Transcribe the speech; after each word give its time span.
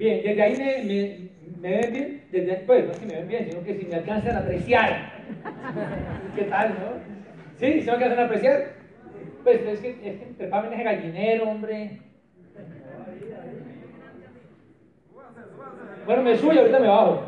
Bien, 0.00 0.22
desde 0.24 0.42
ahí 0.42 0.56
me, 0.56 1.60
me, 1.60 1.76
ven 1.76 1.92
bien, 1.92 2.24
desde, 2.32 2.54
pues 2.64 2.86
no 2.86 2.92
es 2.92 2.98
que 3.00 3.04
me 3.04 3.16
ven 3.16 3.28
bien, 3.28 3.50
sino 3.50 3.62
que 3.62 3.76
si 3.76 3.84
me 3.84 3.96
alcanzan 3.96 4.34
a 4.34 4.38
apreciar. 4.38 5.12
¿Qué 6.34 6.44
tal, 6.44 6.70
no? 6.70 6.92
¿Sí? 7.58 7.82
¿Se 7.82 7.84
me 7.84 7.92
alcanzan 7.92 8.18
a 8.18 8.24
apreciar? 8.24 8.76
Pues 9.44 9.60
es 9.60 9.80
que, 9.80 9.90
es 9.90 9.98
que 9.98 10.24
entre 10.24 10.46
ese 10.46 10.82
gallinero, 10.84 11.50
hombre. 11.50 11.98
Bueno, 16.06 16.22
me 16.22 16.38
subo 16.38 16.54
y 16.54 16.58
ahorita 16.58 16.78
me 16.78 16.88
bajo. 16.88 17.26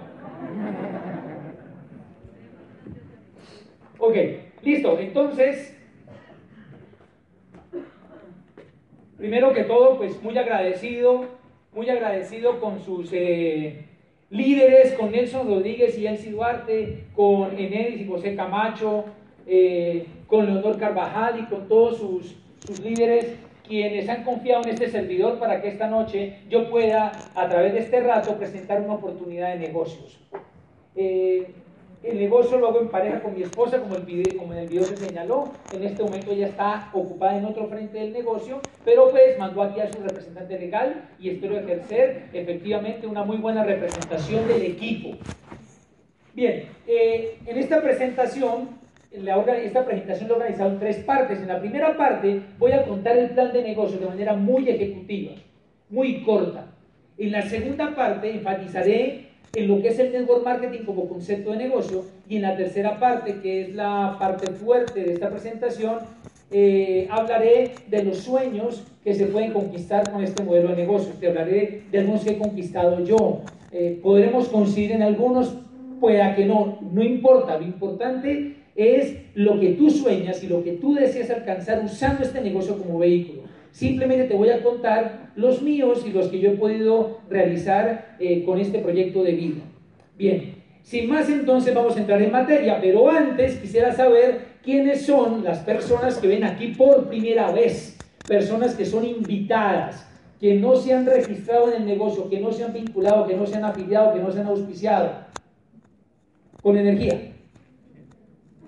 Ok, 3.98 4.16
listo. 4.62 4.98
Entonces, 4.98 5.78
primero 9.18 9.52
que 9.52 9.64
todo, 9.64 9.98
pues 9.98 10.22
muy 10.22 10.38
agradecido, 10.38 11.41
muy 11.72 11.88
agradecido 11.88 12.60
con 12.60 12.80
sus 12.80 13.10
eh, 13.12 13.86
líderes, 14.30 14.92
con 14.92 15.10
Nelson 15.10 15.46
Rodríguez 15.46 15.98
y 15.98 16.06
Elsie 16.06 16.32
Duarte, 16.32 17.04
con 17.14 17.58
Enedis 17.58 18.02
y 18.02 18.06
José 18.06 18.34
Camacho, 18.34 19.04
eh, 19.46 20.06
con 20.26 20.46
Leonor 20.46 20.78
Carvajal 20.78 21.40
y 21.40 21.44
con 21.46 21.68
todos 21.68 21.98
sus, 21.98 22.36
sus 22.66 22.80
líderes 22.80 23.36
quienes 23.66 24.08
han 24.08 24.24
confiado 24.24 24.64
en 24.64 24.70
este 24.70 24.90
servidor 24.90 25.38
para 25.38 25.62
que 25.62 25.68
esta 25.68 25.88
noche 25.88 26.40
yo 26.50 26.68
pueda, 26.68 27.12
a 27.34 27.48
través 27.48 27.72
de 27.72 27.78
este 27.78 28.00
rato, 28.00 28.36
presentar 28.36 28.82
una 28.82 28.94
oportunidad 28.94 29.54
de 29.54 29.60
negocios. 29.60 30.18
Eh, 30.94 31.46
el 32.02 32.18
negocio 32.18 32.58
lo 32.58 32.68
hago 32.68 32.80
en 32.80 32.88
pareja 32.88 33.20
con 33.20 33.34
mi 33.34 33.42
esposa, 33.42 33.80
como, 33.80 33.94
el 33.94 34.02
video, 34.02 34.36
como 34.36 34.52
en 34.52 34.60
el 34.60 34.68
video 34.68 34.84
se 34.84 34.96
señaló. 34.96 35.52
En 35.72 35.84
este 35.84 36.02
momento 36.02 36.32
ella 36.32 36.48
está 36.48 36.90
ocupada 36.92 37.38
en 37.38 37.44
otro 37.44 37.68
frente 37.68 37.98
del 37.98 38.12
negocio, 38.12 38.60
pero 38.84 39.10
pues 39.10 39.38
mandó 39.38 39.62
aquí 39.62 39.80
a 39.80 39.92
su 39.92 40.02
representante 40.02 40.58
legal 40.58 41.08
y 41.20 41.30
espero 41.30 41.58
ejercer 41.58 42.28
efectivamente 42.32 43.06
una 43.06 43.22
muy 43.22 43.36
buena 43.36 43.62
representación 43.62 44.48
del 44.48 44.62
equipo. 44.62 45.16
Bien, 46.34 46.64
eh, 46.86 47.38
en 47.46 47.58
esta 47.58 47.80
presentación 47.80 48.82
esta 49.12 49.84
presentación 49.84 50.28
la 50.28 50.34
he 50.34 50.38
organizado 50.38 50.70
en 50.70 50.78
tres 50.78 50.96
partes. 50.98 51.40
En 51.40 51.48
la 51.48 51.60
primera 51.60 51.96
parte 51.96 52.40
voy 52.58 52.72
a 52.72 52.84
contar 52.84 53.16
el 53.16 53.30
plan 53.30 53.52
de 53.52 53.62
negocio 53.62 53.98
de 53.98 54.06
manera 54.06 54.34
muy 54.34 54.68
ejecutiva, 54.68 55.32
muy 55.90 56.22
corta. 56.22 56.66
En 57.18 57.30
la 57.32 57.42
segunda 57.42 57.94
parte 57.94 58.30
enfatizaré 58.30 59.31
en 59.54 59.68
lo 59.68 59.82
que 59.82 59.88
es 59.88 59.98
el 59.98 60.12
network 60.12 60.44
marketing 60.44 60.84
como 60.84 61.08
concepto 61.08 61.50
de 61.50 61.58
negocio 61.58 62.04
y 62.28 62.36
en 62.36 62.42
la 62.42 62.56
tercera 62.56 62.98
parte, 62.98 63.40
que 63.42 63.62
es 63.62 63.74
la 63.74 64.16
parte 64.18 64.50
fuerte 64.50 65.02
de 65.02 65.12
esta 65.12 65.28
presentación, 65.28 65.98
eh, 66.50 67.06
hablaré 67.10 67.72
de 67.88 68.02
los 68.02 68.18
sueños 68.18 68.84
que 69.04 69.14
se 69.14 69.26
pueden 69.26 69.52
conquistar 69.52 70.10
con 70.10 70.22
este 70.22 70.42
modelo 70.42 70.70
de 70.70 70.76
negocio. 70.76 71.12
Te 71.18 71.28
hablaré 71.28 71.82
de 71.90 71.98
algunos 71.98 72.24
que 72.24 72.32
he 72.32 72.38
conquistado 72.38 73.04
yo. 73.04 73.40
Eh, 73.72 73.98
podremos 74.02 74.48
coincidir 74.48 74.92
en 74.92 75.02
algunos, 75.02 75.54
pueda 76.00 76.34
que 76.34 76.46
no, 76.46 76.78
no 76.92 77.02
importa. 77.02 77.58
Lo 77.58 77.64
importante 77.64 78.56
es 78.74 79.16
lo 79.34 79.60
que 79.60 79.70
tú 79.70 79.90
sueñas 79.90 80.42
y 80.42 80.48
lo 80.48 80.62
que 80.62 80.72
tú 80.72 80.94
deseas 80.94 81.30
alcanzar 81.30 81.82
usando 81.84 82.22
este 82.22 82.40
negocio 82.40 82.78
como 82.78 82.98
vehículo. 82.98 83.41
Simplemente 83.72 84.24
te 84.24 84.34
voy 84.34 84.50
a 84.50 84.62
contar 84.62 85.32
los 85.34 85.62
míos 85.62 86.04
y 86.06 86.12
los 86.12 86.28
que 86.28 86.38
yo 86.38 86.50
he 86.50 86.56
podido 86.56 87.20
realizar 87.30 88.16
eh, 88.20 88.44
con 88.44 88.60
este 88.60 88.78
proyecto 88.78 89.22
de 89.22 89.32
vida. 89.32 89.62
Bien, 90.18 90.62
sin 90.82 91.08
más 91.08 91.30
entonces 91.30 91.74
vamos 91.74 91.96
a 91.96 92.00
entrar 92.00 92.20
en 92.20 92.30
materia, 92.30 92.78
pero 92.82 93.10
antes 93.10 93.56
quisiera 93.56 93.90
saber 93.92 94.52
quiénes 94.62 95.06
son 95.06 95.42
las 95.42 95.60
personas 95.60 96.18
que 96.18 96.28
ven 96.28 96.44
aquí 96.44 96.68
por 96.68 97.08
primera 97.08 97.50
vez, 97.50 97.96
personas 98.28 98.74
que 98.74 98.84
son 98.84 99.06
invitadas, 99.06 100.06
que 100.38 100.54
no 100.54 100.76
se 100.76 100.92
han 100.92 101.06
registrado 101.06 101.72
en 101.72 101.82
el 101.82 101.86
negocio, 101.86 102.28
que 102.28 102.40
no 102.40 102.52
se 102.52 102.64
han 102.64 102.74
vinculado, 102.74 103.26
que 103.26 103.36
no 103.36 103.46
se 103.46 103.56
han 103.56 103.64
afiliado, 103.64 104.12
que 104.12 104.20
no 104.20 104.30
se 104.30 104.40
han 104.40 104.48
auspiciado. 104.48 105.12
Con 106.62 106.76
energía. 106.76 107.32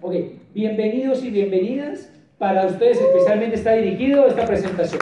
Ok, 0.00 0.14
bienvenidos 0.54 1.22
y 1.22 1.30
bienvenidas. 1.30 2.13
Para 2.44 2.66
ustedes 2.66 3.00
especialmente 3.00 3.56
está 3.56 3.72
dirigido 3.72 4.26
esta 4.26 4.44
presentación. 4.44 5.00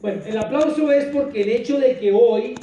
Bueno, 0.00 0.20
el 0.26 0.36
aplauso 0.36 0.90
es 0.90 1.04
porque 1.04 1.42
el 1.42 1.50
hecho 1.50 1.78
de 1.78 1.96
que 1.96 2.10
hoy 2.10 2.56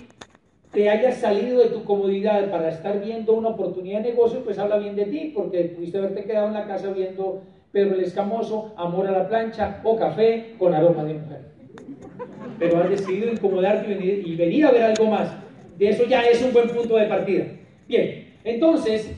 te 0.74 0.90
hayas 0.90 1.22
salido 1.22 1.60
de 1.60 1.70
tu 1.70 1.86
comodidad 1.86 2.52
para 2.52 2.68
estar 2.68 3.00
viendo 3.00 3.32
una 3.32 3.48
oportunidad 3.48 4.02
de 4.02 4.10
negocio, 4.10 4.44
pues 4.44 4.60
habla 4.60 4.78
bien 4.78 4.98
de 4.98 5.06
ti, 5.06 5.32
porque 5.34 5.64
pudiste 5.64 5.98
haberte 5.98 6.26
quedado 6.26 6.48
en 6.48 6.54
la 6.56 6.68
casa 6.68 6.92
viendo 6.92 7.44
Pedro 7.72 7.96
el 7.96 8.04
Escamoso, 8.04 8.74
Amor 8.76 9.08
a 9.08 9.12
la 9.12 9.30
plancha 9.30 9.80
o 9.86 9.96
Café 9.96 10.56
con 10.60 10.74
aroma 10.74 11.06
de 11.06 11.14
mujer. 11.14 11.42
Pero 12.60 12.84
has 12.84 12.90
decidido 12.90 13.32
incomodarte 13.32 13.90
y 13.90 13.96
venir, 13.96 14.28
y 14.28 14.36
venir 14.36 14.66
a 14.66 14.72
ver 14.72 14.84
algo 14.84 15.06
más. 15.06 15.30
De 15.78 15.88
eso 15.88 16.04
ya 16.04 16.24
es 16.24 16.42
un 16.42 16.52
buen 16.52 16.68
punto 16.68 16.98
de 16.98 17.06
partida. 17.06 17.46
Bien, 17.88 18.36
entonces 18.44 19.12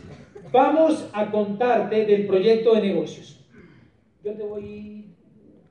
vamos 0.52 1.10
a 1.14 1.32
contarte 1.32 2.06
del 2.06 2.28
proyecto 2.28 2.76
de 2.76 2.82
negocios. 2.82 3.46
Yo 4.24 4.34
te 4.34 4.44
voy... 4.44 5.06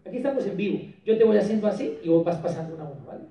Aquí 0.04 0.16
estamos 0.16 0.46
en 0.46 0.56
vivo. 0.56 0.80
Yo 1.04 1.16
te 1.16 1.24
voy 1.24 1.36
haciendo 1.36 1.66
así 1.66 1.98
y 2.02 2.08
vos 2.08 2.24
vas 2.24 2.38
pasando 2.38 2.74
una 2.74 2.84
a 2.84 2.92
¿vale? 3.06 3.24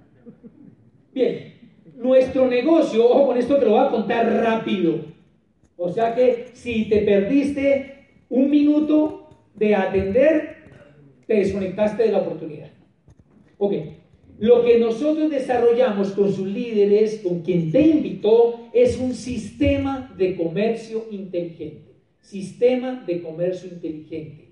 Bien, 1.13 1.53
nuestro 1.95 2.47
negocio, 2.47 3.09
ojo 3.09 3.27
con 3.27 3.37
esto 3.37 3.57
te 3.57 3.65
lo 3.65 3.71
voy 3.71 3.85
a 3.85 3.89
contar 3.89 4.31
rápido. 4.31 5.05
O 5.75 5.89
sea 5.89 6.13
que 6.13 6.49
si 6.53 6.87
te 6.87 7.01
perdiste 7.01 8.07
un 8.29 8.49
minuto 8.49 9.29
de 9.55 9.75
atender, 9.75 10.57
te 11.25 11.35
desconectaste 11.35 12.03
de 12.03 12.11
la 12.11 12.19
oportunidad. 12.19 12.69
Ok, 13.57 13.73
lo 14.39 14.63
que 14.63 14.77
nosotros 14.77 15.31
desarrollamos 15.31 16.11
con 16.11 16.31
sus 16.31 16.47
líderes, 16.47 17.21
con 17.23 17.41
quien 17.41 17.71
te 17.71 17.81
invitó, 17.81 18.69
es 18.73 18.99
un 18.99 19.13
sistema 19.13 20.13
de 20.17 20.35
comercio 20.35 21.05
inteligente. 21.09 21.95
Sistema 22.21 23.03
de 23.07 23.21
comercio 23.21 23.69
inteligente. 23.69 24.51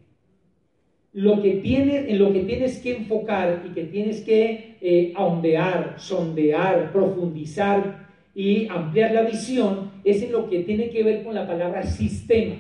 Lo 1.14 1.42
que 1.42 1.56
tienes, 1.56 2.10
en 2.10 2.20
lo 2.20 2.34
que 2.34 2.42
tienes 2.42 2.80
que 2.80 2.98
enfocar 2.98 3.64
y 3.66 3.74
que 3.74 3.84
tienes 3.84 4.22
que 4.22 4.76
eh, 4.82 5.14
ahondear, 5.16 5.96
sondear, 5.98 6.92
profundizar 6.92 8.10
y 8.34 8.68
ampliar 8.68 9.14
la 9.14 9.22
visión 9.22 9.92
es 10.04 10.22
en 10.22 10.32
lo 10.32 10.50
que 10.50 10.60
tiene 10.60 10.90
que 10.90 11.04
ver 11.04 11.24
con 11.24 11.36
la 11.36 11.48
palabra 11.48 11.84
sistema. 11.84 12.56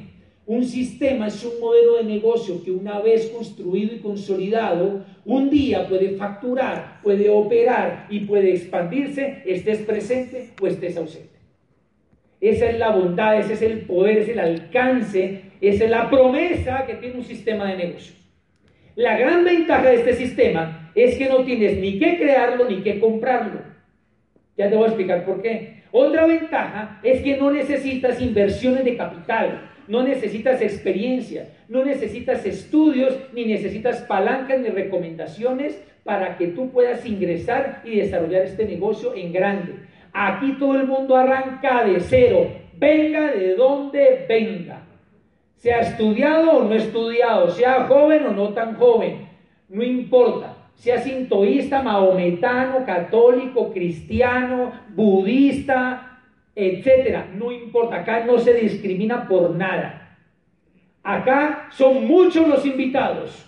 Un 0.47 0.63
sistema 0.63 1.27
es 1.27 1.43
un 1.43 1.59
modelo 1.59 1.95
de 1.97 2.03
negocio 2.03 2.63
que 2.63 2.71
una 2.71 2.99
vez 2.99 3.27
construido 3.29 3.95
y 3.95 3.99
consolidado, 3.99 5.03
un 5.25 5.49
día 5.49 5.87
puede 5.87 6.11
facturar, 6.11 6.99
puede 7.01 7.29
operar 7.29 8.05
y 8.09 8.21
puede 8.21 8.53
expandirse, 8.53 9.41
estés 9.45 9.79
presente 9.79 10.51
o 10.61 10.67
estés 10.67 10.95
ausente. 10.95 11.35
Esa 12.39 12.69
es 12.69 12.77
la 12.77 12.91
bondad, 12.91 13.39
ese 13.39 13.53
es 13.53 13.61
el 13.63 13.79
poder, 13.81 14.19
ese 14.19 14.31
es 14.31 14.37
el 14.37 14.39
alcance, 14.39 15.41
esa 15.61 15.83
es 15.85 15.89
la 15.89 16.09
promesa 16.09 16.85
que 16.85 16.95
tiene 16.95 17.15
un 17.15 17.23
sistema 17.23 17.71
de 17.71 17.77
negocio. 17.77 18.15
La 18.95 19.17
gran 19.17 19.43
ventaja 19.43 19.89
de 19.89 19.95
este 19.95 20.13
sistema 20.13 20.91
es 20.93 21.17
que 21.17 21.27
no 21.27 21.43
tienes 21.43 21.77
ni 21.79 21.97
que 21.97 22.17
crearlo 22.17 22.69
ni 22.69 22.81
que 22.81 22.99
comprarlo. 22.99 23.61
Ya 24.57 24.69
te 24.69 24.75
voy 24.75 24.85
a 24.85 24.87
explicar 24.87 25.25
por 25.25 25.41
qué. 25.41 25.83
Otra 25.91 26.25
ventaja 26.27 26.99
es 27.03 27.21
que 27.21 27.35
no 27.37 27.51
necesitas 27.51 28.21
inversiones 28.21 28.85
de 28.85 28.95
capital 28.95 29.71
no 29.87 30.03
necesitas 30.03 30.61
experiencia, 30.61 31.49
no 31.67 31.83
necesitas 31.83 32.45
estudios, 32.45 33.17
ni 33.33 33.45
necesitas 33.45 34.01
palancas 34.01 34.59
ni 34.59 34.69
recomendaciones 34.69 35.81
para 36.03 36.37
que 36.37 36.47
tú 36.47 36.69
puedas 36.71 37.05
ingresar 37.05 37.81
y 37.83 37.97
desarrollar 37.97 38.43
este 38.43 38.65
negocio 38.65 39.13
en 39.15 39.33
grande. 39.33 39.73
Aquí 40.13 40.53
todo 40.59 40.75
el 40.75 40.87
mundo 40.87 41.15
arranca 41.15 41.83
de 41.83 41.99
cero, 41.99 42.47
venga 42.77 43.31
de 43.31 43.55
donde 43.55 44.25
venga. 44.29 44.83
Sea 45.57 45.79
estudiado 45.79 46.51
o 46.51 46.63
no 46.63 46.75
estudiado, 46.75 47.49
sea 47.49 47.85
joven 47.85 48.25
o 48.27 48.31
no 48.31 48.49
tan 48.53 48.75
joven, 48.75 49.27
no 49.67 49.83
importa. 49.83 50.55
Sea 50.75 50.99
sintoísta, 50.99 51.81
maometano, 51.81 52.85
católico, 52.85 53.71
cristiano, 53.71 54.73
budista, 54.89 56.14
etcétera. 56.55 57.29
No 57.35 57.51
importa, 57.51 57.97
acá 57.97 58.25
no 58.25 58.39
se 58.39 58.53
discrimina 58.53 59.27
por 59.27 59.51
nada. 59.55 60.17
Acá 61.03 61.67
son 61.71 62.07
muchos 62.07 62.47
los 62.47 62.65
invitados, 62.65 63.45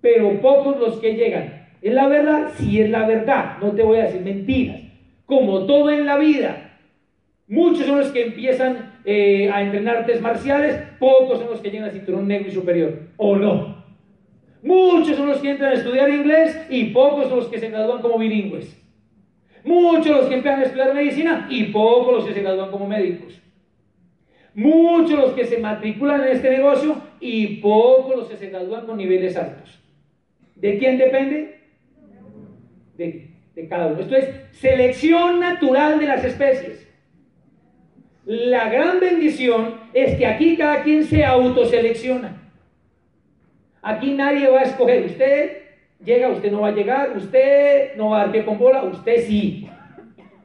pero 0.00 0.40
pocos 0.40 0.78
los 0.78 0.98
que 1.00 1.14
llegan. 1.14 1.68
¿Es 1.82 1.92
la 1.92 2.08
verdad? 2.08 2.52
Sí 2.56 2.80
es 2.80 2.88
la 2.88 3.06
verdad, 3.06 3.58
no 3.60 3.72
te 3.72 3.82
voy 3.82 3.98
a 3.98 4.04
decir 4.04 4.22
mentiras. 4.22 4.80
Como 5.26 5.66
todo 5.66 5.90
en 5.90 6.06
la 6.06 6.16
vida, 6.16 6.78
muchos 7.46 7.86
son 7.86 7.98
los 7.98 8.10
que 8.10 8.24
empiezan 8.24 9.00
eh, 9.04 9.50
a 9.52 9.62
entrenar 9.62 9.98
artes 9.98 10.20
marciales, 10.22 10.80
pocos 10.98 11.38
son 11.38 11.50
los 11.50 11.60
que 11.60 11.70
llegan 11.70 11.88
al 11.88 11.94
cinturón 11.94 12.26
negro 12.26 12.48
y 12.48 12.52
superior, 12.52 13.00
¿o 13.16 13.36
no? 13.36 13.84
Muchos 14.62 15.16
son 15.16 15.28
los 15.28 15.38
que 15.38 15.50
entran 15.50 15.72
a 15.72 15.74
estudiar 15.74 16.08
inglés 16.08 16.66
y 16.70 16.86
pocos 16.86 17.28
son 17.28 17.38
los 17.38 17.48
que 17.48 17.58
se 17.58 17.68
gradúan 17.68 18.00
como 18.00 18.18
bilingües. 18.18 18.77
Muchos 19.68 20.16
los 20.16 20.26
que 20.28 20.36
empiezan 20.36 20.60
a 20.60 20.64
estudiar 20.64 20.94
medicina 20.94 21.46
y 21.50 21.64
pocos 21.64 22.14
los 22.14 22.24
que 22.24 22.32
se 22.32 22.40
gradúan 22.40 22.70
como 22.70 22.88
médicos. 22.88 23.38
Muchos 24.54 25.18
los 25.18 25.32
que 25.32 25.44
se 25.44 25.58
matriculan 25.58 26.22
en 26.22 26.28
este 26.28 26.48
negocio 26.48 26.96
y 27.20 27.56
pocos 27.56 28.16
los 28.16 28.28
que 28.28 28.38
se 28.38 28.48
gradúan 28.48 28.86
con 28.86 28.96
niveles 28.96 29.36
altos. 29.36 29.78
¿De 30.54 30.78
quién 30.78 30.96
depende? 30.96 31.60
De, 32.96 33.28
de 33.54 33.68
cada 33.68 33.88
uno. 33.88 34.00
Esto 34.00 34.16
es 34.16 34.30
selección 34.52 35.38
natural 35.38 36.00
de 36.00 36.06
las 36.06 36.24
especies. 36.24 36.88
La 38.24 38.70
gran 38.70 39.00
bendición 39.00 39.74
es 39.92 40.16
que 40.16 40.24
aquí 40.24 40.56
cada 40.56 40.82
quien 40.82 41.04
se 41.04 41.26
autoselecciona. 41.26 42.50
Aquí 43.82 44.14
nadie 44.14 44.48
va 44.48 44.60
a 44.60 44.64
escoger. 44.64 45.04
Usted 45.04 45.67
llega, 46.04 46.30
usted 46.30 46.50
no 46.50 46.62
va 46.62 46.68
a 46.68 46.72
llegar, 46.72 47.16
usted 47.16 47.96
no 47.96 48.10
va 48.10 48.20
a 48.20 48.24
dar 48.24 48.32
pie 48.32 48.44
con 48.44 48.58
bola, 48.58 48.84
usted 48.84 49.26
sí 49.26 49.68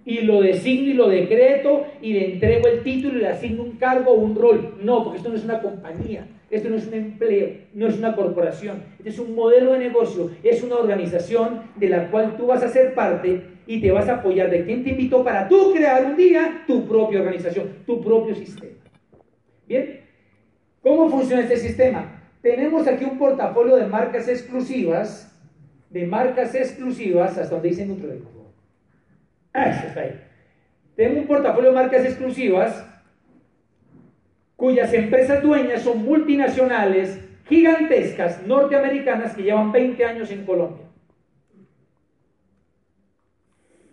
y 0.05 0.21
lo 0.21 0.41
designo 0.41 0.89
y 0.89 0.93
lo 0.93 1.07
decreto 1.07 1.85
y 2.01 2.13
le 2.13 2.33
entrego 2.33 2.67
el 2.67 2.83
título 2.83 3.17
y 3.17 3.21
le 3.21 3.29
asigno 3.29 3.63
un 3.63 3.77
cargo 3.77 4.11
o 4.11 4.15
un 4.15 4.35
rol. 4.35 4.75
No, 4.81 5.03
porque 5.03 5.17
esto 5.17 5.29
no 5.29 5.35
es 5.35 5.45
una 5.45 5.61
compañía, 5.61 6.27
esto 6.49 6.69
no 6.69 6.75
es 6.75 6.87
un 6.87 6.93
empleo, 6.93 7.49
no 7.73 7.87
es 7.87 7.97
una 7.97 8.15
corporación, 8.15 8.83
este 8.97 9.09
es 9.09 9.19
un 9.19 9.33
modelo 9.33 9.73
de 9.73 9.79
negocio, 9.79 10.31
es 10.43 10.63
una 10.63 10.75
organización 10.75 11.61
de 11.75 11.89
la 11.89 12.11
cual 12.11 12.35
tú 12.35 12.47
vas 12.47 12.63
a 12.63 12.69
ser 12.69 12.93
parte 12.93 13.43
y 13.65 13.79
te 13.79 13.91
vas 13.91 14.09
a 14.09 14.15
apoyar 14.15 14.49
de 14.49 14.65
quien 14.65 14.83
te 14.83 14.89
invitó 14.89 15.23
para 15.23 15.47
tú 15.47 15.71
crear 15.73 16.05
un 16.05 16.17
día 16.17 16.63
tu 16.67 16.85
propia 16.85 17.19
organización, 17.19 17.69
tu 17.85 18.01
propio 18.01 18.35
sistema. 18.35 18.73
Bien, 19.67 20.01
¿cómo 20.81 21.09
funciona 21.09 21.43
este 21.43 21.57
sistema? 21.57 22.19
Tenemos 22.41 22.85
aquí 22.87 23.05
un 23.05 23.17
portafolio 23.17 23.77
de 23.77 23.87
marcas 23.87 24.27
exclusivas, 24.27 25.32
de 25.93 26.07
marcas 26.07 26.55
exclusivas, 26.55 27.37
hasta 27.37 27.53
donde 27.53 27.69
dice 27.69 27.85
Nutrolec 27.85 28.23
está 29.53 30.01
ahí. 30.01 30.19
Tengo 30.95 31.21
un 31.21 31.27
portafolio 31.27 31.69
de 31.69 31.75
marcas 31.75 32.03
exclusivas 32.03 32.83
cuyas 34.55 34.91
empresas 34.93 35.43
dueñas 35.43 35.83
son 35.83 36.03
multinacionales 36.03 37.19
gigantescas 37.45 38.45
norteamericanas 38.47 39.35
que 39.35 39.43
llevan 39.43 39.71
20 39.71 40.03
años 40.03 40.31
en 40.31 40.45
Colombia. 40.45 40.85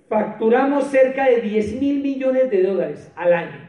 Facturamos 0.09 0.87
cerca 0.87 1.27
de 1.27 1.43
10 1.43 1.81
mil 1.81 2.01
millones 2.01 2.51
de 2.51 2.63
dólares 2.63 3.13
al 3.15 3.33
año. 3.35 3.69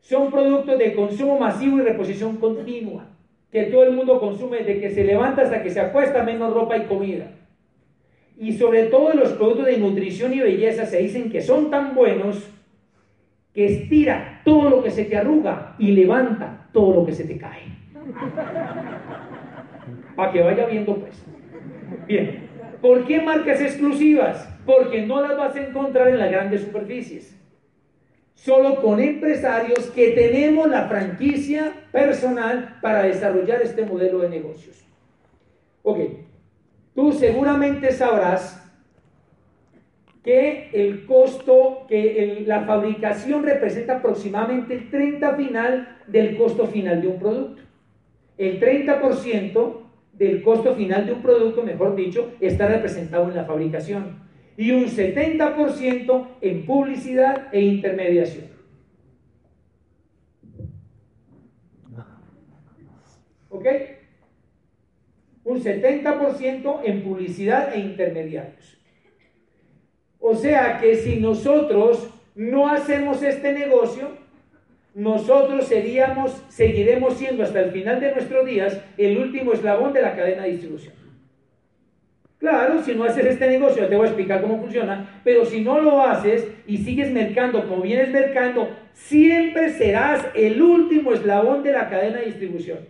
Son 0.00 0.30
productos 0.30 0.78
de 0.78 0.94
consumo 0.94 1.38
masivo 1.38 1.78
y 1.78 1.82
reposición 1.82 2.36
continua, 2.36 3.08
que 3.52 3.64
todo 3.64 3.84
el 3.84 3.92
mundo 3.92 4.18
consume 4.18 4.58
desde 4.58 4.80
que 4.80 4.90
se 4.90 5.04
levanta 5.04 5.42
hasta 5.42 5.62
que 5.62 5.70
se 5.70 5.80
acuesta, 5.80 6.24
menos 6.24 6.52
ropa 6.52 6.76
y 6.76 6.86
comida 6.86 7.26
y 8.42 8.52
sobre 8.54 8.86
todo 8.86 9.12
los 9.14 9.34
productos 9.34 9.66
de 9.66 9.78
nutrición 9.78 10.32
y 10.32 10.40
belleza 10.40 10.86
se 10.86 10.98
dicen 10.98 11.30
que 11.30 11.40
son 11.40 11.70
tan 11.70 11.94
buenos 11.94 12.50
que 13.54 13.66
estira 13.66 14.40
todo 14.44 14.68
lo 14.68 14.82
que 14.82 14.90
se 14.90 15.04
te 15.04 15.16
arruga 15.16 15.76
y 15.78 15.92
levanta 15.92 16.68
todo 16.72 16.94
lo 16.94 17.06
que 17.06 17.12
se 17.12 17.24
te 17.24 17.38
cae. 17.38 17.62
Para 20.16 20.32
que 20.32 20.42
vaya 20.42 20.66
viendo 20.66 20.96
pues. 20.96 21.24
Bien, 22.08 22.48
¿por 22.80 23.04
qué 23.04 23.20
marcas 23.20 23.60
exclusivas? 23.60 24.48
Porque 24.64 25.06
no 25.06 25.20
las 25.20 25.36
vas 25.36 25.54
a 25.54 25.64
encontrar 25.64 26.08
en 26.08 26.18
las 26.18 26.30
grandes 26.30 26.62
superficies. 26.62 27.38
Solo 28.44 28.82
con 28.82 28.98
empresarios 28.98 29.90
que 29.90 30.12
tenemos 30.12 30.68
la 30.68 30.88
franquicia 30.88 31.72
personal 31.92 32.78
para 32.82 33.04
desarrollar 33.04 33.62
este 33.62 33.84
modelo 33.84 34.18
de 34.18 34.28
negocios. 34.28 34.84
Ok, 35.84 35.98
Tú 36.94 37.12
seguramente 37.12 37.90
sabrás 37.92 38.58
que 40.22 40.70
el 40.72 41.06
costo, 41.06 41.86
que 41.88 42.44
la 42.46 42.64
fabricación 42.64 43.42
representa 43.42 43.98
aproximadamente 43.98 44.74
el 44.74 44.90
30 44.90 45.34
final 45.34 45.98
del 46.06 46.36
costo 46.36 46.66
final 46.66 47.00
de 47.00 47.08
un 47.08 47.18
producto. 47.18 47.62
El 48.36 48.60
30% 48.60 49.72
del 50.12 50.42
costo 50.42 50.74
final 50.74 51.06
de 51.06 51.12
un 51.12 51.22
producto, 51.22 51.62
mejor 51.62 51.96
dicho, 51.96 52.32
está 52.40 52.68
representado 52.68 53.28
en 53.28 53.36
la 53.36 53.44
fabricación 53.44 54.20
y 54.56 54.70
un 54.72 54.86
70% 54.86 56.28
en 56.40 56.66
publicidad 56.66 57.48
e 57.52 57.60
intermediación. 57.60 58.52
¿Ok? 63.50 63.66
un 65.44 65.62
70% 65.62 66.80
en 66.84 67.02
publicidad 67.02 67.74
e 67.74 67.80
intermediarios. 67.80 68.78
O 70.20 70.34
sea 70.34 70.78
que 70.80 70.96
si 70.96 71.16
nosotros 71.16 72.08
no 72.34 72.68
hacemos 72.68 73.22
este 73.22 73.52
negocio, 73.52 74.22
nosotros 74.94 75.66
seríamos, 75.66 76.42
seguiremos 76.48 77.14
siendo 77.14 77.42
hasta 77.42 77.60
el 77.60 77.72
final 77.72 78.00
de 78.00 78.12
nuestros 78.12 78.46
días 78.46 78.80
el 78.96 79.18
último 79.18 79.52
eslabón 79.52 79.92
de 79.92 80.02
la 80.02 80.14
cadena 80.14 80.44
de 80.44 80.52
distribución. 80.52 81.01
Claro, 82.42 82.82
si 82.82 82.92
no 82.92 83.04
haces 83.04 83.24
este 83.24 83.46
negocio, 83.46 83.86
te 83.86 83.94
voy 83.94 84.06
a 84.06 84.08
explicar 84.08 84.42
cómo 84.42 84.58
funciona, 84.58 85.20
pero 85.22 85.44
si 85.44 85.60
no 85.60 85.80
lo 85.80 86.02
haces 86.02 86.48
y 86.66 86.78
sigues 86.78 87.12
mercando 87.12 87.68
como 87.68 87.82
vienes 87.82 88.10
mercando, 88.10 88.68
siempre 88.92 89.70
serás 89.70 90.26
el 90.34 90.60
último 90.60 91.12
eslabón 91.12 91.62
de 91.62 91.70
la 91.70 91.88
cadena 91.88 92.18
de 92.18 92.26
distribución 92.26 92.80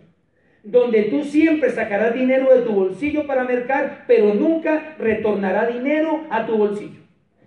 donde 0.63 1.03
tú 1.03 1.23
siempre 1.23 1.69
sacarás 1.69 2.15
dinero 2.15 2.51
de 2.55 2.61
tu 2.61 2.71
bolsillo 2.71 3.27
para 3.27 3.43
mercar, 3.43 4.05
pero 4.07 4.33
nunca 4.33 4.95
retornará 4.97 5.67
dinero 5.67 6.25
a 6.29 6.47
tu 6.47 6.57
bolsillo, 6.57 7.01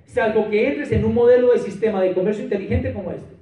salvo 0.05 0.49
que 0.49 0.69
entres 0.69 0.93
en 0.93 1.05
un 1.05 1.15
modelo 1.15 1.53
de 1.53 1.59
sistema 1.59 2.01
de 2.03 2.13
comercio 2.13 2.45
inteligente 2.45 2.93
como 2.93 3.11
este. 3.11 3.35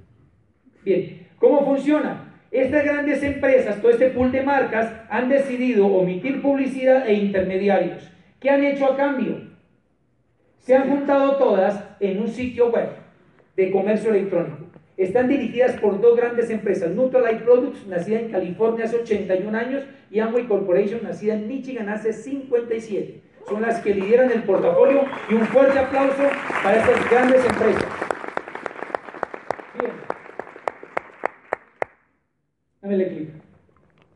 Bien, 0.83 1.27
¿cómo 1.37 1.63
funciona? 1.65 2.41
Estas 2.49 2.83
grandes 2.83 3.21
empresas, 3.21 3.79
todo 3.79 3.91
este 3.91 4.09
pool 4.09 4.31
de 4.31 4.41
marcas, 4.41 4.91
han 5.09 5.27
decidido 5.27 5.87
omitir 5.87 6.41
publicidad 6.41 7.07
e 7.07 7.13
intermediarios. 7.13 8.14
¿Qué 8.45 8.51
han 8.51 8.63
hecho 8.63 8.85
a 8.85 8.95
cambio? 8.95 9.41
Se 10.59 10.75
han 10.75 10.87
juntado 10.87 11.35
todas 11.37 11.83
en 11.99 12.21
un 12.21 12.27
sitio 12.27 12.69
web 12.69 12.89
de 13.55 13.71
comercio 13.71 14.11
electrónico. 14.11 14.65
Están 14.97 15.29
dirigidas 15.29 15.79
por 15.79 15.99
dos 15.99 16.15
grandes 16.15 16.51
empresas, 16.51 16.91
Nutrilite 16.91 17.43
Products, 17.43 17.87
nacida 17.87 18.19
en 18.19 18.29
California 18.29 18.85
hace 18.85 18.97
81 18.97 19.57
años, 19.57 19.83
y 20.11 20.19
Amway 20.19 20.45
Corporation, 20.45 20.99
nacida 21.01 21.33
en 21.33 21.47
Michigan 21.47 21.89
hace 21.89 22.13
57. 22.13 23.19
Son 23.49 23.63
las 23.63 23.81
que 23.81 23.95
lideran 23.95 24.29
el 24.31 24.43
portafolio 24.43 25.05
y 25.27 25.33
un 25.33 25.47
fuerte 25.47 25.79
aplauso 25.79 26.29
para 26.61 26.77
estas 26.77 27.09
grandes 27.09 27.43
empresas. 27.43 27.85
Bien. 29.79 29.91
Dame 32.83 33.07
clic. 33.07 33.44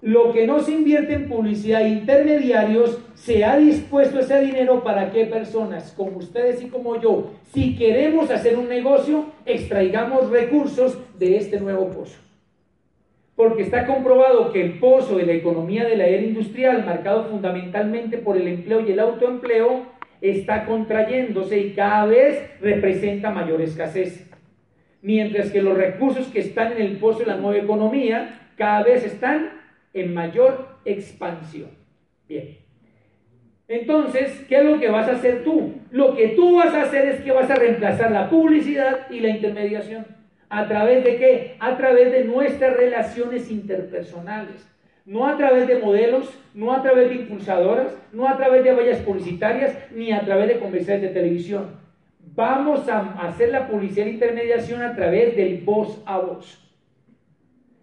Lo 0.02 0.32
que 0.32 0.48
no 0.48 0.62
se 0.62 0.72
invierte 0.72 1.14
en 1.14 1.28
publicidad 1.28 1.82
e 1.82 1.90
intermediarios, 1.90 3.00
se 3.16 3.44
ha 3.44 3.58
dispuesto 3.58 4.20
ese 4.20 4.40
dinero 4.40 4.82
para 4.82 5.12
qué 5.12 5.26
personas, 5.26 5.92
como 5.92 6.18
ustedes 6.18 6.64
y 6.64 6.68
como 6.68 7.02
yo, 7.02 7.32
si 7.52 7.76
queremos 7.76 8.32
hacer 8.32 8.58
un 8.58 8.70
negocio, 8.70 9.26
extraigamos 9.46 10.30
recursos 10.30 10.98
de 11.20 11.36
este 11.36 11.60
nuevo 11.60 11.90
pozo. 11.90 12.18
Porque 13.36 13.64
está 13.64 13.86
comprobado 13.86 14.54
que 14.54 14.62
el 14.62 14.80
pozo 14.80 15.18
de 15.18 15.26
la 15.26 15.34
economía 15.34 15.84
de 15.86 15.98
la 15.98 16.06
era 16.06 16.24
industrial, 16.24 16.86
marcado 16.86 17.26
fundamentalmente 17.26 18.18
por 18.18 18.38
el 18.38 18.48
empleo 18.48 18.88
y 18.88 18.94
el 18.94 19.00
autoempleo, 19.00 19.84
está 20.22 20.66
contrayéndose 20.66 21.60
y 21.60 21.74
cada 21.74 22.06
vez 22.06 22.42
representa 22.62 23.32
mayor 23.32 23.62
escasez. 23.62 24.30
Mientras 25.02 25.52
que 25.52 25.62
los 25.62 25.78
recursos 25.78 26.28
que 26.28 26.40
están 26.40 26.74
en 26.74 26.82
el 26.82 26.98
pozo 26.98 27.20
de 27.20 27.28
la 27.28 27.38
nueva 27.38 27.62
economía 27.62 28.52
cada 28.56 28.84
vez 28.84 29.06
están 29.06 29.59
en 29.94 30.14
mayor 30.14 30.68
expansión. 30.86 31.70
Bien. 32.28 32.58
Entonces, 33.68 34.46
¿qué 34.50 34.58
es 34.58 34.66
lo 34.66 34.80
que 34.80 34.90
vas 34.90 35.08
a 35.08 35.14
hacer 35.14 35.44
tú? 35.44 35.74
Lo 35.92 36.16
que 36.16 36.30
tú 36.30 36.58
vas 36.58 36.74
a 36.74 36.84
hacer 36.84 37.08
es 37.08 37.22
que 37.22 37.32
vas 37.32 37.50
a 37.52 37.56
reemplazar 37.56 38.12
la 38.12 38.30
publicidad 38.30 39.10
y 39.12 39.20
la 39.20 39.30
intermediación. 39.30 40.06
¿A 40.50 40.68
través 40.68 41.04
de 41.04 41.18
qué? 41.18 41.56
A 41.60 41.78
través 41.78 42.12
de 42.12 42.24
nuestras 42.24 42.76
relaciones 42.76 43.52
interpersonales. 43.52 44.68
No 45.06 45.28
a 45.28 45.38
través 45.38 45.68
de 45.68 45.78
modelos, 45.78 46.30
no 46.54 46.74
a 46.74 46.82
través 46.82 47.10
de 47.10 47.16
impulsadoras, 47.16 47.96
no 48.12 48.28
a 48.28 48.38
través 48.38 48.64
de 48.64 48.74
vallas 48.74 49.00
publicitarias, 49.00 49.78
ni 49.92 50.12
a 50.12 50.22
través 50.22 50.48
de 50.48 50.60
comerciales 50.60 51.02
de 51.04 51.10
televisión. 51.10 51.78
Vamos 52.36 52.88
a 52.90 53.02
hacer 53.28 53.50
la 53.50 53.68
publicidad 53.68 54.08
e 54.08 54.12
intermediación 54.12 54.82
a 54.82 54.96
través 54.96 55.36
del 55.36 55.62
voz 55.62 56.02
a 56.06 56.18
voz. 56.18 56.69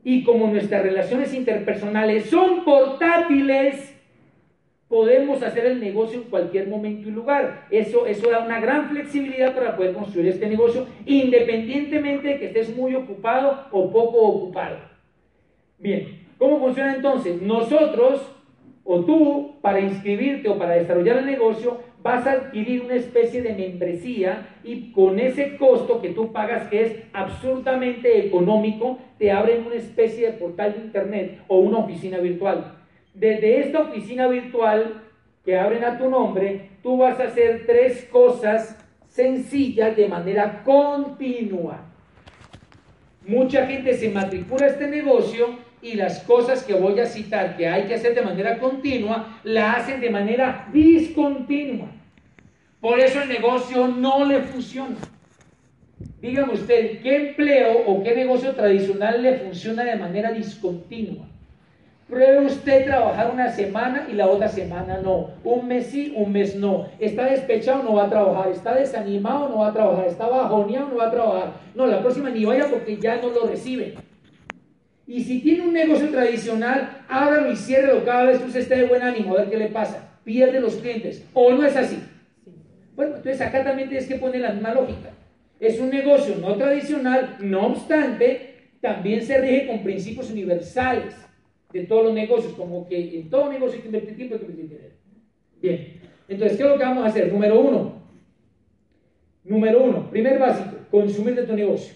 Y 0.06 0.22
como 0.22 0.46
nuestras 0.46 0.84
relaciones 0.84 1.34
interpersonales 1.34 2.26
son 2.26 2.64
portátiles, 2.64 3.92
podemos 4.86 5.42
hacer 5.42 5.66
el 5.66 5.80
negocio 5.80 6.20
en 6.20 6.30
cualquier 6.30 6.68
momento 6.68 7.08
y 7.08 7.10
lugar. 7.10 7.66
Eso, 7.72 8.06
eso 8.06 8.30
da 8.30 8.44
una 8.44 8.60
gran 8.60 8.88
flexibilidad 8.88 9.52
para 9.52 9.76
poder 9.76 9.94
construir 9.94 10.28
este 10.28 10.46
negocio, 10.48 10.86
independientemente 11.06 12.28
de 12.28 12.38
que 12.38 12.46
estés 12.46 12.76
muy 12.76 12.94
ocupado 12.94 13.66
o 13.72 13.90
poco 13.90 14.18
ocupado. 14.18 14.76
Bien, 15.76 16.24
¿cómo 16.38 16.60
funciona 16.60 16.94
entonces? 16.94 17.42
Nosotros 17.42 18.30
o 18.84 19.00
tú 19.00 19.56
para 19.60 19.80
inscribirte 19.80 20.48
o 20.48 20.56
para 20.56 20.74
desarrollar 20.74 21.18
el 21.18 21.26
negocio 21.26 21.80
vas 22.06 22.24
a 22.24 22.32
adquirir 22.32 22.82
una 22.82 22.94
especie 22.94 23.42
de 23.42 23.52
membresía 23.52 24.46
y 24.62 24.92
con 24.92 25.18
ese 25.18 25.56
costo 25.56 26.00
que 26.00 26.10
tú 26.10 26.32
pagas 26.32 26.68
que 26.68 26.82
es 26.82 26.92
absurdamente 27.12 28.24
económico, 28.24 29.00
te 29.18 29.32
abren 29.32 29.66
una 29.66 29.74
especie 29.74 30.26
de 30.26 30.32
portal 30.34 30.74
de 30.74 30.84
internet 30.84 31.40
o 31.48 31.58
una 31.58 31.78
oficina 31.78 32.18
virtual. 32.18 32.76
Desde 33.12 33.58
esta 33.58 33.80
oficina 33.80 34.28
virtual 34.28 35.02
que 35.44 35.58
abren 35.58 35.82
a 35.82 35.98
tu 35.98 36.08
nombre, 36.08 36.70
tú 36.80 36.98
vas 36.98 37.18
a 37.18 37.24
hacer 37.24 37.64
tres 37.66 38.08
cosas 38.12 38.78
sencillas 39.08 39.96
de 39.96 40.06
manera 40.06 40.62
continua. 40.62 41.80
Mucha 43.26 43.66
gente 43.66 43.94
se 43.94 44.10
matricula 44.10 44.66
a 44.66 44.68
este 44.68 44.86
negocio 44.86 45.58
y 45.82 45.94
las 45.94 46.20
cosas 46.20 46.62
que 46.62 46.74
voy 46.74 47.00
a 47.00 47.06
citar 47.06 47.56
que 47.56 47.66
hay 47.66 47.88
que 47.88 47.94
hacer 47.94 48.14
de 48.14 48.22
manera 48.22 48.58
continua, 48.60 49.40
la 49.42 49.72
hacen 49.72 50.00
de 50.00 50.10
manera 50.10 50.68
discontinua. 50.72 51.95
Por 52.86 53.00
eso 53.00 53.20
el 53.20 53.28
negocio 53.28 53.88
no 53.88 54.24
le 54.24 54.42
funciona. 54.42 54.94
Dígame 56.20 56.52
usted, 56.52 57.02
¿qué 57.02 57.30
empleo 57.30 57.78
o 57.84 58.00
qué 58.04 58.14
negocio 58.14 58.52
tradicional 58.52 59.24
le 59.24 59.38
funciona 59.38 59.82
de 59.82 59.96
manera 59.96 60.30
discontinua? 60.30 61.26
Pruebe 62.08 62.46
usted 62.46 62.84
trabajar 62.84 63.32
una 63.32 63.50
semana 63.50 64.06
y 64.08 64.12
la 64.12 64.28
otra 64.28 64.46
semana 64.46 65.00
no. 65.02 65.30
Un 65.42 65.66
mes 65.66 65.86
sí, 65.86 66.14
un 66.14 66.30
mes 66.30 66.54
no. 66.54 66.86
Está 67.00 67.24
despechado, 67.24 67.82
no 67.82 67.94
va 67.94 68.04
a 68.04 68.08
trabajar. 68.08 68.52
Está 68.52 68.76
desanimado, 68.76 69.48
no 69.48 69.58
va 69.58 69.70
a 69.70 69.72
trabajar. 69.72 70.06
Está 70.06 70.28
bajoneado, 70.28 70.86
no 70.86 70.96
va 70.98 71.08
a 71.08 71.10
trabajar. 71.10 71.52
No, 71.74 71.88
la 71.88 71.98
próxima 71.98 72.30
ni 72.30 72.44
vaya 72.44 72.68
porque 72.70 72.98
ya 72.98 73.16
no 73.16 73.30
lo 73.30 73.48
reciben. 73.48 73.94
Y 75.08 75.24
si 75.24 75.40
tiene 75.40 75.64
un 75.64 75.72
negocio 75.72 76.08
tradicional, 76.10 77.02
ábralo 77.08 77.50
y 77.50 77.56
ciérrelo 77.56 78.04
cada 78.04 78.26
vez 78.26 78.38
que 78.38 78.44
usted 78.44 78.60
esté 78.60 78.76
de 78.76 78.86
buen 78.86 79.02
ánimo, 79.02 79.34
a 79.34 79.38
ver 79.38 79.50
qué 79.50 79.56
le 79.56 79.70
pasa. 79.70 80.08
Pierde 80.22 80.60
los 80.60 80.76
clientes. 80.76 81.24
¿O 81.34 81.50
no 81.50 81.66
es 81.66 81.74
así? 81.74 81.98
Bueno, 82.96 83.16
entonces 83.16 83.42
acá 83.42 83.62
también 83.62 83.90
tienes 83.90 84.08
que 84.08 84.16
poner 84.16 84.40
la 84.40 84.52
misma 84.52 84.72
lógica. 84.72 85.10
Es 85.60 85.78
un 85.78 85.90
negocio 85.90 86.34
no 86.36 86.56
tradicional, 86.56 87.36
no 87.40 87.66
obstante, 87.66 88.70
también 88.80 89.22
se 89.22 89.38
rige 89.38 89.66
con 89.66 89.82
principios 89.82 90.30
universales 90.30 91.14
de 91.72 91.84
todos 91.84 92.04
los 92.06 92.14
negocios, 92.14 92.54
como 92.54 92.88
que 92.88 93.20
en 93.20 93.28
todo 93.28 93.52
negocio 93.52 93.76
hay 93.76 93.80
que 93.82 93.88
invertir 93.88 94.16
tiempo, 94.16 94.34
hay 94.34 94.40
que 94.40 94.46
invertir 94.46 94.70
dinero. 94.70 94.94
Bien, 95.60 96.00
entonces, 96.28 96.56
¿qué 96.56 96.62
es 96.64 96.68
lo 96.70 96.78
que 96.78 96.84
vamos 96.84 97.04
a 97.04 97.08
hacer? 97.08 97.30
Número 97.30 97.60
uno, 97.60 98.02
número 99.44 99.84
uno, 99.84 100.10
primer 100.10 100.38
básico, 100.38 100.76
consumir 100.90 101.34
de 101.34 101.42
tu 101.42 101.54
negocio. 101.54 101.94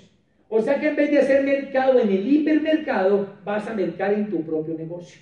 O 0.48 0.60
sea 0.60 0.78
que 0.78 0.88
en 0.88 0.96
vez 0.96 1.10
de 1.10 1.18
hacer 1.18 1.44
mercado 1.44 1.98
en 1.98 2.10
el 2.10 2.30
hipermercado, 2.30 3.36
vas 3.44 3.66
a 3.68 3.74
mercar 3.74 4.12
en 4.12 4.28
tu 4.28 4.42
propio 4.44 4.74
negocio. 4.74 5.20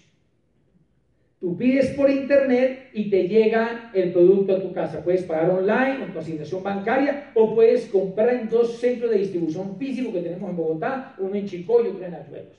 Tú 1.40 1.57
pides 1.57 1.90
por 1.90 2.11
internet 2.11 2.90
y 2.92 3.11
te 3.11 3.28
llega 3.28 3.92
el 3.95 4.12
producto 4.12 4.57
a 4.57 4.61
tu 4.61 4.73
casa. 4.73 5.04
Puedes 5.04 5.23
pagar 5.23 5.50
online 5.50 6.00
con 6.00 6.12
tu 6.12 6.18
asignación 6.18 6.64
bancaria 6.64 7.30
o 7.35 7.54
puedes 7.54 7.87
comprar 7.87 8.30
en 8.35 8.49
dos 8.49 8.78
centros 8.78 9.12
de 9.12 9.18
distribución 9.18 9.76
físico 9.76 10.12
que 10.12 10.23
tenemos 10.23 10.50
en 10.50 10.57
Bogotá, 10.57 11.14
uno 11.18 11.37
en 11.37 11.47
Chico 11.47 11.85
y 11.85 11.88
otro 11.88 12.04
en 12.04 12.14
Ayuelos. 12.14 12.59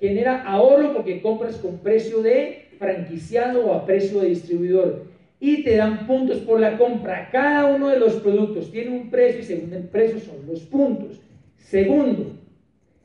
Genera 0.00 0.42
ahorro 0.42 0.94
porque 0.94 1.20
compras 1.20 1.58
con 1.58 1.78
precio 1.78 2.22
de 2.22 2.68
franquiciado 2.78 3.66
o 3.66 3.74
a 3.74 3.84
precio 3.84 4.20
de 4.20 4.30
distribuidor 4.30 5.04
y 5.38 5.62
te 5.62 5.76
dan 5.76 6.06
puntos 6.06 6.38
por 6.38 6.58
la 6.60 6.78
compra. 6.78 7.28
Cada 7.30 7.66
uno 7.66 7.88
de 7.88 7.98
los 7.98 8.14
productos 8.14 8.72
tiene 8.72 8.90
un 8.96 9.10
precio 9.10 9.40
y 9.40 9.44
según 9.44 9.72
el 9.74 9.82
precio 9.82 10.18
son 10.18 10.46
los 10.46 10.60
puntos. 10.60 11.20
Segundo, 11.58 12.38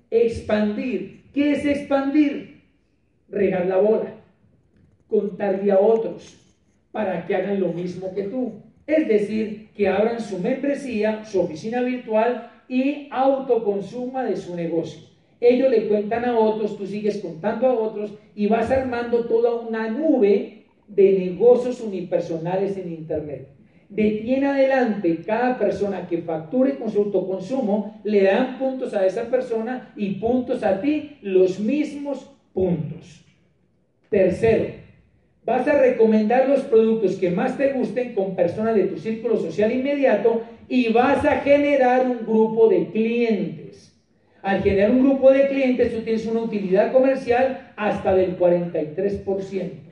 expandir. 0.09 1.23
¿Qué 1.33 1.51
es 1.51 1.65
expandir? 1.65 2.61
Regar 3.27 3.65
la 3.67 3.77
bola, 3.77 4.15
contarle 5.09 5.71
a 5.71 5.79
otros 5.79 6.37
para 6.91 7.25
que 7.25 7.35
hagan 7.35 7.59
lo 7.59 7.69
mismo 7.69 8.13
que 8.13 8.23
tú. 8.23 8.53
Es 8.87 9.07
decir, 9.07 9.69
que 9.75 9.87
abran 9.87 10.19
su 10.19 10.39
membresía, 10.39 11.23
su 11.23 11.41
oficina 11.41 11.81
virtual 11.81 12.51
y 12.67 13.07
autoconsuma 13.11 14.23
de 14.23 14.35
su 14.35 14.55
negocio. 14.55 15.01
Ellos 15.41 15.69
le 15.69 15.87
cuentan 15.87 16.25
a 16.25 16.37
otros, 16.37 16.77
tú 16.77 16.85
sigues 16.85 17.19
contando 17.19 17.67
a 17.67 17.73
otros 17.73 18.13
y 18.35 18.47
vas 18.47 18.69
armando 18.71 19.25
toda 19.25 19.55
una 19.55 19.89
nube 19.89 20.65
de 20.87 21.13
negocios 21.13 21.81
unipersonales 21.81 22.77
en 22.77 22.91
Internet. 22.91 23.47
De 23.89 24.19
aquí 24.19 24.35
en 24.35 24.45
adelante, 24.45 25.23
cada 25.25 25.57
persona 25.57 26.07
que 26.07 26.19
facture 26.19 26.77
con 26.77 26.91
su 26.91 26.99
autoconsumo, 26.99 27.99
le 28.03 28.23
dan 28.23 28.59
puntos 28.59 28.93
a 28.93 29.05
esa 29.05 29.23
persona 29.29 29.93
y 29.95 30.15
puntos 30.15 30.63
a 30.63 30.79
ti, 30.79 31.17
los 31.21 31.59
mismos 31.59 32.29
puntos. 32.53 33.25
Tercero, 34.09 34.65
vas 35.49 35.67
a 35.67 35.79
recomendar 35.79 36.47
los 36.47 36.61
productos 36.61 37.15
que 37.15 37.31
más 37.31 37.57
te 37.57 37.73
gusten 37.73 38.13
con 38.13 38.35
personas 38.35 38.75
de 38.75 38.85
tu 38.85 38.97
círculo 38.97 39.37
social 39.37 39.71
inmediato 39.71 40.43
y 40.67 40.91
vas 40.93 41.25
a 41.25 41.37
generar 41.37 42.05
un 42.07 42.25
grupo 42.25 42.69
de 42.69 42.87
clientes. 42.91 43.99
Al 44.41 44.61
generar 44.61 44.91
un 44.91 45.03
grupo 45.03 45.31
de 45.31 45.47
clientes, 45.49 45.93
tú 45.93 46.01
tienes 46.01 46.25
una 46.25 46.41
utilidad 46.41 46.91
comercial 46.91 47.73
hasta 47.75 48.15
del 48.15 48.37
43% 48.37 49.89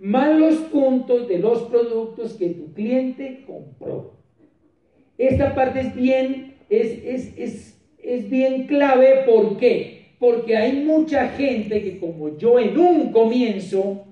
más 0.00 0.38
los 0.38 0.56
puntos 0.56 1.28
de 1.28 1.38
los 1.38 1.62
productos 1.62 2.34
que 2.34 2.50
tu 2.50 2.72
cliente 2.72 3.44
compró. 3.46 4.14
Esta 5.18 5.54
parte 5.54 5.80
es 5.80 5.94
bien, 5.94 6.54
es, 6.68 7.78
es, 8.02 8.30
bien 8.30 8.66
clave, 8.66 9.24
¿por 9.26 9.56
qué? 9.56 10.14
Porque 10.18 10.56
hay 10.56 10.84
mucha 10.84 11.28
gente 11.30 11.82
que 11.82 11.98
como 11.98 12.36
yo 12.36 12.58
en 12.58 12.78
un 12.78 13.12
comienzo 13.12 14.05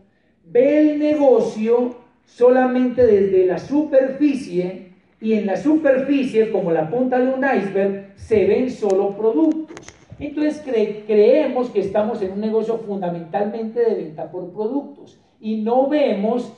ve 0.47 0.81
el 0.81 0.99
negocio 0.99 1.97
solamente 2.25 3.07
desde 3.07 3.47
la 3.47 3.59
superficie 3.59 4.93
y 5.21 5.33
en 5.35 5.47
la 5.47 5.57
superficie, 5.57 6.51
como 6.51 6.71
la 6.71 6.91
punta 6.91 7.19
de 7.19 7.33
un 7.33 7.45
iceberg, 7.45 8.13
se 8.17 8.47
ven 8.47 8.71
solo 8.71 9.17
productos. 9.17 9.87
Entonces 10.19 10.63
creemos 11.07 11.71
que 11.71 11.81
estamos 11.81 12.23
en 12.23 12.33
un 12.33 12.41
negocio 12.41 12.79
fundamentalmente 12.79 13.81
de 13.81 13.95
venta 13.95 14.31
por 14.31 14.53
productos 14.53 15.19
y 15.41 15.63
no 15.63 15.89
vemos 15.89 16.53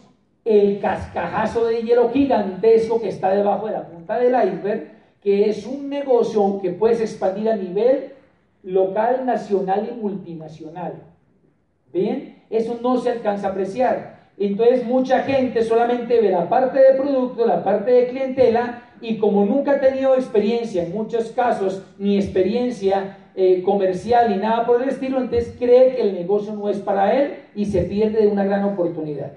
el 0.45 0.78
cascajazo 0.78 1.66
de 1.66 1.83
hielo 1.83 2.11
gigantesco 2.11 3.00
que 3.00 3.09
está 3.09 3.35
debajo 3.35 3.66
de 3.66 3.73
la 3.73 3.88
punta 3.88 4.19
del 4.19 4.35
iceberg, 4.35 4.93
que 5.21 5.49
es 5.50 5.66
un 5.66 5.88
negocio 5.88 6.61
que 6.62 6.71
puedes 6.71 7.00
expandir 7.00 7.49
a 7.50 7.57
nivel 7.57 8.12
local, 8.62 9.26
nacional 9.26 9.88
y 9.90 10.00
multinacional. 10.00 11.02
¿Bien? 11.93 12.36
Eso 12.50 12.79
no 12.83 12.99
se 12.99 13.11
alcanza 13.11 13.49
a 13.49 13.50
apreciar. 13.50 14.17
Entonces 14.38 14.85
mucha 14.85 15.21
gente 15.21 15.62
solamente 15.62 16.21
ve 16.21 16.31
la 16.31 16.49
parte 16.49 16.79
de 16.79 16.99
producto, 16.99 17.47
la 17.47 17.65
parte 17.65 17.91
de 17.91 18.09
clientela, 18.09 18.83
y 19.00 19.19
como 19.19 19.45
nunca 19.45 19.73
ha 19.73 19.81
tenido 19.81 20.15
experiencia 20.15 20.83
en 20.83 20.93
muchos 20.93 21.31
casos, 21.33 21.83
ni 21.99 22.17
experiencia 22.17 23.19
eh, 23.35 23.62
comercial 23.62 24.31
ni 24.31 24.37
nada 24.37 24.65
por 24.65 24.83
el 24.83 24.88
estilo, 24.88 25.19
entonces 25.19 25.55
cree 25.59 25.95
que 25.95 26.03
el 26.03 26.15
negocio 26.15 26.55
no 26.55 26.69
es 26.69 26.79
para 26.79 27.15
él 27.15 27.35
y 27.55 27.67
se 27.67 27.83
pierde 27.83 28.23
de 28.23 28.29
una 28.29 28.45
gran 28.45 28.65
oportunidad. 28.65 29.33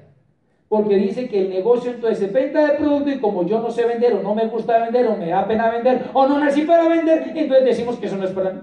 Porque 0.69 0.95
dice 0.95 1.27
que 1.27 1.41
el 1.41 1.49
negocio 1.49 1.91
entonces 1.91 2.19
se 2.19 2.27
venta 2.27 2.65
de 2.65 2.77
producto 2.77 3.09
y 3.09 3.19
como 3.19 3.45
yo 3.45 3.59
no 3.59 3.71
sé 3.71 3.85
vender 3.85 4.13
o 4.13 4.21
no 4.21 4.35
me 4.35 4.47
gusta 4.47 4.77
vender 4.77 5.07
o 5.07 5.17
me 5.17 5.29
da 5.29 5.47
pena 5.47 5.69
vender 5.71 6.05
o 6.13 6.27
no 6.27 6.39
nací 6.39 6.61
para 6.61 6.87
vender, 6.87 7.33
entonces 7.35 7.65
decimos 7.65 7.97
que 7.97 8.05
eso 8.05 8.17
no 8.17 8.25
es 8.25 8.31
para 8.31 8.51
mí. 8.51 8.61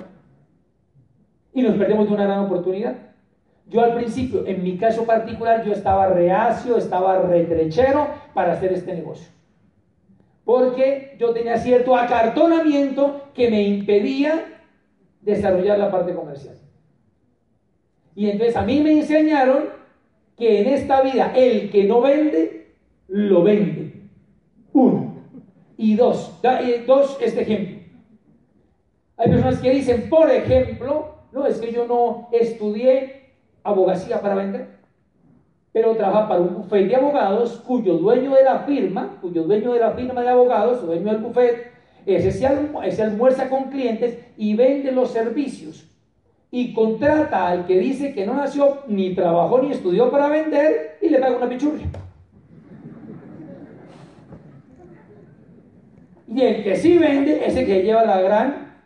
Y 1.53 1.62
nos 1.62 1.76
perdemos 1.76 2.09
de 2.09 2.15
una 2.15 2.25
gran 2.25 2.41
oportunidad. 2.41 2.95
Yo 3.69 3.81
al 3.83 3.95
principio, 3.95 4.47
en 4.47 4.63
mi 4.63 4.79
caso 4.79 5.05
particular, 5.05 5.65
yo 5.65 5.73
estaba 5.73 6.09
reacio, 6.09 6.77
estaba 6.77 7.21
retrechero 7.23 8.09
para 8.33 8.53
hacer 8.53 8.73
este 8.73 8.95
negocio. 8.95 9.29
Porque 10.45 11.17
yo 11.19 11.33
tenía 11.33 11.59
cierto 11.59 11.97
acartonamiento 11.97 13.31
que 13.35 13.51
me 13.51 13.63
impedía 13.63 14.45
desarrollar 15.21 15.79
la 15.79 15.91
parte 15.91 16.15
comercial. 16.15 16.57
Y 18.15 18.31
entonces 18.31 18.57
a 18.57 18.63
mí 18.63 18.81
me 18.81 18.93
enseñaron 18.93 19.65
que 20.37 20.61
en 20.61 20.69
esta 20.69 21.03
vida 21.03 21.33
el 21.35 21.71
que 21.71 21.85
no 21.85 22.01
vende, 22.01 22.75
lo 23.09 23.43
vende. 23.43 23.93
Uno. 24.73 25.17
Y 25.77 25.97
dos, 25.97 26.41
dos, 26.87 27.19
este 27.21 27.43
ejemplo. 27.43 27.77
Hay 29.17 29.31
personas 29.31 29.59
que 29.59 29.71
dicen, 29.71 30.09
por 30.09 30.31
ejemplo, 30.31 31.17
no, 31.33 31.47
es 31.47 31.59
que 31.59 31.73
yo 31.73 31.87
no 31.87 32.29
estudié 32.33 33.25
abogacía 33.67 34.21
para 34.21 34.35
vender, 34.35 34.69
pero 35.73 35.95
trabaja 35.95 36.29
para 36.29 36.41
un 36.41 36.55
bufete 36.55 36.87
de 36.87 36.97
abogados 36.97 37.63
cuyo 37.67 37.99
dueño 37.99 38.35
de 38.35 38.45
la 38.45 38.61
firma, 38.61 39.19
cuyo 39.21 39.43
dueño 39.43 39.73
de 39.75 39.81
la 39.81 39.91
firma 39.91 40.23
de 40.23 40.29
abogados, 40.29 40.83
o 40.83 40.87
dueño 40.87 41.13
del 41.13 41.23
bufete, 41.23 41.73
ese 42.07 42.31
se, 42.31 42.47
almuerza 43.03 43.51
con 43.51 43.65
clientes 43.65 44.19
y 44.37 44.55
vende 44.55 44.93
los 44.93 45.11
servicios. 45.11 45.91
Y 46.51 46.73
contrata 46.73 47.49
al 47.49 47.67
que 47.67 47.79
dice 47.79 48.15
que 48.15 48.25
no 48.25 48.35
nació, 48.35 48.79
ni 48.87 49.15
trabajó, 49.15 49.61
ni 49.61 49.73
estudió 49.73 50.11
para 50.11 50.29
vender 50.29 50.99
y 51.03 51.09
le 51.09 51.19
paga 51.19 51.37
una 51.37 51.49
pichurria. 51.49 51.87
Y 56.29 56.41
el 56.41 56.63
que 56.63 56.77
sí 56.77 56.97
vende 56.97 57.47
es 57.47 57.57
el 57.57 57.67
que 57.67 57.83
lleva 57.83 58.05
la 58.05 58.21
gran 58.21 58.77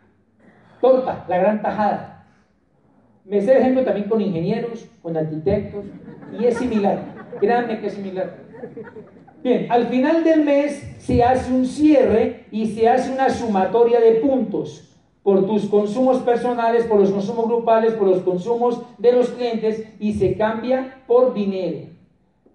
torta, 0.81 1.25
la 1.27 1.37
gran 1.37 1.61
tajada. 1.61 2.10
Me 3.31 3.39
sé 3.39 3.57
ejemplo 3.57 3.85
también 3.85 4.09
con 4.09 4.19
ingenieros, 4.19 4.89
con 5.01 5.15
arquitectos, 5.15 5.85
y 6.37 6.43
es 6.43 6.57
similar. 6.57 7.29
Créanme 7.39 7.79
que 7.79 7.87
es 7.87 7.93
similar. 7.93 8.35
Bien, 9.41 9.67
al 9.69 9.87
final 9.87 10.25
del 10.25 10.43
mes 10.43 10.95
se 10.97 11.23
hace 11.23 11.53
un 11.53 11.65
cierre 11.65 12.47
y 12.51 12.65
se 12.65 12.89
hace 12.89 13.09
una 13.09 13.29
sumatoria 13.29 14.01
de 14.01 14.15
puntos 14.15 14.99
por 15.23 15.47
tus 15.47 15.67
consumos 15.67 16.17
personales, 16.17 16.83
por 16.83 16.99
los 16.99 17.09
consumos 17.09 17.45
grupales, 17.45 17.93
por 17.93 18.09
los 18.09 18.19
consumos 18.19 18.81
de 18.97 19.13
los 19.13 19.29
clientes 19.29 19.87
y 19.97 20.11
se 20.15 20.35
cambia 20.35 21.01
por 21.07 21.33
dinero. 21.33 21.87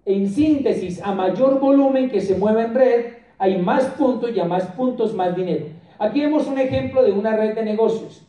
En 0.05 0.29
síntesis, 0.29 1.01
a 1.01 1.11
mayor 1.11 1.59
volumen 1.59 2.11
que 2.11 2.21
se 2.21 2.37
mueve 2.37 2.61
en 2.61 2.75
red, 2.75 3.05
hay 3.39 3.57
más 3.57 3.83
puntos 3.85 4.29
y 4.31 4.39
a 4.39 4.45
más 4.45 4.67
puntos 4.67 5.15
más 5.15 5.35
dinero. 5.35 5.65
Aquí 5.97 6.21
vemos 6.21 6.45
un 6.45 6.59
ejemplo 6.59 7.01
de 7.01 7.13
una 7.13 7.35
red 7.35 7.55
de 7.55 7.63
negocios. 7.63 8.27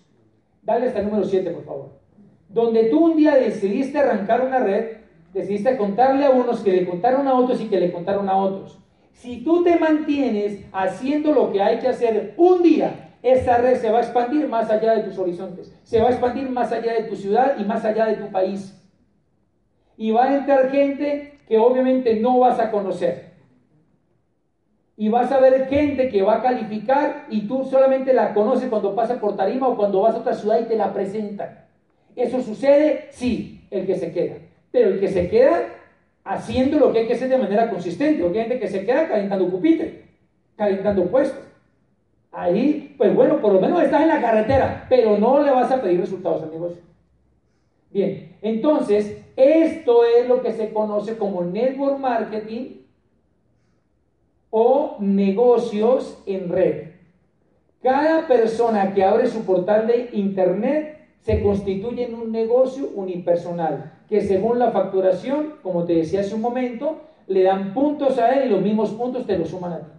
Dale 0.62 0.86
hasta 0.86 1.00
el 1.00 1.04
número 1.04 1.24
7, 1.24 1.50
por 1.50 1.64
favor. 1.66 2.07
Donde 2.48 2.84
tú 2.84 3.06
un 3.06 3.16
día 3.16 3.34
decidiste 3.34 3.98
arrancar 3.98 4.40
una 4.40 4.58
red, 4.58 4.98
decidiste 5.32 5.76
contarle 5.76 6.24
a 6.24 6.30
unos 6.30 6.60
que 6.60 6.72
le 6.72 6.86
contaron 6.86 7.28
a 7.28 7.34
otros 7.34 7.60
y 7.60 7.68
que 7.68 7.80
le 7.80 7.92
contaron 7.92 8.28
a 8.28 8.36
otros. 8.36 8.78
Si 9.12 9.42
tú 9.42 9.64
te 9.64 9.76
mantienes 9.78 10.64
haciendo 10.72 11.32
lo 11.32 11.52
que 11.52 11.62
hay 11.62 11.78
que 11.78 11.88
hacer 11.88 12.34
un 12.36 12.62
día 12.62 13.08
esa 13.22 13.56
red 13.58 13.80
se 13.80 13.90
va 13.90 13.98
a 13.98 14.02
expandir 14.02 14.48
más 14.48 14.70
allá 14.70 14.94
de 14.94 15.02
tus 15.02 15.18
horizontes, 15.18 15.74
se 15.82 16.00
va 16.00 16.08
a 16.08 16.10
expandir 16.10 16.48
más 16.48 16.70
allá 16.72 16.94
de 16.94 17.04
tu 17.04 17.16
ciudad 17.16 17.56
y 17.58 17.64
más 17.64 17.84
allá 17.84 18.06
de 18.06 18.16
tu 18.16 18.30
país. 18.30 18.74
Y 19.96 20.12
va 20.12 20.24
a 20.24 20.36
entrar 20.36 20.70
gente 20.70 21.40
que 21.48 21.58
obviamente 21.58 22.14
no 22.20 22.38
vas 22.38 22.60
a 22.60 22.70
conocer. 22.70 23.28
Y 24.96 25.08
vas 25.08 25.30
a 25.32 25.40
ver 25.40 25.68
gente 25.68 26.08
que 26.08 26.22
va 26.22 26.36
a 26.36 26.42
calificar 26.42 27.26
y 27.28 27.46
tú 27.46 27.64
solamente 27.64 28.12
la 28.12 28.34
conoces 28.34 28.68
cuando 28.68 28.94
pasa 28.94 29.20
por 29.20 29.36
tarima 29.36 29.68
o 29.68 29.76
cuando 29.76 30.02
vas 30.02 30.14
a 30.14 30.18
otra 30.18 30.34
ciudad 30.34 30.60
y 30.60 30.64
te 30.64 30.76
la 30.76 30.92
presentan. 30.92 31.67
¿Eso 32.18 32.42
sucede? 32.42 33.06
Sí, 33.10 33.60
el 33.70 33.86
que 33.86 33.94
se 33.94 34.10
queda. 34.10 34.34
Pero 34.72 34.90
el 34.90 35.00
que 35.00 35.08
se 35.08 35.28
queda 35.28 35.68
haciendo 36.24 36.78
lo 36.80 36.92
que 36.92 37.00
hay 37.00 37.06
que 37.06 37.14
hacer 37.14 37.28
de 37.28 37.38
manera 37.38 37.70
consistente. 37.70 38.22
Porque 38.22 38.40
hay 38.40 38.48
gente 38.48 38.60
que 38.60 38.68
se 38.68 38.84
queda 38.84 39.06
calentando 39.06 39.48
pupitre, 39.48 40.02
calentando 40.56 41.04
puestos. 41.06 41.44
Ahí, 42.32 42.94
pues 42.98 43.14
bueno, 43.14 43.40
por 43.40 43.52
lo 43.52 43.60
menos 43.60 43.82
estás 43.82 44.02
en 44.02 44.08
la 44.08 44.20
carretera, 44.20 44.86
pero 44.88 45.16
no 45.16 45.42
le 45.42 45.50
vas 45.50 45.70
a 45.70 45.80
pedir 45.80 46.00
resultados 46.00 46.42
al 46.42 46.50
negocio. 46.50 46.82
Bien, 47.90 48.36
entonces, 48.42 49.16
esto 49.36 50.04
es 50.04 50.28
lo 50.28 50.42
que 50.42 50.52
se 50.52 50.72
conoce 50.72 51.16
como 51.16 51.44
network 51.44 51.98
marketing 51.98 52.82
o 54.50 54.96
negocios 54.98 56.20
en 56.26 56.48
red. 56.48 56.88
Cada 57.80 58.26
persona 58.26 58.92
que 58.92 59.04
abre 59.04 59.28
su 59.28 59.44
portal 59.44 59.86
de 59.86 60.10
internet 60.12 60.97
se 61.22 61.42
constituye 61.42 62.06
en 62.06 62.14
un 62.14 62.32
negocio 62.32 62.90
unipersonal, 62.94 63.92
que 64.08 64.20
según 64.22 64.58
la 64.58 64.70
facturación, 64.70 65.54
como 65.62 65.84
te 65.84 65.94
decía 65.94 66.20
hace 66.20 66.34
un 66.34 66.40
momento, 66.40 67.00
le 67.26 67.42
dan 67.42 67.74
puntos 67.74 68.18
a 68.18 68.30
él 68.30 68.46
y 68.46 68.50
los 68.50 68.62
mismos 68.62 68.90
puntos 68.90 69.26
te 69.26 69.36
los 69.36 69.48
suman 69.48 69.72
a 69.72 69.80
ti 69.80 69.90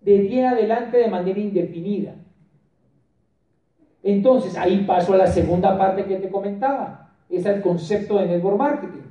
de 0.00 0.18
día 0.18 0.48
en 0.48 0.54
adelante 0.54 0.96
de 0.96 1.08
manera 1.08 1.38
indefinida. 1.38 2.14
Entonces, 4.02 4.56
ahí 4.56 4.84
paso 4.86 5.12
a 5.12 5.18
la 5.18 5.26
segunda 5.26 5.76
parte 5.76 6.06
que 6.06 6.16
te 6.16 6.30
comentaba, 6.30 7.12
es 7.28 7.44
el 7.44 7.60
concepto 7.60 8.18
de 8.18 8.26
network 8.26 8.56
marketing. 8.56 9.02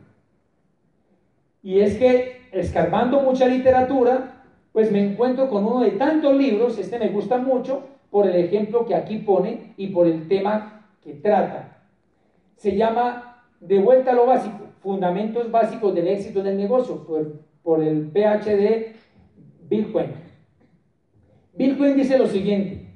Y 1.62 1.80
es 1.80 1.98
que, 1.98 2.42
escarbando 2.52 3.22
mucha 3.22 3.48
literatura, 3.48 4.44
pues 4.72 4.92
me 4.92 5.12
encuentro 5.12 5.50
con 5.50 5.66
uno 5.66 5.82
de 5.82 5.92
tantos 5.92 6.36
libros, 6.36 6.78
este 6.80 6.98
me 6.98 7.10
gusta 7.10 7.38
mucho, 7.38 7.84
por 8.10 8.28
el 8.28 8.36
ejemplo 8.36 8.86
que 8.86 8.96
aquí 8.96 9.18
pone 9.20 9.74
y 9.78 9.88
por 9.88 10.08
el 10.08 10.28
tema 10.28 10.88
que 11.04 11.14
trata. 11.14 11.86
Se 12.56 12.76
llama 12.76 13.44
De 13.60 13.80
vuelta 13.80 14.12
a 14.12 14.16
lo 14.16 14.26
básico, 14.26 14.66
Fundamentos 14.82 15.52
básicos 15.52 15.94
del 15.94 16.08
éxito 16.08 16.42
del 16.42 16.58
negocio, 16.58 17.06
por, 17.06 17.42
por 17.62 17.84
el 17.84 18.10
PhD 18.12 18.96
Bill 19.70 19.92
Quinn. 19.92 20.14
Bill 21.54 21.96
dice 21.96 22.18
lo 22.18 22.28
siguiente. 22.28 22.88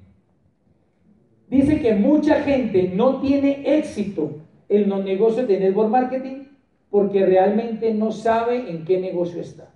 Dice 1.50 1.82
que 1.82 1.94
mucha 1.94 2.42
gente 2.42 2.92
no 2.96 3.20
tiene 3.20 3.78
éxito 3.78 4.38
en 4.70 4.90
los 4.90 5.04
negocios 5.04 5.48
de 5.48 5.60
network 5.60 5.90
marketing 5.90 6.46
porque 6.90 7.26
realmente 7.26 7.94
no 7.94 8.12
sabe 8.12 8.70
en 8.70 8.86
qué 8.86 9.00
negocio 9.00 9.42
está. 9.42 9.74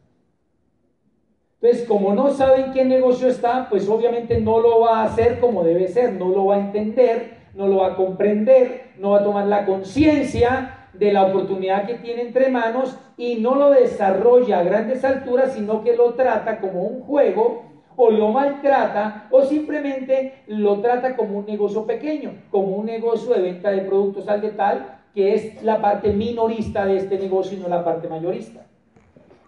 Entonces, 1.59 1.87
como 1.87 2.13
no 2.13 2.29
sabe 2.29 2.65
en 2.65 2.71
qué 2.71 2.85
negocio 2.85 3.27
está, 3.27 3.67
pues 3.69 3.89
obviamente 3.89 4.39
no 4.39 4.59
lo 4.59 4.81
va 4.81 4.99
a 4.99 5.05
hacer 5.05 5.39
como 5.39 5.63
debe 5.63 5.87
ser, 5.87 6.13
no 6.13 6.29
lo 6.29 6.45
va 6.45 6.55
a 6.55 6.59
entender, 6.59 7.37
no 7.55 7.67
lo 7.67 7.77
va 7.77 7.87
a 7.87 7.95
comprender, 7.95 8.91
no 8.99 9.11
va 9.11 9.19
a 9.19 9.23
tomar 9.23 9.47
la 9.47 9.65
conciencia 9.65 10.89
de 10.93 11.11
la 11.11 11.25
oportunidad 11.25 11.87
que 11.87 11.95
tiene 11.95 12.21
entre 12.21 12.49
manos 12.49 12.97
y 13.17 13.35
no 13.35 13.55
lo 13.55 13.71
desarrolla 13.71 14.59
a 14.59 14.63
grandes 14.63 15.03
alturas, 15.03 15.53
sino 15.53 15.83
que 15.83 15.95
lo 15.95 16.13
trata 16.13 16.59
como 16.59 16.83
un 16.83 17.01
juego 17.01 17.63
o 17.95 18.11
lo 18.11 18.29
maltrata 18.29 19.27
o 19.31 19.41
simplemente 19.41 20.43
lo 20.45 20.79
trata 20.81 21.15
como 21.15 21.39
un 21.39 21.45
negocio 21.47 21.85
pequeño, 21.85 22.35
como 22.51 22.77
un 22.77 22.85
negocio 22.85 23.33
de 23.33 23.41
venta 23.41 23.71
de 23.71 23.81
productos 23.81 24.27
al 24.27 24.41
tal 24.55 24.99
que 25.15 25.33
es 25.33 25.63
la 25.63 25.81
parte 25.81 26.13
minorista 26.13 26.85
de 26.85 26.97
este 26.97 27.17
negocio 27.17 27.57
y 27.57 27.61
no 27.61 27.67
la 27.67 27.83
parte 27.83 28.07
mayorista. 28.07 28.67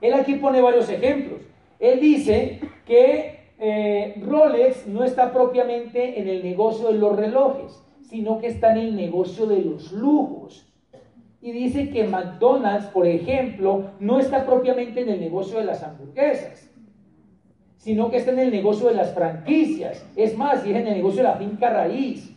Él 0.01 0.15
aquí 0.15 0.33
pone 0.35 0.61
varios 0.61 0.89
ejemplos. 0.89 1.41
Él 1.79 1.99
dice 2.01 2.59
que 2.85 3.39
eh, 3.57 4.21
Rolex 4.25 4.87
no 4.87 5.03
está 5.03 5.31
propiamente 5.31 6.19
en 6.19 6.27
el 6.27 6.43
negocio 6.43 6.87
de 6.87 6.99
los 6.99 7.15
relojes, 7.15 7.81
sino 8.01 8.39
que 8.39 8.47
está 8.47 8.71
en 8.71 8.77
el 8.79 8.95
negocio 8.95 9.45
de 9.45 9.61
los 9.61 9.91
lujos. 9.91 10.65
Y 11.41 11.51
dice 11.51 11.89
que 11.89 12.03
McDonald's, 12.03 12.87
por 12.87 13.07
ejemplo, 13.07 13.91
no 13.99 14.19
está 14.19 14.45
propiamente 14.45 15.01
en 15.01 15.09
el 15.09 15.21
negocio 15.21 15.59
de 15.59 15.65
las 15.65 15.81
hamburguesas, 15.83 16.69
sino 17.77 18.11
que 18.11 18.17
está 18.17 18.31
en 18.31 18.39
el 18.39 18.51
negocio 18.51 18.89
de 18.89 18.95
las 18.95 19.13
franquicias. 19.13 20.05
Es 20.17 20.37
más, 20.37 20.65
y 20.65 20.71
es 20.71 20.77
en 20.77 20.87
el 20.87 20.95
negocio 20.95 21.23
de 21.23 21.29
la 21.29 21.35
finca 21.35 21.69
raíz. 21.69 22.35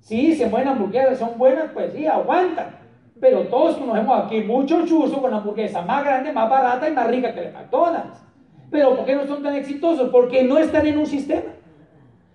Sí, 0.00 0.34
se 0.34 0.46
mueven 0.46 0.68
hamburguesas, 0.68 1.18
son 1.18 1.38
buenas, 1.38 1.70
pues 1.72 1.94
sí, 1.94 2.06
aguantan. 2.06 2.76
Pero 3.18 3.46
todos 3.46 3.76
conocemos 3.76 4.24
aquí 4.24 4.40
mucho 4.40 4.84
chuzo 4.84 5.22
con 5.22 5.32
hamburguesa 5.32 5.80
más 5.82 6.04
grande, 6.04 6.32
más 6.32 6.50
barata 6.50 6.88
y 6.88 6.92
más 6.92 7.06
rica 7.06 7.32
que 7.32 7.46
el 7.46 7.52
McDonald's. 7.52 8.31
Pero 8.72 8.96
¿por 8.96 9.04
qué 9.04 9.14
no 9.14 9.26
son 9.26 9.44
tan 9.44 9.54
exitosos? 9.54 10.10
Porque 10.10 10.42
no 10.42 10.58
están 10.58 10.84
en 10.86 10.98
un 10.98 11.06
sistema. 11.06 11.52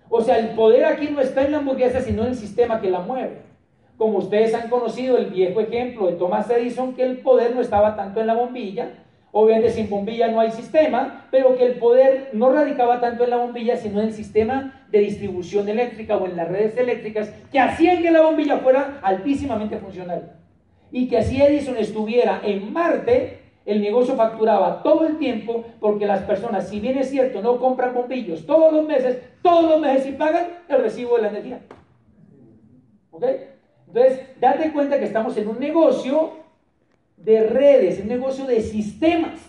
O 0.07 0.21
sea, 0.21 0.39
el 0.39 0.51
poder 0.51 0.85
aquí 0.85 1.09
no 1.09 1.19
está 1.19 1.43
en 1.43 1.51
la 1.51 1.57
hamburguesa, 1.57 1.99
sino 1.99 2.23
en 2.23 2.29
el 2.29 2.35
sistema 2.35 2.79
que 2.79 2.89
la 2.89 3.01
mueve. 3.01 3.41
Como 3.97 4.19
ustedes 4.19 4.53
han 4.53 4.69
conocido 4.69 5.17
el 5.17 5.25
viejo 5.25 5.59
ejemplo 5.59 6.07
de 6.07 6.13
Thomas 6.13 6.49
Edison, 6.49 6.93
que 6.93 7.03
el 7.03 7.17
poder 7.17 7.53
no 7.53 7.59
estaba 7.59 7.97
tanto 7.97 8.21
en 8.21 8.27
la 8.27 8.35
bombilla, 8.35 8.93
Obviamente 9.39 9.69
sin 9.69 9.89
bombilla 9.89 10.29
no 10.29 10.39
hay 10.39 10.51
sistema, 10.51 11.27
pero 11.29 11.55
que 11.57 11.65
el 11.65 11.73
poder 11.73 12.29
no 12.33 12.51
radicaba 12.51 12.99
tanto 12.99 13.23
en 13.23 13.29
la 13.29 13.37
bombilla, 13.37 13.75
sino 13.77 13.99
en 13.99 14.07
el 14.07 14.13
sistema 14.13 14.85
de 14.89 14.99
distribución 14.99 15.67
eléctrica 15.67 16.17
o 16.17 16.25
en 16.25 16.37
las 16.37 16.47
redes 16.47 16.77
eléctricas, 16.77 17.31
que 17.51 17.59
hacían 17.59 18.01
que 18.01 18.09
la 18.09 18.21
bombilla 18.21 18.57
fuera 18.57 18.99
altísimamente 19.03 19.77
funcional. 19.77 20.31
Y 20.91 21.07
que 21.07 21.17
así 21.17 21.39
Edison 21.41 21.77
estuviera 21.77 22.41
en 22.43 22.71
Marte, 22.71 23.36
el 23.67 23.81
negocio 23.81 24.15
facturaba 24.15 24.81
todo 24.81 25.05
el 25.05 25.17
tiempo, 25.17 25.65
porque 25.81 26.05
las 26.05 26.21
personas, 26.21 26.69
si 26.69 26.79
bien 26.79 26.97
es 26.97 27.09
cierto, 27.09 27.41
no 27.41 27.59
compran 27.59 27.93
bombillos 27.93 28.45
todos 28.45 28.71
los 28.71 28.85
meses, 28.85 29.21
todos 29.41 29.69
los 29.69 29.81
meses 29.81 30.07
y 30.07 30.13
pagan 30.13 30.47
el 30.69 30.81
recibo 30.81 31.17
de 31.17 31.23
la 31.23 31.27
energía. 31.27 31.59
¿Ok? 33.11 33.25
Entonces, 33.87 34.21
date 34.39 34.71
cuenta 34.71 34.97
que 34.97 35.03
estamos 35.03 35.35
en 35.35 35.49
un 35.49 35.59
negocio 35.59 36.31
de 37.17 37.43
redes, 37.43 37.99
un 37.99 38.07
negocio 38.07 38.45
de 38.45 38.61
sistemas. 38.61 39.41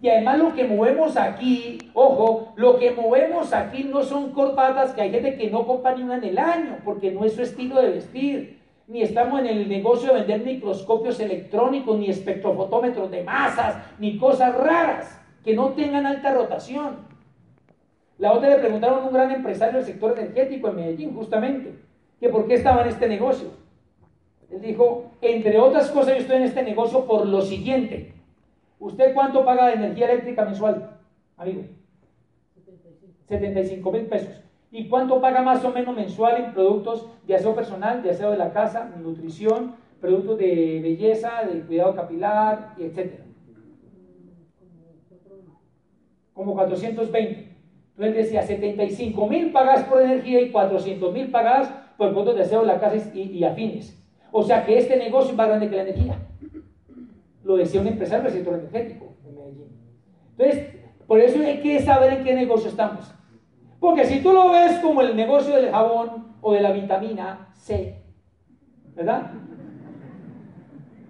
Y 0.00 0.08
además 0.08 0.38
lo 0.38 0.54
que 0.54 0.64
movemos 0.64 1.18
aquí, 1.18 1.76
ojo, 1.92 2.54
lo 2.56 2.78
que 2.78 2.92
movemos 2.92 3.52
aquí 3.52 3.84
no 3.84 4.02
son 4.02 4.32
corbatas 4.32 4.92
que 4.92 5.02
hay 5.02 5.10
gente 5.10 5.36
que 5.36 5.50
no 5.50 5.66
compra 5.66 5.94
ni 5.94 6.02
una 6.02 6.16
en 6.16 6.24
el 6.24 6.38
año, 6.38 6.78
porque 6.82 7.10
no 7.10 7.26
es 7.26 7.34
su 7.34 7.42
estilo 7.42 7.78
de 7.82 7.90
vestir. 7.90 8.59
Ni 8.90 9.02
estamos 9.02 9.38
en 9.38 9.46
el 9.46 9.68
negocio 9.68 10.12
de 10.12 10.18
vender 10.18 10.40
microscopios 10.44 11.20
electrónicos, 11.20 11.96
ni 11.96 12.10
espectrofotómetros 12.10 13.08
de 13.08 13.22
masas, 13.22 13.76
ni 14.00 14.18
cosas 14.18 14.52
raras 14.52 15.16
que 15.44 15.54
no 15.54 15.68
tengan 15.74 16.06
alta 16.06 16.34
rotación. 16.34 16.96
La 18.18 18.32
otra 18.32 18.48
le 18.48 18.56
preguntaron 18.56 18.98
a 18.98 19.06
un 19.06 19.12
gran 19.12 19.30
empresario 19.30 19.78
del 19.78 19.86
sector 19.86 20.18
energético 20.18 20.68
en 20.68 20.74
Medellín, 20.74 21.14
justamente, 21.14 21.72
que 22.18 22.30
por 22.30 22.48
qué 22.48 22.54
estaba 22.54 22.82
en 22.82 22.88
este 22.88 23.06
negocio. 23.06 23.50
Él 24.50 24.60
dijo, 24.60 25.12
entre 25.20 25.60
otras 25.60 25.88
cosas, 25.92 26.14
yo 26.14 26.22
estoy 26.22 26.38
en 26.38 26.42
este 26.42 26.64
negocio 26.64 27.04
por 27.06 27.26
lo 27.26 27.42
siguiente. 27.42 28.12
¿Usted 28.80 29.14
cuánto 29.14 29.44
paga 29.44 29.68
de 29.68 29.74
energía 29.74 30.10
eléctrica 30.10 30.44
mensual, 30.44 30.98
amigo? 31.36 31.62
75 33.28 33.92
mil 33.92 34.06
pesos. 34.06 34.49
¿Y 34.70 34.88
cuánto 34.88 35.20
paga 35.20 35.42
más 35.42 35.64
o 35.64 35.72
menos 35.72 35.94
mensual 35.94 36.44
en 36.44 36.52
productos 36.52 37.06
de 37.26 37.34
aseo 37.34 37.54
personal, 37.54 38.02
de 38.02 38.10
aseo 38.10 38.30
de 38.30 38.38
la 38.38 38.52
casa, 38.52 38.90
nutrición, 39.02 39.74
productos 40.00 40.38
de 40.38 40.80
belleza, 40.82 41.42
de 41.44 41.60
cuidado 41.62 41.96
capilar, 41.96 42.74
etcétera? 42.78 43.24
Como 46.32 46.54
420. 46.54 47.50
Entonces 47.96 48.16
decía, 48.16 48.42
75 48.42 49.26
mil 49.26 49.52
pagas 49.52 49.84
por 49.84 50.00
energía 50.00 50.40
y 50.40 50.50
400 50.50 51.12
mil 51.12 51.30
pagas 51.30 51.68
por 51.98 52.10
productos 52.10 52.36
de 52.36 52.42
aseo 52.42 52.60
de 52.60 52.66
la 52.66 52.80
casa 52.80 53.10
y 53.14 53.44
afines. 53.44 54.00
O 54.32 54.42
sea 54.42 54.64
que 54.64 54.78
este 54.78 54.96
negocio 54.96 55.32
es 55.32 55.36
más 55.36 55.48
grande 55.48 55.68
que 55.68 55.76
la 55.76 55.82
energía. 55.82 56.18
lo 57.42 57.56
decía 57.56 57.80
un 57.80 57.88
empresario 57.88 58.24
del 58.24 58.32
sector 58.32 58.54
energético 58.54 59.14
en 59.26 59.34
Medellín. 59.34 59.68
Entonces, 60.38 60.74
por 61.06 61.18
eso 61.20 61.40
hay 61.40 61.60
que 61.60 61.80
saber 61.80 62.12
en 62.12 62.24
qué 62.24 62.34
negocio 62.34 62.70
estamos. 62.70 63.12
Porque 63.80 64.04
si 64.04 64.22
tú 64.22 64.32
lo 64.32 64.50
ves 64.50 64.78
como 64.80 65.00
el 65.00 65.16
negocio 65.16 65.56
del 65.56 65.70
jabón 65.70 66.34
o 66.42 66.52
de 66.52 66.60
la 66.60 66.70
vitamina 66.70 67.48
C, 67.54 68.02
¿verdad? 68.94 69.32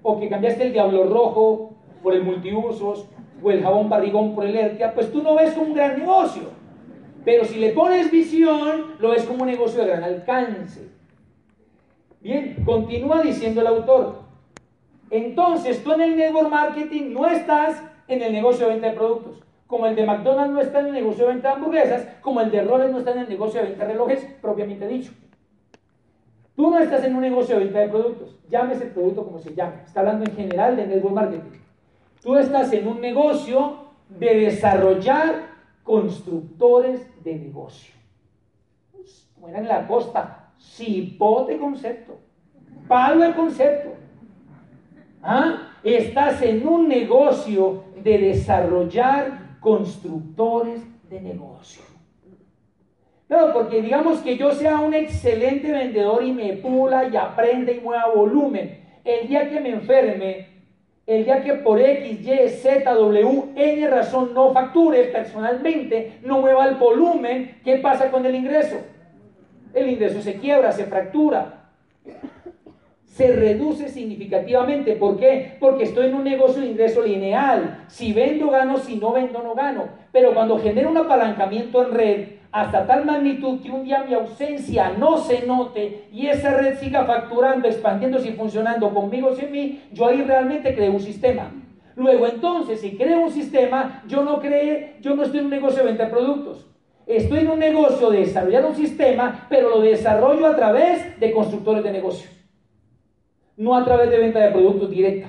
O 0.02 0.18
que 0.18 0.28
cambiaste 0.28 0.62
el 0.62 0.72
diablo 0.72 1.04
rojo 1.04 1.74
por 2.02 2.14
el 2.14 2.22
multiusos 2.22 3.08
o 3.42 3.50
el 3.50 3.62
jabón 3.62 3.88
barrigón 3.88 4.34
por 4.34 4.46
el 4.46 4.56
Ertia, 4.56 4.94
pues 4.94 5.10
tú 5.10 5.22
no 5.22 5.34
ves 5.34 5.56
un 5.56 5.74
gran 5.74 5.98
negocio. 5.98 6.44
Pero 7.24 7.44
si 7.44 7.58
le 7.58 7.70
pones 7.70 8.10
visión, 8.10 8.94
lo 8.98 9.10
ves 9.10 9.24
como 9.24 9.42
un 9.42 9.50
negocio 9.50 9.80
de 9.80 9.88
gran 9.88 10.04
alcance. 10.04 10.88
Bien, 12.20 12.62
continúa 12.64 13.20
diciendo 13.22 13.60
el 13.60 13.66
autor. 13.66 14.20
Entonces, 15.10 15.82
tú 15.82 15.92
en 15.92 16.02
el 16.02 16.16
network 16.16 16.48
marketing 16.48 17.12
no 17.12 17.26
estás 17.26 17.82
en 18.06 18.22
el 18.22 18.32
negocio 18.32 18.66
de 18.66 18.72
venta 18.72 18.88
de 18.88 18.94
productos. 18.94 19.42
Como 19.70 19.86
el 19.86 19.94
de 19.94 20.04
McDonald's 20.04 20.52
no 20.52 20.60
está 20.60 20.80
en 20.80 20.86
el 20.86 20.92
negocio 20.94 21.28
de 21.28 21.34
venta 21.34 21.50
de 21.50 21.54
hamburguesas, 21.54 22.08
como 22.22 22.40
el 22.40 22.50
de 22.50 22.62
Rolex 22.62 22.90
no 22.90 22.98
está 22.98 23.12
en 23.12 23.20
el 23.20 23.28
negocio 23.28 23.60
de 23.60 23.68
venta 23.68 23.86
de 23.86 23.92
relojes, 23.92 24.24
propiamente 24.42 24.88
dicho. 24.88 25.12
Tú 26.56 26.70
no 26.72 26.78
estás 26.80 27.04
en 27.04 27.14
un 27.14 27.20
negocio 27.20 27.56
de 27.56 27.66
venta 27.66 27.78
de 27.78 27.88
productos. 27.88 28.36
Llámese 28.48 28.82
el 28.82 28.90
producto 28.90 29.24
como 29.24 29.38
se 29.38 29.54
llame. 29.54 29.76
Está 29.86 30.00
hablando 30.00 30.28
en 30.28 30.34
general 30.34 30.74
de 30.74 30.88
network 30.88 31.14
marketing. 31.14 31.60
Tú 32.20 32.36
estás 32.36 32.72
en 32.72 32.88
un 32.88 33.00
negocio 33.00 33.76
de 34.08 34.40
desarrollar 34.40 35.50
constructores 35.84 37.06
de 37.22 37.36
negocio. 37.36 37.94
Era 39.48 39.58
en 39.60 39.68
la 39.68 39.86
costa, 39.86 40.50
cipote 40.58 41.58
concepto, 41.58 42.18
palo 42.88 43.24
de 43.24 43.34
concepto. 43.34 43.90
¿Ah? 45.22 45.68
Estás 45.84 46.42
en 46.42 46.66
un 46.66 46.88
negocio 46.88 47.84
de 48.02 48.18
desarrollar 48.18 49.39
constructores 49.60 50.82
de 51.08 51.20
negocio. 51.20 51.82
No, 53.28 53.52
porque 53.52 53.80
digamos 53.80 54.18
que 54.20 54.36
yo 54.36 54.52
sea 54.52 54.80
un 54.80 54.92
excelente 54.92 55.70
vendedor 55.70 56.24
y 56.24 56.32
me 56.32 56.54
pula 56.54 57.08
y 57.08 57.16
aprenda 57.16 57.70
y 57.70 57.78
mueva 57.78 58.12
volumen. 58.12 58.80
El 59.04 59.28
día 59.28 59.48
que 59.48 59.60
me 59.60 59.70
enferme, 59.70 60.48
el 61.06 61.24
día 61.24 61.42
que 61.42 61.54
por 61.54 61.80
X, 61.80 62.26
Y, 62.26 62.48
Z, 62.48 62.92
W, 62.92 63.44
N 63.54 63.88
razón 63.88 64.34
no 64.34 64.52
facture 64.52 65.04
personalmente, 65.04 66.18
no 66.24 66.40
mueva 66.40 66.66
el 66.66 66.74
volumen, 66.74 67.60
¿qué 67.64 67.76
pasa 67.76 68.10
con 68.10 68.26
el 68.26 68.34
ingreso? 68.34 68.76
El 69.74 69.90
ingreso 69.90 70.20
se 70.22 70.34
quiebra, 70.34 70.72
se 70.72 70.86
fractura, 70.86 71.70
se 73.10 73.34
reduce 73.34 73.88
significativamente. 73.88 74.96
¿Por 74.96 75.18
qué? 75.18 75.56
Porque 75.58 75.84
estoy 75.84 76.06
en 76.06 76.14
un 76.14 76.24
negocio 76.24 76.62
de 76.62 76.68
ingreso 76.68 77.02
lineal. 77.02 77.84
Si 77.88 78.12
vendo, 78.12 78.50
gano, 78.50 78.78
si 78.78 78.96
no 78.96 79.12
vendo, 79.12 79.42
no 79.42 79.54
gano. 79.54 79.88
Pero 80.12 80.32
cuando 80.32 80.58
genero 80.58 80.90
un 80.90 80.96
apalancamiento 80.96 81.84
en 81.84 81.94
red, 81.94 82.28
hasta 82.52 82.86
tal 82.86 83.04
magnitud 83.04 83.60
que 83.60 83.70
un 83.70 83.84
día 83.84 84.04
mi 84.08 84.14
ausencia 84.14 84.92
no 84.98 85.18
se 85.18 85.46
note 85.46 86.08
y 86.12 86.26
esa 86.26 86.54
red 86.54 86.78
siga 86.78 87.04
facturando, 87.04 87.68
expandiéndose 87.68 88.30
y 88.30 88.32
funcionando 88.32 88.92
conmigo 88.92 89.34
sin 89.34 89.52
mí, 89.52 89.82
yo 89.92 90.06
ahí 90.06 90.22
realmente 90.22 90.74
creo 90.74 90.92
un 90.92 91.00
sistema. 91.00 91.52
Luego 91.96 92.26
entonces, 92.26 92.80
si 92.80 92.96
creo 92.96 93.20
un 93.20 93.30
sistema, 93.30 94.02
yo 94.06 94.22
no 94.22 94.40
creo, 94.40 94.88
yo 95.00 95.14
no 95.14 95.22
estoy 95.22 95.40
en 95.40 95.46
un 95.46 95.50
negocio 95.50 95.80
de 95.80 95.88
venta 95.88 96.04
de 96.06 96.10
productos. 96.10 96.66
Estoy 97.06 97.40
en 97.40 97.50
un 97.50 97.58
negocio 97.58 98.10
de 98.10 98.20
desarrollar 98.20 98.64
un 98.64 98.74
sistema, 98.74 99.46
pero 99.48 99.68
lo 99.68 99.80
desarrollo 99.80 100.46
a 100.46 100.56
través 100.56 101.18
de 101.18 101.32
constructores 101.32 101.82
de 101.82 101.92
negocios, 101.92 102.30
no 103.60 103.76
a 103.76 103.84
través 103.84 104.08
de 104.08 104.16
venta 104.16 104.40
de 104.40 104.52
productos 104.52 104.90
directa. 104.90 105.28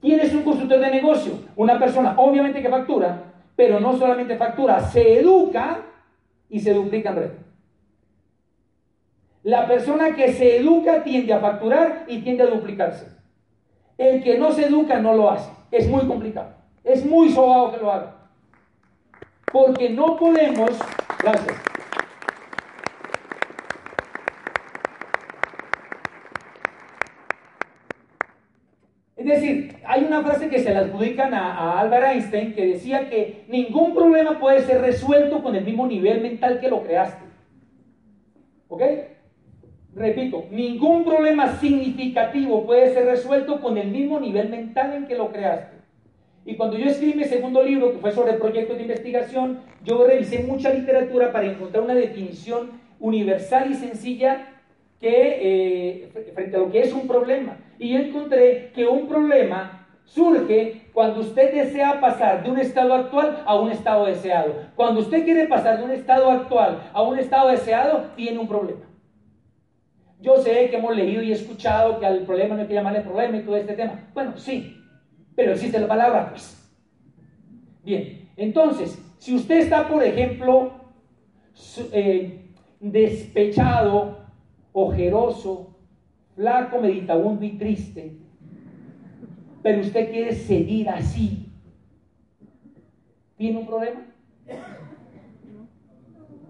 ¿Quién 0.00 0.18
es 0.18 0.32
un 0.32 0.42
constructor 0.42 0.80
de 0.80 0.90
negocio? 0.90 1.34
Una 1.54 1.78
persona, 1.78 2.14
obviamente 2.16 2.62
que 2.62 2.70
factura, 2.70 3.34
pero 3.54 3.78
no 3.80 3.98
solamente 3.98 4.38
factura, 4.38 4.80
se 4.80 5.20
educa 5.20 5.82
y 6.48 6.58
se 6.58 6.72
duplica 6.72 7.10
en 7.10 7.16
red. 7.16 7.30
La 9.42 9.66
persona 9.66 10.14
que 10.14 10.32
se 10.32 10.56
educa 10.56 11.04
tiende 11.04 11.34
a 11.34 11.40
facturar 11.40 12.06
y 12.08 12.22
tiende 12.22 12.44
a 12.44 12.46
duplicarse. 12.46 13.08
El 13.98 14.22
que 14.22 14.38
no 14.38 14.52
se 14.52 14.64
educa 14.64 14.98
no 14.98 15.14
lo 15.14 15.30
hace. 15.30 15.50
Es 15.70 15.86
muy 15.88 16.06
complicado. 16.06 16.54
Es 16.82 17.04
muy 17.04 17.28
sobado 17.28 17.72
que 17.72 17.78
lo 17.78 17.92
haga. 17.92 18.14
Porque 19.52 19.90
no 19.90 20.16
podemos... 20.16 20.70
Gracias. 21.22 21.75
Es 29.26 29.42
decir, 29.42 29.74
hay 29.84 30.04
una 30.04 30.22
frase 30.22 30.48
que 30.48 30.60
se 30.60 30.72
la 30.72 30.80
adjudican 30.80 31.34
a, 31.34 31.80
Albert 31.80 32.06
Einstein 32.12 32.54
que 32.54 32.64
decía 32.64 33.10
que 33.10 33.44
ningún 33.48 33.92
problema 33.92 34.38
puede 34.38 34.60
ser 34.60 34.80
resuelto 34.80 35.42
con 35.42 35.56
el 35.56 35.64
mismo 35.64 35.84
nivel 35.84 36.20
mental 36.20 36.60
que 36.60 36.68
lo 36.68 36.84
creaste. 36.84 37.24
¿Ok? 38.68 38.82
Repito, 39.96 40.44
ningún 40.52 41.04
problema 41.04 41.56
significativo 41.56 42.64
puede 42.66 42.94
ser 42.94 43.06
resuelto 43.06 43.60
con 43.60 43.76
el 43.76 43.88
mismo 43.88 44.20
nivel 44.20 44.48
mental 44.48 44.92
en 44.92 45.06
que 45.08 45.16
lo 45.16 45.32
creaste. 45.32 45.74
Y 46.44 46.54
cuando 46.54 46.78
yo 46.78 46.86
escribí 46.86 47.14
mi 47.14 47.24
segundo 47.24 47.64
libro, 47.64 47.90
que 47.90 47.98
fue 47.98 48.12
sobre 48.12 48.34
proyectos 48.34 48.76
de 48.76 48.82
investigación, 48.82 49.58
yo 49.82 50.06
revisé 50.06 50.44
mucha 50.44 50.72
literatura 50.72 51.32
para 51.32 51.50
encontrar 51.50 51.82
una 51.82 51.94
definición 51.94 52.80
universal 53.00 53.72
y 53.72 53.74
sencilla 53.74 54.52
que, 55.00 56.04
eh, 56.12 56.32
frente 56.32 56.56
a 56.56 56.60
lo 56.60 56.70
que 56.70 56.82
es 56.82 56.92
un 56.92 57.08
problema. 57.08 57.56
Y 57.78 57.90
yo 57.90 57.98
encontré 57.98 58.72
que 58.74 58.86
un 58.86 59.08
problema 59.08 59.86
surge 60.04 60.88
cuando 60.92 61.20
usted 61.20 61.52
desea 61.52 62.00
pasar 62.00 62.42
de 62.42 62.50
un 62.50 62.58
estado 62.58 62.94
actual 62.94 63.42
a 63.44 63.54
un 63.56 63.70
estado 63.70 64.06
deseado. 64.06 64.54
Cuando 64.74 65.00
usted 65.00 65.24
quiere 65.24 65.46
pasar 65.46 65.78
de 65.78 65.84
un 65.84 65.90
estado 65.90 66.30
actual 66.30 66.90
a 66.92 67.02
un 67.02 67.18
estado 67.18 67.50
deseado, 67.50 68.06
tiene 68.16 68.38
un 68.38 68.48
problema. 68.48 68.80
Yo 70.20 70.36
sé 70.38 70.70
que 70.70 70.76
hemos 70.76 70.96
leído 70.96 71.22
y 71.22 71.32
escuchado 71.32 72.00
que 72.00 72.06
al 72.06 72.20
problema 72.20 72.54
no 72.54 72.62
hay 72.62 72.68
que 72.68 72.74
llamarle 72.74 73.00
problema 73.02 73.36
y 73.36 73.42
todo 73.42 73.56
este 73.56 73.74
tema. 73.74 74.08
Bueno, 74.14 74.36
sí, 74.36 74.76
pero 75.34 75.52
existe 75.52 75.78
la 75.78 75.88
palabra, 75.88 76.30
pues. 76.30 76.62
Bien, 77.84 78.30
entonces, 78.36 78.98
si 79.18 79.34
usted 79.34 79.58
está, 79.58 79.86
por 79.86 80.02
ejemplo, 80.02 80.72
eh, 81.92 82.50
despechado 82.80 84.18
ojeroso, 84.72 85.75
flaco, 86.36 86.78
meditabundo 86.78 87.44
y 87.44 87.58
triste, 87.58 88.12
pero 89.62 89.80
usted 89.80 90.10
quiere 90.10 90.32
seguir 90.32 90.88
así, 90.88 91.48
¿tiene 93.36 93.58
un 93.58 93.66
problema? 93.66 94.02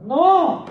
No, 0.05 0.66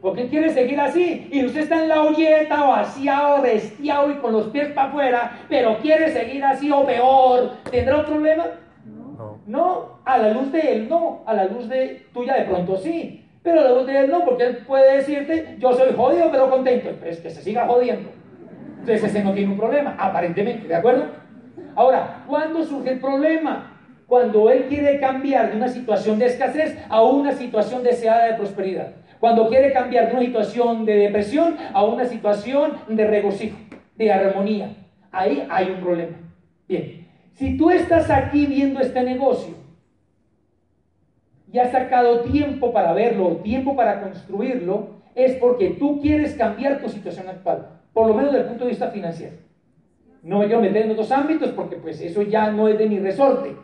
porque 0.00 0.28
quiere 0.28 0.50
seguir 0.50 0.80
así. 0.80 1.28
Y 1.30 1.44
usted 1.44 1.60
está 1.60 1.82
en 1.82 1.88
la 1.88 2.02
olleta, 2.02 2.64
vaciado, 2.64 3.42
restiado 3.42 4.10
y 4.10 4.14
con 4.14 4.32
los 4.32 4.46
pies 4.46 4.72
para 4.72 4.88
afuera, 4.88 5.38
pero 5.48 5.78
quiere 5.78 6.10
seguir 6.10 6.42
así 6.44 6.70
o 6.70 6.84
peor. 6.84 7.50
¿Tendrá 7.70 7.98
un 7.98 8.06
problema? 8.06 8.46
No. 8.86 9.38
No, 9.46 9.98
a 10.04 10.18
la 10.18 10.30
luz 10.30 10.50
de 10.50 10.72
él 10.72 10.88
no, 10.88 11.22
a 11.26 11.34
la 11.34 11.44
luz 11.44 11.68
de 11.68 12.06
tuya 12.12 12.34
de 12.34 12.44
pronto 12.44 12.76
sí. 12.78 13.26
Pero 13.42 13.62
luego 13.62 13.84
de 13.84 14.00
él 14.00 14.10
no, 14.10 14.24
porque 14.24 14.44
él 14.44 14.56
puede 14.66 14.96
decirte, 14.96 15.56
yo 15.58 15.72
soy 15.72 15.92
jodido 15.94 16.30
pero 16.30 16.50
contento. 16.50 16.90
Pero 16.98 17.10
es 17.10 17.20
que 17.20 17.30
se 17.30 17.42
siga 17.42 17.66
jodiendo. 17.66 18.10
Entonces 18.80 19.04
ese 19.04 19.22
no 19.22 19.32
tiene 19.32 19.52
un 19.52 19.58
problema, 19.58 19.94
aparentemente, 19.98 20.66
¿de 20.66 20.74
acuerdo? 20.74 21.04
Ahora, 21.76 22.24
¿cuándo 22.26 22.64
surge 22.64 22.92
el 22.92 23.00
problema? 23.00 23.76
Cuando 24.06 24.50
él 24.50 24.66
quiere 24.68 24.98
cambiar 24.98 25.50
de 25.50 25.56
una 25.56 25.68
situación 25.68 26.18
de 26.18 26.26
escasez 26.26 26.76
a 26.88 27.02
una 27.02 27.32
situación 27.32 27.82
deseada 27.82 28.26
de 28.26 28.34
prosperidad. 28.34 28.88
Cuando 29.20 29.48
quiere 29.48 29.72
cambiar 29.72 30.08
de 30.08 30.12
una 30.12 30.22
situación 30.22 30.84
de 30.86 30.96
depresión 30.96 31.56
a 31.74 31.84
una 31.84 32.06
situación 32.06 32.72
de 32.88 33.06
regocijo, 33.06 33.58
de 33.96 34.12
armonía. 34.12 34.74
Ahí 35.12 35.46
hay 35.50 35.70
un 35.70 35.80
problema. 35.80 36.16
Bien, 36.66 37.06
si 37.34 37.56
tú 37.56 37.70
estás 37.70 38.10
aquí 38.10 38.46
viendo 38.46 38.80
este 38.80 39.02
negocio 39.02 39.54
y 41.52 41.58
has 41.58 41.70
sacado 41.70 42.20
tiempo 42.22 42.72
para 42.72 42.92
verlo, 42.94 43.36
tiempo 43.36 43.76
para 43.76 44.00
construirlo, 44.00 45.00
es 45.14 45.36
porque 45.36 45.70
tú 45.70 46.00
quieres 46.00 46.34
cambiar 46.34 46.80
tu 46.80 46.88
situación 46.88 47.28
actual, 47.28 47.79
por 47.92 48.06
lo 48.06 48.14
menos 48.14 48.32
desde 48.32 48.44
el 48.44 48.48
punto 48.48 48.64
de 48.64 48.70
vista 48.70 48.90
financiero. 48.90 49.36
No 50.22 50.38
me 50.38 50.46
quiero 50.46 50.60
meter 50.60 50.84
en 50.84 50.90
otros 50.90 51.10
ámbitos 51.12 51.50
porque 51.50 51.76
pues 51.76 52.00
eso 52.00 52.22
ya 52.22 52.50
no 52.50 52.68
es 52.68 52.78
de 52.78 52.86
mi 52.86 52.98
resorte. 52.98 53.56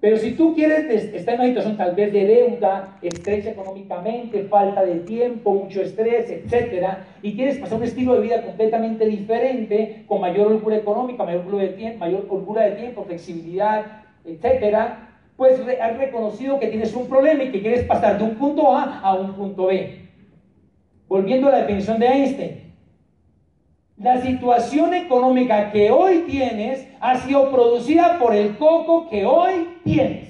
Pero 0.00 0.16
si 0.16 0.32
tú 0.32 0.54
quieres 0.54 1.12
estar 1.12 1.34
en 1.34 1.40
una 1.40 1.48
situación 1.48 1.76
tal 1.76 1.96
vez 1.96 2.12
de 2.12 2.24
deuda, 2.24 2.98
estrecha 3.02 3.50
económicamente, 3.50 4.44
falta 4.44 4.84
de 4.84 5.00
tiempo, 5.00 5.52
mucho 5.52 5.82
estrés, 5.82 6.30
etcétera, 6.30 7.04
y 7.20 7.34
quieres 7.34 7.58
pasar 7.58 7.78
un 7.78 7.84
estilo 7.84 8.14
de 8.14 8.20
vida 8.20 8.42
completamente 8.42 9.06
diferente, 9.06 10.04
con 10.06 10.20
mayor 10.20 10.46
holgura 10.52 10.76
económica, 10.76 11.24
mayor 11.24 11.40
holgura 11.40 11.64
de 11.64 11.70
tiempo, 11.70 11.98
mayor 11.98 12.26
holgura 12.30 12.62
de 12.62 12.76
tiempo 12.76 13.04
flexibilidad, 13.04 14.04
etcétera, 14.24 15.16
pues 15.36 15.60
has 15.80 15.96
reconocido 15.96 16.60
que 16.60 16.68
tienes 16.68 16.94
un 16.94 17.08
problema 17.08 17.42
y 17.42 17.50
que 17.50 17.60
quieres 17.60 17.84
pasar 17.84 18.18
de 18.18 18.24
un 18.24 18.36
punto 18.36 18.76
A 18.76 19.00
a 19.00 19.14
un 19.14 19.34
punto 19.34 19.66
B. 19.66 19.98
Volviendo 21.08 21.48
a 21.48 21.52
la 21.52 21.58
definición 21.58 21.98
de 21.98 22.06
Einstein. 22.06 22.67
La 23.98 24.22
situación 24.22 24.94
económica 24.94 25.72
que 25.72 25.90
hoy 25.90 26.24
tienes 26.28 26.86
ha 27.00 27.18
sido 27.18 27.50
producida 27.50 28.16
por 28.20 28.32
el 28.32 28.56
coco 28.56 29.08
que 29.08 29.26
hoy 29.26 29.68
tienes. 29.82 30.28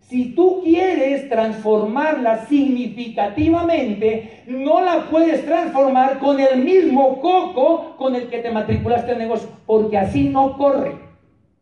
Si 0.00 0.34
tú 0.34 0.62
quieres 0.64 1.28
transformarla 1.28 2.46
significativamente, 2.46 4.42
no 4.46 4.80
la 4.80 5.10
puedes 5.10 5.44
transformar 5.44 6.18
con 6.18 6.40
el 6.40 6.64
mismo 6.64 7.20
coco 7.20 7.94
con 7.98 8.16
el 8.16 8.28
que 8.28 8.38
te 8.38 8.50
matriculaste 8.50 9.12
al 9.12 9.18
negocio, 9.18 9.50
porque 9.66 9.98
así 9.98 10.30
no 10.30 10.56
corre 10.56 10.94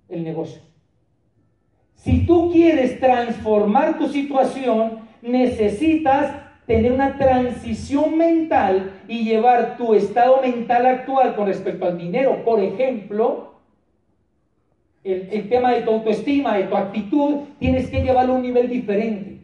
el 0.09 0.23
negocio. 0.23 0.63
Si 1.97 2.25
tú 2.25 2.53
quieres 2.53 3.01
transformar 3.01 3.99
tu 3.99 4.07
situación, 4.09 5.01
necesitas 5.21 6.33
tener 6.67 6.93
una 6.93 7.19
transición 7.19 8.17
mental 8.17 8.93
y 9.09 9.25
llevar 9.25 9.79
tu 9.79 9.95
estado 9.95 10.43
mental 10.43 10.87
actual 10.87 11.35
con 11.35 11.47
respecto 11.47 11.87
al 11.87 11.97
dinero. 11.97 12.45
Por 12.45 12.63
ejemplo, 12.63 13.55
el, 15.03 15.49
tema 15.49 15.73
de 15.73 15.81
tu 15.81 15.91
autoestima, 15.91 16.59
de 16.59 16.65
tu 16.65 16.77
actitud, 16.77 17.47
tienes 17.59 17.89
que 17.91 18.03
llevarlo 18.03 18.35
a 18.35 18.37
un 18.37 18.43
nivel 18.43 18.69
diferente. 18.69 19.41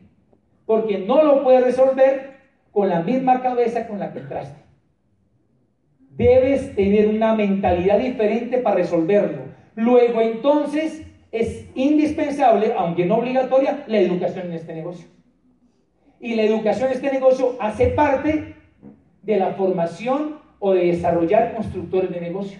Porque 0.66 0.98
no 0.98 1.24
lo 1.24 1.42
puedes 1.42 1.64
resolver 1.64 2.34
con 2.72 2.90
la 2.90 3.00
misma 3.00 3.40
cabeza 3.40 3.88
con 3.88 3.98
la 3.98 4.12
que 4.12 4.18
entraste. 4.18 4.62
Debes 6.10 6.74
tener 6.76 7.08
una 7.08 7.34
mentalidad 7.34 7.98
diferente 7.98 8.58
para 8.58 8.76
resolverlo. 8.76 9.44
Luego 9.74 10.20
entonces 10.20 11.06
es 11.32 11.66
indispensable, 11.74 12.74
aunque 12.76 13.06
no 13.06 13.16
obligatoria, 13.16 13.82
la 13.86 13.98
educación 13.98 14.46
en 14.46 14.52
este 14.52 14.74
negocio. 14.74 15.08
Y 16.20 16.34
la 16.34 16.42
educación 16.42 16.88
en 16.88 16.96
este 16.96 17.10
negocio 17.10 17.56
hace 17.58 17.88
parte 17.88 18.54
de 19.24 19.38
la 19.38 19.52
formación 19.54 20.38
o 20.58 20.72
de 20.72 20.86
desarrollar 20.86 21.54
constructores 21.54 22.10
de 22.10 22.20
negocio. 22.20 22.58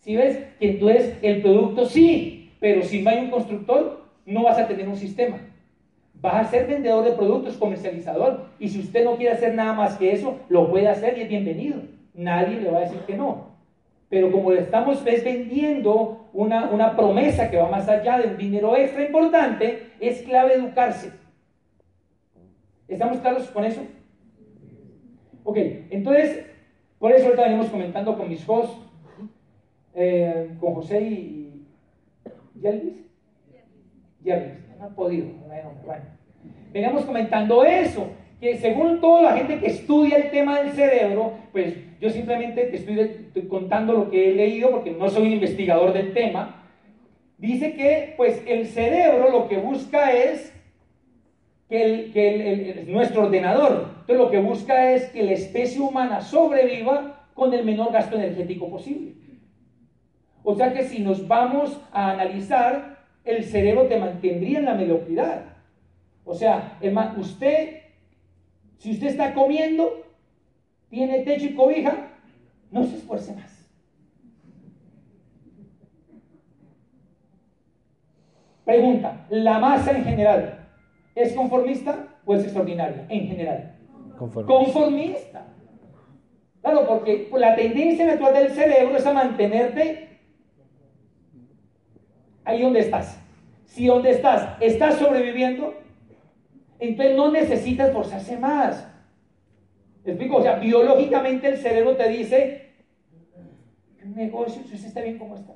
Si 0.00 0.16
ves 0.16 0.38
que 0.58 0.72
entonces 0.72 1.16
el 1.22 1.40
producto 1.40 1.86
sí, 1.86 2.52
pero 2.60 2.82
si 2.82 3.02
no 3.02 3.10
hay 3.10 3.18
un 3.20 3.30
constructor, 3.30 4.04
no 4.26 4.44
vas 4.44 4.58
a 4.58 4.66
tener 4.66 4.88
un 4.88 4.96
sistema. 4.96 5.38
Vas 6.20 6.46
a 6.46 6.50
ser 6.50 6.66
vendedor 6.66 7.04
de 7.04 7.12
productos, 7.12 7.56
comercializador. 7.56 8.46
Y 8.58 8.68
si 8.68 8.80
usted 8.80 9.04
no 9.04 9.16
quiere 9.16 9.32
hacer 9.32 9.54
nada 9.54 9.72
más 9.74 9.96
que 9.96 10.12
eso, 10.12 10.38
lo 10.48 10.70
puede 10.70 10.88
hacer 10.88 11.18
y 11.18 11.22
es 11.22 11.28
bienvenido. 11.28 11.82
Nadie 12.14 12.60
le 12.60 12.70
va 12.70 12.78
a 12.78 12.82
decir 12.82 13.00
que 13.00 13.16
no. 13.16 13.54
Pero 14.08 14.30
como 14.30 14.52
le 14.52 14.60
estamos 14.60 15.02
vendiendo 15.02 16.28
una, 16.32 16.70
una 16.70 16.96
promesa 16.96 17.50
que 17.50 17.56
va 17.56 17.68
más 17.68 17.88
allá 17.88 18.18
de 18.18 18.28
un 18.28 18.36
dinero 18.36 18.76
extra 18.76 19.04
importante, 19.04 19.90
es 20.00 20.22
clave 20.22 20.54
educarse. 20.54 21.12
¿Estamos 22.88 23.18
claros 23.18 23.48
con 23.48 23.64
eso? 23.64 23.80
Ok, 25.44 25.58
entonces, 25.90 26.46
por 26.98 27.12
eso 27.12 27.26
ahorita 27.26 27.44
venimos 27.44 27.68
comentando 27.68 28.16
con 28.16 28.28
mis 28.28 28.42
hosts 28.48 28.78
eh, 29.94 30.50
con 30.58 30.74
José 30.74 31.00
y, 31.02 31.66
Yelvis. 32.60 33.04
Yelvis, 34.24 34.52
no 34.78 34.86
han 34.86 34.94
podido. 34.94 35.26
Bueno, 35.46 35.70
Venimos 36.72 37.04
comentando 37.04 37.64
eso, 37.64 38.08
que 38.40 38.56
según 38.56 39.00
toda 39.00 39.22
la 39.22 39.36
gente 39.36 39.60
que 39.60 39.66
estudia 39.66 40.16
el 40.16 40.30
tema 40.30 40.60
del 40.60 40.72
cerebro, 40.72 41.34
pues 41.52 41.74
yo 42.00 42.10
simplemente 42.10 42.64
te 42.64 42.76
estoy, 42.76 43.42
contando 43.48 43.92
lo 43.92 44.10
que 44.10 44.30
he 44.30 44.34
leído 44.34 44.70
porque 44.70 44.90
no 44.90 45.08
soy 45.08 45.26
un 45.26 45.34
investigador 45.34 45.92
del 45.92 46.12
tema. 46.12 46.62
Dice 47.38 47.74
que 47.74 48.14
pues 48.16 48.42
el 48.46 48.66
cerebro 48.66 49.30
lo 49.30 49.46
que 49.46 49.58
busca 49.58 50.12
es 50.12 50.53
que, 51.68 52.84
nuestro 52.88 53.24
ordenador, 53.24 53.88
entonces 54.00 54.16
lo 54.16 54.30
que 54.30 54.38
busca 54.38 54.92
es 54.92 55.06
que 55.10 55.22
la 55.22 55.32
especie 55.32 55.80
humana 55.80 56.20
sobreviva 56.20 57.28
con 57.34 57.52
el 57.52 57.64
menor 57.64 57.92
gasto 57.92 58.16
energético 58.16 58.68
posible. 58.68 59.14
O 60.42 60.54
sea 60.54 60.72
que 60.72 60.84
si 60.84 61.00
nos 61.02 61.26
vamos 61.26 61.80
a 61.90 62.10
analizar, 62.10 62.98
el 63.24 63.44
cerebro 63.44 63.86
te 63.86 63.98
mantendría 63.98 64.58
en 64.58 64.66
la 64.66 64.74
mediocridad. 64.74 65.44
O 66.24 66.34
sea, 66.34 66.78
usted, 67.16 67.80
si 68.78 68.92
usted 68.92 69.08
está 69.08 69.32
comiendo, 69.32 70.04
tiene 70.90 71.20
techo 71.20 71.46
y 71.46 71.54
cobija, 71.54 72.08
no 72.70 72.84
se 72.84 72.96
esfuerce 72.96 73.34
más. 73.34 73.50
Pregunta, 78.64 79.26
¿la 79.30 79.58
masa 79.58 79.90
en 79.92 80.04
general 80.04 80.63
es 81.14 81.32
conformista 81.32 82.08
o 82.24 82.34
es 82.34 82.42
extraordinaria? 82.44 83.06
En 83.08 83.26
general. 83.28 83.76
Conformista. 84.18 84.54
conformista. 84.54 85.46
Claro, 86.62 86.86
porque 86.86 87.28
la 87.36 87.54
tendencia 87.56 88.06
natural 88.06 88.34
del 88.34 88.50
cerebro 88.50 88.96
es 88.96 89.06
a 89.06 89.12
mantenerte 89.12 90.20
ahí 92.44 92.62
donde 92.62 92.80
estás. 92.80 93.20
Si 93.66 93.86
donde 93.86 94.10
estás 94.10 94.56
estás 94.60 94.94
sobreviviendo, 94.94 95.74
entonces 96.78 97.16
no 97.16 97.30
necesitas 97.30 97.88
esforzarse 97.88 98.38
más. 98.38 98.88
¿Me 100.04 100.12
explico? 100.12 100.36
O 100.36 100.42
sea, 100.42 100.56
biológicamente 100.56 101.48
el 101.48 101.56
cerebro 101.58 101.96
te 101.96 102.08
dice, 102.08 102.72
un 104.04 104.14
negocio, 104.14 104.62
si 104.64 104.74
usted 104.74 104.88
está 104.88 105.00
bien 105.00 105.18
como 105.18 105.34
está. 105.34 105.54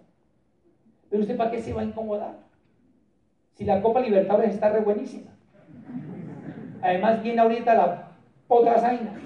Pero 1.11 1.23
usted 1.23 1.37
para 1.37 1.51
qué 1.51 1.61
se 1.61 1.73
va 1.73 1.83
a 1.83 1.85
incomodar? 1.85 2.39
Si 3.55 3.65
la 3.65 3.83
Copa 3.83 4.01
Libertadores 4.01 4.55
está 4.55 4.71
re 4.71 4.81
buenísima. 4.81 5.38
Además 6.83 7.23
viene 7.23 7.41
ahorita 7.41 7.75
la 7.75 8.09
otra 8.49 8.79
zaina. 8.79 9.21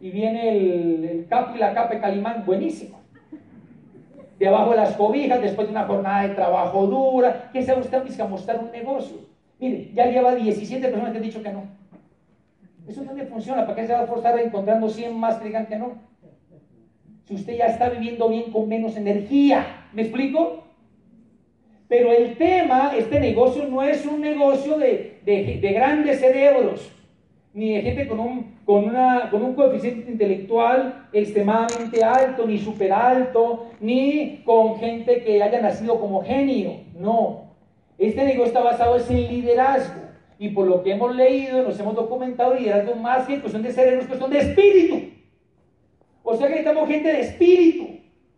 Y 0.00 0.10
viene 0.10 0.48
el, 0.50 1.04
el 1.04 1.26
Cap 1.26 1.54
y 1.54 1.58
la 1.58 1.74
Cape 1.74 2.00
Calimán, 2.00 2.44
buenísimo 2.44 2.96
debajo 4.38 4.70
de 4.70 4.76
las 4.76 4.96
cobijas, 4.96 5.40
después 5.40 5.66
de 5.66 5.72
una 5.72 5.84
jornada 5.84 6.26
de 6.26 6.34
trabajo 6.34 6.86
dura. 6.86 7.50
¿Qué 7.52 7.62
sabe 7.62 7.80
usted 7.80 8.20
a 8.20 8.26
mostrar 8.26 8.58
un 8.58 8.70
negocio? 8.70 9.16
Mire, 9.58 9.90
ya 9.94 10.06
lleva 10.06 10.34
17 10.34 10.88
personas 10.88 11.12
que 11.12 11.18
han 11.18 11.24
dicho 11.24 11.42
que 11.42 11.52
no. 11.52 11.64
Eso 12.86 13.02
no 13.02 13.12
funciona. 13.26 13.66
¿Para 13.66 13.74
qué 13.74 13.86
se 13.86 13.92
va 13.92 14.00
a 14.00 14.06
forzar 14.06 14.38
encontrando 14.38 14.88
100 14.88 15.18
más 15.18 15.36
que 15.36 15.46
digan 15.46 15.66
que 15.66 15.76
no? 15.76 15.94
Si 17.24 17.34
usted 17.34 17.56
ya 17.56 17.66
está 17.66 17.88
viviendo 17.88 18.28
bien 18.28 18.52
con 18.52 18.68
menos 18.68 18.96
energía. 18.96 19.88
¿Me 19.92 20.02
explico? 20.02 20.65
Pero 21.88 22.12
el 22.12 22.36
tema, 22.36 22.92
este 22.96 23.20
negocio 23.20 23.64
no 23.68 23.82
es 23.82 24.04
un 24.06 24.20
negocio 24.20 24.78
de, 24.78 25.20
de 25.24 25.72
grandes 25.72 26.20
cerebros 26.20 26.92
ni 27.56 27.72
de 27.72 27.80
gente 27.80 28.06
con 28.06 28.20
un, 28.20 28.54
con, 28.66 28.84
una, 28.84 29.30
con 29.30 29.42
un 29.42 29.54
coeficiente 29.54 30.10
intelectual 30.10 31.08
extremadamente 31.10 32.04
alto, 32.04 32.46
ni 32.46 32.58
súper 32.58 32.92
alto, 32.92 33.70
ni 33.80 34.42
con 34.44 34.78
gente 34.78 35.22
que 35.22 35.42
haya 35.42 35.62
nacido 35.62 35.98
como 35.98 36.22
genio. 36.22 36.80
No. 36.94 37.54
Este 37.96 38.24
negocio 38.24 38.48
está 38.48 38.60
basado 38.60 38.98
en 38.98 39.28
liderazgo. 39.28 40.02
Y 40.38 40.50
por 40.50 40.66
lo 40.66 40.82
que 40.82 40.92
hemos 40.92 41.16
leído, 41.16 41.62
nos 41.62 41.80
hemos 41.80 41.94
documentado, 41.94 42.54
liderazgo 42.54 42.94
más 42.94 43.26
que 43.26 43.40
cuestión 43.40 43.62
de 43.62 43.72
cerebro, 43.72 44.02
es 44.02 44.06
cuestión 44.06 44.30
de 44.30 44.38
espíritu. 44.38 45.00
O 46.22 46.36
sea 46.36 46.48
que 46.48 46.56
necesitamos 46.56 46.90
gente 46.90 47.08
de 47.08 47.20
espíritu, 47.20 47.88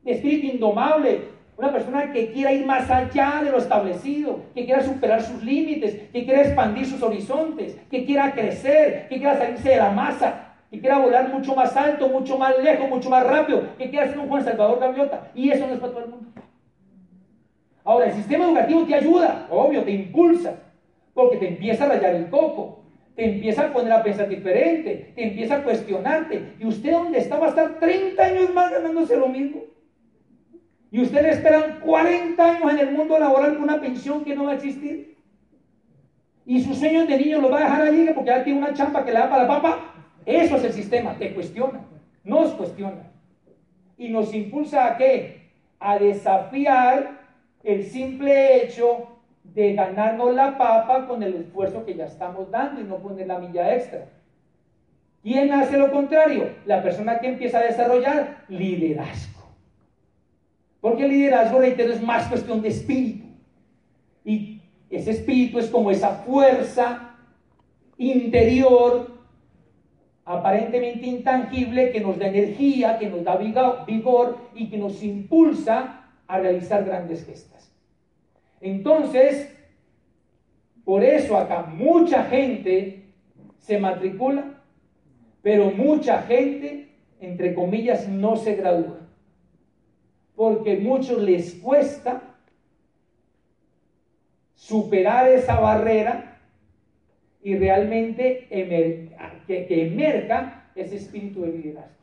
de 0.05 0.13
espíritu 0.13 0.47
indomable, 0.47 1.23
una 1.59 1.73
persona 1.73 2.13
que 2.13 2.31
quiera 2.31 2.53
ir 2.53 2.65
más 2.65 2.89
allá 2.89 3.41
de 3.43 3.51
lo 3.51 3.59
establecido, 3.59 4.43
que 4.55 4.65
quiera 4.65 4.81
superar 4.81 5.21
sus 5.21 5.43
límites, 5.43 6.09
que 6.13 6.25
quiera 6.25 6.43
expandir 6.43 6.87
sus 6.87 7.03
horizontes, 7.03 7.77
que 7.91 8.05
quiera 8.05 8.31
crecer, 8.33 9.09
que 9.09 9.17
quiera 9.17 9.37
salirse 9.37 9.71
de 9.71 9.77
la 9.77 9.91
masa, 9.91 10.55
que 10.71 10.79
quiera 10.79 10.99
volar 10.99 11.29
mucho 11.31 11.57
más 11.57 11.77
alto, 11.77 12.09
mucho 12.09 12.39
más 12.39 12.57
lejos, 12.63 12.89
mucho 12.89 13.11
más 13.11 13.27
rápido, 13.27 13.77
que 13.77 13.91
quiera 13.91 14.07
ser 14.07 14.21
un 14.21 14.29
Juan 14.29 14.45
Salvador 14.45 14.79
Gaviota. 14.79 15.33
Y 15.35 15.51
eso 15.51 15.67
no 15.67 15.75
es 15.75 15.81
para 15.81 15.93
todo 15.93 16.05
el 16.05 16.11
mundo. 16.11 16.29
Ahora, 17.83 18.07
el 18.07 18.13
sistema 18.13 18.45
educativo 18.45 18.85
te 18.85 18.95
ayuda, 18.95 19.49
obvio, 19.51 19.83
te 19.83 19.91
impulsa, 19.91 20.55
porque 21.13 21.39
te 21.39 21.49
empieza 21.49 21.87
a 21.87 21.89
rayar 21.89 22.15
el 22.15 22.31
coco, 22.31 22.85
te 23.17 23.25
empieza 23.25 23.65
a 23.65 23.73
poner 23.73 23.93
a 23.93 24.05
pensar 24.05 24.29
diferente, 24.29 25.13
te 25.17 25.25
empieza 25.25 25.57
a 25.57 25.65
cuestionarte. 25.65 26.55
¿Y 26.61 26.67
usted 26.67 26.93
dónde 26.93 27.19
está? 27.19 27.37
Va 27.37 27.47
a 27.47 27.49
estar 27.49 27.81
30 27.81 28.23
años 28.23 28.55
más 28.55 28.71
ganándose 28.71 29.17
lo 29.17 29.27
mismo. 29.27 29.63
Y 30.91 31.03
ustedes 31.03 31.37
esperan 31.37 31.81
40 31.81 32.43
años 32.43 32.73
en 32.73 32.79
el 32.79 32.93
mundo 32.93 33.19
laboral 33.19 33.55
con 33.55 33.65
una 33.65 33.81
pensión 33.81 34.25
que 34.25 34.35
no 34.35 34.45
va 34.45 34.53
a 34.53 34.55
existir. 34.55 35.17
Y 36.47 36.63
sus 36.63 36.79
sueños 36.79 37.07
de 37.07 37.19
niño 37.19 37.41
los 37.41 37.53
va 37.53 37.59
a 37.59 37.65
dejar 37.65 37.83
allí 37.83 38.07
porque 38.15 38.31
ya 38.31 38.43
tiene 38.43 38.59
una 38.59 38.73
champa 38.73 39.05
que 39.05 39.13
le 39.13 39.19
da 39.19 39.29
para 39.29 39.43
la 39.43 39.49
papa. 39.49 39.95
Eso 40.25 40.57
es 40.57 40.65
el 40.65 40.73
sistema, 40.73 41.15
te 41.19 41.35
cuestiona, 41.35 41.81
nos 42.25 42.53
cuestiona. 42.53 43.11
Y 43.99 44.09
nos 44.09 44.33
impulsa 44.33 44.87
a 44.87 44.97
qué? 44.97 45.51
A 45.79 45.99
desafiar 45.99 47.19
el 47.63 47.85
simple 47.85 48.63
hecho 48.63 49.09
de 49.43 49.75
ganarnos 49.75 50.35
la 50.35 50.57
papa 50.57 51.07
con 51.07 51.23
el 51.23 51.35
esfuerzo 51.35 51.85
que 51.85 51.95
ya 51.95 52.07
estamos 52.07 52.51
dando 52.51 52.81
y 52.81 52.85
no 52.85 52.97
poner 52.99 53.27
la 53.27 53.39
milla 53.39 53.75
extra. 53.75 54.07
¿Quién 55.23 55.53
hace 55.53 55.77
lo 55.77 55.91
contrario? 55.91 56.51
La 56.65 56.83
persona 56.83 57.19
que 57.19 57.29
empieza 57.29 57.59
a 57.59 57.65
desarrollar 57.65 58.45
liderazgo. 58.49 59.38
Porque 60.81 61.05
el 61.05 61.11
liderazgo, 61.11 61.59
reitero, 61.59 61.93
es 61.93 62.03
más 62.03 62.29
cuestión 62.29 62.63
de 62.63 62.69
espíritu. 62.69 63.27
Y 64.25 64.61
ese 64.91 65.11
espíritu 65.11 65.59
es 65.59 65.69
como 65.69 65.91
esa 65.91 66.11
fuerza 66.11 67.17
interior 67.97 69.19
aparentemente 70.25 71.07
intangible 71.07 71.91
que 71.91 72.01
nos 72.01 72.19
da 72.19 72.29
energía, 72.29 72.99
que 72.99 73.09
nos 73.09 73.25
da 73.25 73.37
vigor 73.87 74.39
y 74.55 74.69
que 74.69 74.77
nos 74.77 75.03
impulsa 75.03 76.05
a 76.27 76.39
realizar 76.39 76.85
grandes 76.85 77.25
gestas. 77.25 77.73
Entonces, 78.61 79.55
por 80.85 81.03
eso 81.03 81.37
acá 81.37 81.63
mucha 81.63 82.25
gente 82.25 83.05
se 83.59 83.79
matricula, 83.79 84.63
pero 85.41 85.71
mucha 85.71 86.23
gente, 86.23 86.95
entre 87.21 87.55
comillas, 87.55 88.07
no 88.07 88.37
se 88.37 88.55
gradúa. 88.55 88.98
Porque 90.39 90.77
muchos 90.77 91.21
les 91.21 91.55
cuesta 91.55 92.23
superar 94.55 95.27
esa 95.29 95.59
barrera 95.59 96.39
y 97.43 97.57
realmente 97.57 98.47
que, 98.49 99.67
que 99.67 99.87
emerga 99.89 100.71
ese 100.77 100.95
espíritu 100.95 101.43
de 101.43 101.49
liderazgo. 101.49 101.99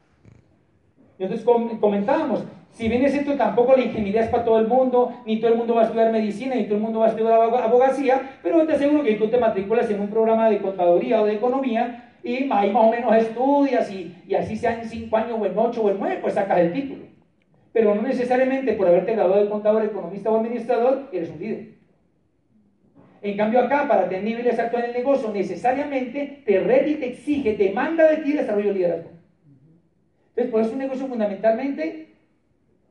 Entonces 1.18 1.46
comentábamos, 1.80 2.44
si 2.72 2.90
bien 2.90 3.06
es 3.06 3.14
cierto, 3.14 3.36
tampoco 3.36 3.74
la 3.74 3.86
ingeniería 3.86 4.24
es 4.24 4.30
para 4.30 4.44
todo 4.44 4.60
el 4.60 4.68
mundo, 4.68 5.14
ni 5.26 5.40
todo 5.40 5.52
el 5.52 5.58
mundo 5.58 5.76
va 5.76 5.84
a 5.84 5.86
estudiar 5.86 6.12
medicina, 6.12 6.56
ni 6.56 6.66
todo 6.66 6.76
el 6.76 6.82
mundo 6.82 7.00
va 7.00 7.06
a 7.06 7.10
estudiar 7.12 7.40
abogacía, 7.40 8.38
pero 8.44 8.68
te 8.68 8.74
aseguro 8.74 9.02
que 9.02 9.16
tú 9.16 9.30
te 9.30 9.38
matriculas 9.38 9.90
en 9.90 10.02
un 10.02 10.10
programa 10.10 10.50
de 10.50 10.60
contaduría 10.60 11.22
o 11.22 11.26
de 11.26 11.36
economía 11.36 12.12
y 12.22 12.52
ahí 12.52 12.70
más 12.70 12.84
o 12.84 12.92
menos 12.92 13.16
estudias 13.16 13.90
y, 13.90 14.14
así 14.36 14.58
sean 14.58 14.84
cinco 14.84 15.16
años 15.16 15.38
o 15.40 15.46
en 15.46 15.58
ocho 15.58 15.84
o 15.84 15.90
en 15.90 16.00
nueve, 16.00 16.20
pues 16.22 16.34
sacas 16.34 16.58
el 16.58 16.74
título. 16.74 17.05
Pero 17.76 17.94
no 17.94 18.04
necesariamente 18.04 18.72
por 18.72 18.88
haberte 18.88 19.12
graduado 19.12 19.44
de 19.44 19.50
contador, 19.50 19.84
economista 19.84 20.32
o 20.32 20.38
administrador, 20.38 21.10
eres 21.12 21.30
un 21.30 21.40
líder. 21.40 21.68
En 23.22 23.36
cambio 23.36 23.60
acá, 23.60 23.86
para 23.86 24.08
tener 24.08 24.24
niveles 24.24 24.58
actuales 24.58 24.92
en 24.92 24.96
el 24.96 25.02
negocio, 25.04 25.30
necesariamente 25.34 26.42
te 26.46 26.62
reta 26.62 26.88
y 26.88 26.96
te 26.96 27.08
exige, 27.10 27.52
te 27.52 27.74
manda 27.74 28.10
de 28.10 28.18
ti 28.24 28.32
desarrollo 28.32 28.70
de 28.70 28.76
liderazgo. 28.76 29.10
Entonces, 30.30 30.52
por 30.52 30.62
eso 30.62 30.70
es 30.70 30.74
un 30.74 30.80
negocio 30.80 31.08
fundamentalmente 31.08 32.14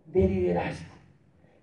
de 0.04 0.28
liderazgo. 0.28 0.92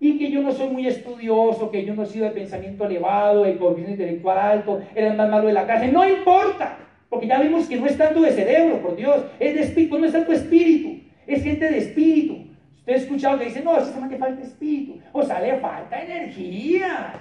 Y 0.00 0.18
que 0.18 0.28
yo 0.28 0.42
no 0.42 0.50
soy 0.50 0.70
muy 0.70 0.88
estudioso, 0.88 1.70
que 1.70 1.84
yo 1.84 1.94
no 1.94 2.02
he 2.02 2.06
sido 2.06 2.24
de 2.24 2.32
pensamiento 2.32 2.86
elevado, 2.86 3.44
de 3.44 3.56
coeficiente 3.56 4.02
intelectual 4.02 4.36
alto, 4.36 4.82
era 4.96 5.12
el 5.12 5.16
más 5.16 5.30
malo 5.30 5.46
de 5.46 5.52
la 5.52 5.64
casa. 5.64 5.86
No 5.86 6.04
importa, 6.08 6.76
porque 7.08 7.28
ya 7.28 7.40
vimos 7.40 7.68
que 7.68 7.76
no 7.76 7.86
es 7.86 7.96
tanto 7.96 8.20
de 8.20 8.32
cerebro, 8.32 8.82
por 8.82 8.96
Dios, 8.96 9.24
es 9.38 9.54
de 9.54 9.60
espíritu, 9.60 9.96
no 9.96 10.06
es 10.06 10.12
tanto 10.12 10.32
espíritu, 10.32 11.04
es 11.24 11.44
gente 11.44 11.70
de 11.70 11.78
espíritu. 11.78 12.41
Usted 12.82 12.94
ha 12.94 12.96
escuchado 12.96 13.38
que 13.38 13.44
dice, 13.44 13.62
no, 13.62 13.74
a 13.74 13.78
ese 13.78 13.94
le 14.08 14.18
falta 14.18 14.42
espíritu, 14.42 15.00
o 15.12 15.22
sea, 15.22 15.40
le 15.40 15.56
falta 15.60 16.02
energía. 16.02 17.12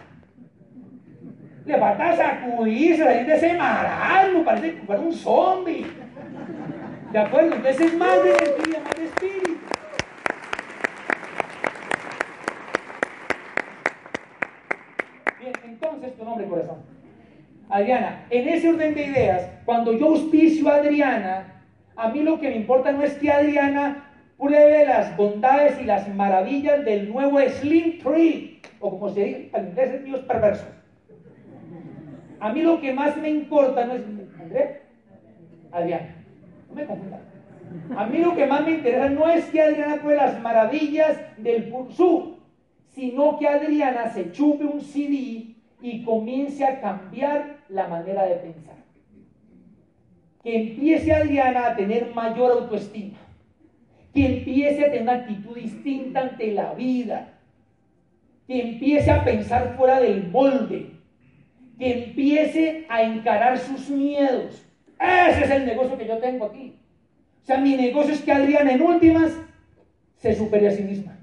Le 1.68 1.78
falta 1.78 2.18
sacudirse, 2.18 3.06
la 3.06 3.14
gente 3.14 3.40
se 3.40 3.54
marasmo, 3.54 4.44
parece 4.44 4.74
que 4.74 4.82
fuera 4.82 5.02
un 5.02 5.14
zombie. 5.14 5.86
¿De 7.12 7.20
acuerdo? 7.20 7.58
Entonces 7.58 7.80
es 7.80 7.96
más 7.96 8.24
de 8.24 8.30
energía, 8.32 8.80
más 8.84 8.96
de 8.96 9.06
espíritu. 9.06 9.60
Bien, 15.40 15.54
entonces 15.64 16.18
tu 16.18 16.26
nombre, 16.26 16.48
corazón. 16.48 16.78
Adriana, 17.70 18.26
en 18.32 18.50
ese 18.50 18.68
orden 18.68 18.96
de 18.96 19.06
ideas, 19.06 19.48
cuando 19.66 19.94
yo 19.94 20.08
auspicio 20.08 20.68
a 20.70 20.78
Adriana, 20.78 21.62
a 21.96 22.10
mí 22.10 22.24
lo 22.24 22.40
que 22.40 22.50
me 22.50 22.56
importa 22.56 22.92
no 22.92 23.04
es 23.04 23.14
que 23.14 23.32
Adriana 23.32 24.08
pruebe 24.42 24.86
las 24.86 25.16
bondades 25.16 25.80
y 25.80 25.86
las 25.86 26.14
maravillas 26.16 26.84
del 26.84 27.14
nuevo 27.14 27.40
Slim 27.40 28.00
Tree, 28.00 28.60
o 28.80 28.90
como 28.90 29.10
se 29.10 29.24
dice, 29.24 29.52
en 29.54 29.68
inglés 29.68 29.94
es 29.94 30.04
Dios 30.04 30.20
perverso. 30.22 30.66
A 32.40 32.52
mí 32.52 32.64
lo 32.64 32.82
que 32.82 32.92
más 32.92 33.16
me 33.18 33.30
importa 33.30 33.86
no 33.86 33.94
es, 33.94 34.02
André, 34.42 34.82
Adriana, 35.72 36.16
no 36.68 36.76
me 36.76 36.86
confundan. 36.86 37.22
A 37.96 38.06
mí 38.08 38.18
lo 38.18 38.36
que 38.36 38.48
más 38.48 38.66
me 38.66 38.72
interesa 38.72 39.10
no 39.10 39.30
es 39.30 39.46
que 39.46 39.62
Adriana 39.62 39.98
pruebe 39.98 40.18
las 40.18 40.42
maravillas 40.42 41.20
del 41.38 41.70
Pursú, 41.70 42.40
sino 42.90 43.38
que 43.38 43.48
Adriana 43.48 44.08
se 44.08 44.32
chupe 44.32 44.66
un 44.66 44.82
CD 44.82 45.56
y 45.82 46.04
comience 46.04 46.66
a 46.66 46.82
cambiar 46.82 47.58
la 47.70 47.88
manera 47.88 48.26
de 48.26 48.36
pensar. 48.38 48.76
Que 50.44 50.56
empiece 50.64 51.14
Adriana 51.14 51.68
a 51.68 51.76
tener 51.76 52.14
mayor 52.16 52.54
autoestima. 52.54 53.20
Que 54.14 54.26
empiece 54.26 54.86
a 54.86 54.92
tener 54.92 55.04
una 55.04 55.14
actitud 55.14 55.56
distinta 55.56 56.22
ante 56.22 56.52
la 56.52 56.74
vida. 56.74 57.34
Que 58.48 58.62
empiece 58.62 59.10
a 59.12 59.24
pensar 59.24 59.76
fuera 59.78 60.00
del 60.00 60.28
molde. 60.30 60.92
Que 61.78 62.06
empiece 62.06 62.86
a 62.90 63.02
encarar 63.02 63.58
sus 63.58 63.90
miedos 63.90 64.66
ese 65.02 65.46
es 65.46 65.52
el 65.52 65.66
negocio 65.66 65.98
que 65.98 66.08
yo 66.08 66.18
tengo 66.20 66.46
aquí. 66.46 66.80
O 67.42 67.46
sea, 67.46 67.58
mi 67.58 67.76
negocio 67.76 68.14
es 68.14 68.22
que 68.22 68.32
Adriana 68.32 68.72
en 68.72 68.82
últimas 68.82 69.32
se 70.18 70.36
supere 70.36 70.68
a 70.68 70.72
sí 70.72 70.84
misma, 70.84 71.18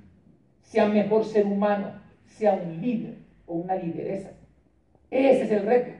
sea 0.63 0.87
mejor 0.87 1.25
ser 1.25 1.47
humano, 1.47 1.93
sea 2.27 2.55
un 2.55 2.81
líder 2.81 3.15
o 3.47 3.55
una 3.55 3.77
lideresa. 3.77 4.33
Ese 5.11 5.43
es 5.45 5.53
el 5.53 5.65
reto. 5.65 5.93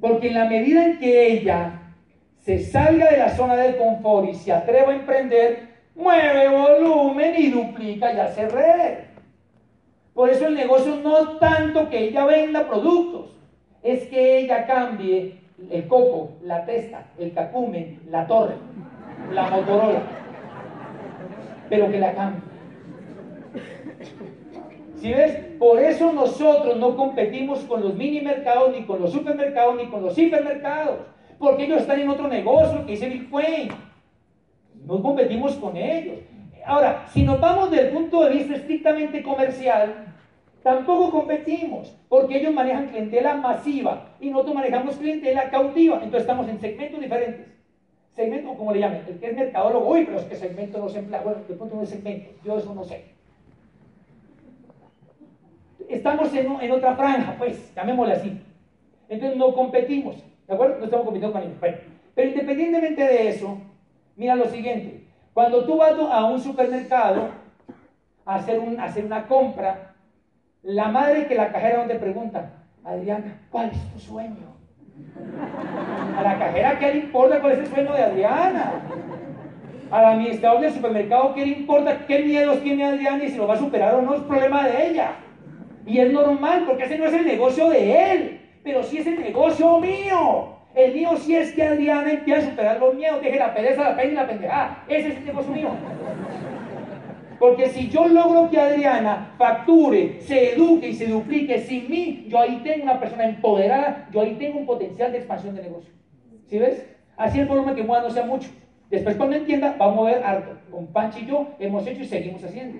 Porque 0.00 0.28
en 0.28 0.34
la 0.34 0.44
medida 0.48 0.86
en 0.86 0.98
que 0.98 1.32
ella 1.32 1.80
se 2.38 2.60
salga 2.60 3.10
de 3.10 3.18
la 3.18 3.30
zona 3.30 3.56
del 3.56 3.76
confort 3.76 4.28
y 4.28 4.34
se 4.34 4.52
atreva 4.52 4.92
a 4.92 4.96
emprender, 4.96 5.71
mueve 5.94 6.48
volumen 6.48 7.34
y 7.36 7.50
duplica 7.50 8.12
y 8.12 8.18
hace 8.18 8.48
red. 8.48 8.98
Por 10.14 10.28
eso 10.28 10.46
el 10.46 10.54
negocio 10.54 10.96
no 10.96 11.38
tanto 11.38 11.88
que 11.88 11.98
ella 11.98 12.26
venda 12.26 12.68
productos, 12.68 13.30
es 13.82 14.06
que 14.08 14.38
ella 14.38 14.66
cambie 14.66 15.38
el 15.70 15.86
coco, 15.86 16.32
la 16.42 16.64
testa, 16.64 17.06
el 17.18 17.32
cacumen, 17.32 18.00
la 18.10 18.26
torre, 18.26 18.54
la 19.32 19.48
Motorola, 19.48 20.02
pero 21.68 21.90
que 21.90 21.98
la 21.98 22.14
cambie. 22.14 22.42
¿Sí 24.96 25.12
ves? 25.12 25.36
Por 25.58 25.80
eso 25.80 26.12
nosotros 26.12 26.76
no 26.76 26.96
competimos 26.96 27.60
con 27.60 27.82
los 27.82 27.94
mini 27.94 28.20
mercados, 28.20 28.72
ni 28.72 28.84
con 28.84 29.00
los 29.00 29.10
supermercados, 29.10 29.76
ni 29.76 29.86
con 29.86 30.02
los 30.02 30.16
hipermercados, 30.16 30.98
porque 31.38 31.64
ellos 31.64 31.80
están 31.80 32.00
en 32.00 32.08
otro 32.08 32.28
negocio 32.28 32.84
que 32.86 32.92
dice 32.92 33.08
Bitcoin. 33.08 33.68
No 34.86 35.02
competimos 35.02 35.54
con 35.56 35.76
ellos. 35.76 36.18
Ahora, 36.64 37.06
si 37.12 37.22
nos 37.22 37.40
vamos 37.40 37.70
desde 37.70 37.88
el 37.88 37.94
punto 37.94 38.22
de 38.22 38.30
vista 38.30 38.54
estrictamente 38.54 39.22
comercial, 39.22 40.12
Tampoco 40.62 41.10
competimos, 41.10 41.92
porque 42.08 42.38
ellos 42.38 42.54
manejan 42.54 42.88
clientela 42.88 43.34
masiva 43.34 44.14
y 44.20 44.30
nosotros 44.30 44.54
manejamos 44.54 44.96
clientela 44.96 45.50
cautiva. 45.50 45.96
Entonces 45.96 46.20
estamos 46.20 46.48
en 46.48 46.60
segmentos 46.60 47.00
diferentes. 47.00 47.46
Segmento, 48.12 48.54
como 48.54 48.72
le 48.72 48.80
llamen, 48.80 49.02
el 49.08 49.18
que 49.18 49.26
es 49.26 49.34
mercadólogo, 49.34 49.90
uy, 49.90 50.04
pero 50.04 50.18
es 50.18 50.24
que 50.24 50.36
segmento 50.36 50.78
no 50.78 50.88
se 50.88 51.00
emplea. 51.00 51.22
Bueno, 51.22 51.40
de 51.48 51.54
punto 51.54 51.80
de 51.80 51.86
segmento, 51.86 52.30
yo 52.44 52.58
eso 52.58 52.74
no 52.74 52.84
sé. 52.84 53.06
Estamos 55.88 56.32
en, 56.32 56.60
en, 56.60 56.70
otra 56.70 56.94
franja, 56.94 57.34
pues, 57.36 57.74
llamémosle 57.74 58.14
así. 58.14 58.40
Entonces 59.08 59.36
no 59.36 59.52
competimos, 59.54 60.16
¿de 60.46 60.54
acuerdo? 60.54 60.78
No 60.78 60.84
estamos 60.84 61.06
compitiendo 61.06 61.32
con 61.32 61.42
ellos. 61.42 61.58
pero 62.14 62.28
independientemente 62.28 63.02
de 63.02 63.28
eso, 63.28 63.58
mira 64.22 64.36
lo 64.36 64.46
siguiente. 64.46 65.00
Cuando 65.34 65.64
tú 65.64 65.78
vas 65.78 65.94
a 65.98 66.24
un 66.26 66.38
supermercado 66.38 67.30
a 68.24 68.36
hacer, 68.36 68.60
un, 68.60 68.78
hacer 68.78 69.04
una 69.04 69.26
compra, 69.26 69.94
la 70.62 70.88
madre 70.88 71.26
que 71.26 71.34
la 71.34 71.50
cajera 71.50 71.78
donde 71.78 71.96
pregunta, 71.96 72.50
Adriana, 72.84 73.40
¿cuál 73.50 73.70
es 73.70 73.92
tu 73.92 73.98
sueño? 73.98 74.52
A 76.16 76.22
la 76.22 76.38
cajera, 76.38 76.78
¿qué 76.78 76.94
le 76.94 76.98
importa 77.00 77.40
cuál 77.40 77.54
es 77.54 77.58
el 77.58 77.66
sueño 77.66 77.92
de 77.94 78.02
Adriana? 78.02 78.72
Al 79.90 80.04
administrador 80.04 80.60
del 80.60 80.72
supermercado, 80.72 81.34
¿qué 81.34 81.44
le 81.44 81.58
importa 81.58 82.06
qué 82.06 82.20
miedos 82.20 82.62
tiene 82.62 82.84
Adriana 82.84 83.24
y 83.24 83.28
si 83.28 83.38
lo 83.38 83.48
va 83.48 83.54
a 83.54 83.58
superar 83.58 83.96
o 83.96 84.02
no? 84.02 84.14
Es 84.14 84.22
problema 84.22 84.68
de 84.68 84.90
ella. 84.90 85.16
Y 85.84 85.98
es 85.98 86.12
normal, 86.12 86.62
porque 86.64 86.84
ese 86.84 86.96
no 86.96 87.06
es 87.06 87.12
el 87.12 87.26
negocio 87.26 87.68
de 87.70 88.12
él, 88.12 88.40
pero 88.62 88.84
sí 88.84 88.98
es 88.98 89.06
el 89.08 89.20
negocio 89.20 89.80
mío. 89.80 90.58
El 90.74 90.94
mío 90.94 91.16
sí 91.18 91.36
es 91.36 91.52
que 91.52 91.62
Adriana 91.62 92.12
empiece 92.12 92.40
a 92.40 92.50
superar 92.50 92.80
los 92.80 92.94
miedos, 92.94 93.20
deje 93.20 93.38
la 93.38 93.52
pereza, 93.52 93.90
la 93.90 93.96
pena 93.96 94.12
y 94.12 94.14
la 94.14 94.26
pendejada. 94.26 94.84
Ese 94.88 95.08
es 95.08 95.16
el 95.18 95.26
negocio 95.26 95.52
mío. 95.52 95.68
Porque 97.38 97.68
si 97.68 97.88
yo 97.88 98.06
logro 98.06 98.48
que 98.48 98.58
Adriana 98.58 99.34
facture, 99.36 100.20
se 100.20 100.54
eduque 100.54 100.88
y 100.88 100.94
se 100.94 101.08
duplique 101.08 101.58
sin 101.58 101.90
mí, 101.90 102.26
yo 102.28 102.38
ahí 102.38 102.60
tengo 102.62 102.84
una 102.84 103.00
persona 103.00 103.24
empoderada, 103.24 104.08
yo 104.12 104.20
ahí 104.20 104.36
tengo 104.38 104.60
un 104.60 104.66
potencial 104.66 105.12
de 105.12 105.18
expansión 105.18 105.54
de 105.56 105.62
negocio. 105.62 105.92
¿Sí 106.46 106.58
ves? 106.58 106.86
Así 107.16 107.40
el 107.40 107.46
volumen 107.46 107.74
que 107.74 107.82
mueva 107.82 108.04
no 108.04 108.10
sea 108.10 108.24
mucho. 108.24 108.48
Después 108.88 109.16
cuando 109.16 109.36
entienda, 109.36 109.74
vamos 109.78 109.94
a 109.94 110.00
mover 110.00 110.24
harto. 110.24 110.56
Con 110.70 110.86
Panchi 110.86 111.20
y 111.20 111.26
yo 111.26 111.48
hemos 111.58 111.86
hecho 111.86 112.02
y 112.02 112.06
seguimos 112.06 112.44
haciendo. 112.44 112.78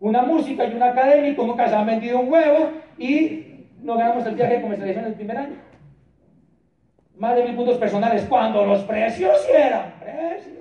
Una 0.00 0.22
música 0.22 0.64
y 0.66 0.74
un 0.74 0.82
académico 0.82 1.44
nunca 1.44 1.68
se 1.68 1.74
han 1.74 1.86
vendido 1.86 2.20
un 2.20 2.32
huevo 2.32 2.70
y 2.98 3.66
no 3.82 3.96
ganamos 3.96 4.24
el 4.26 4.36
viaje 4.36 4.54
de 4.54 4.62
comercialización 4.62 5.06
el 5.06 5.14
primer 5.14 5.36
año. 5.36 5.56
Más 7.16 7.36
de 7.36 7.44
mil 7.44 7.54
puntos 7.54 7.78
personales 7.78 8.26
cuando 8.28 8.64
los 8.64 8.82
precios 8.82 9.36
eran 9.48 9.94
precios. 10.00 10.54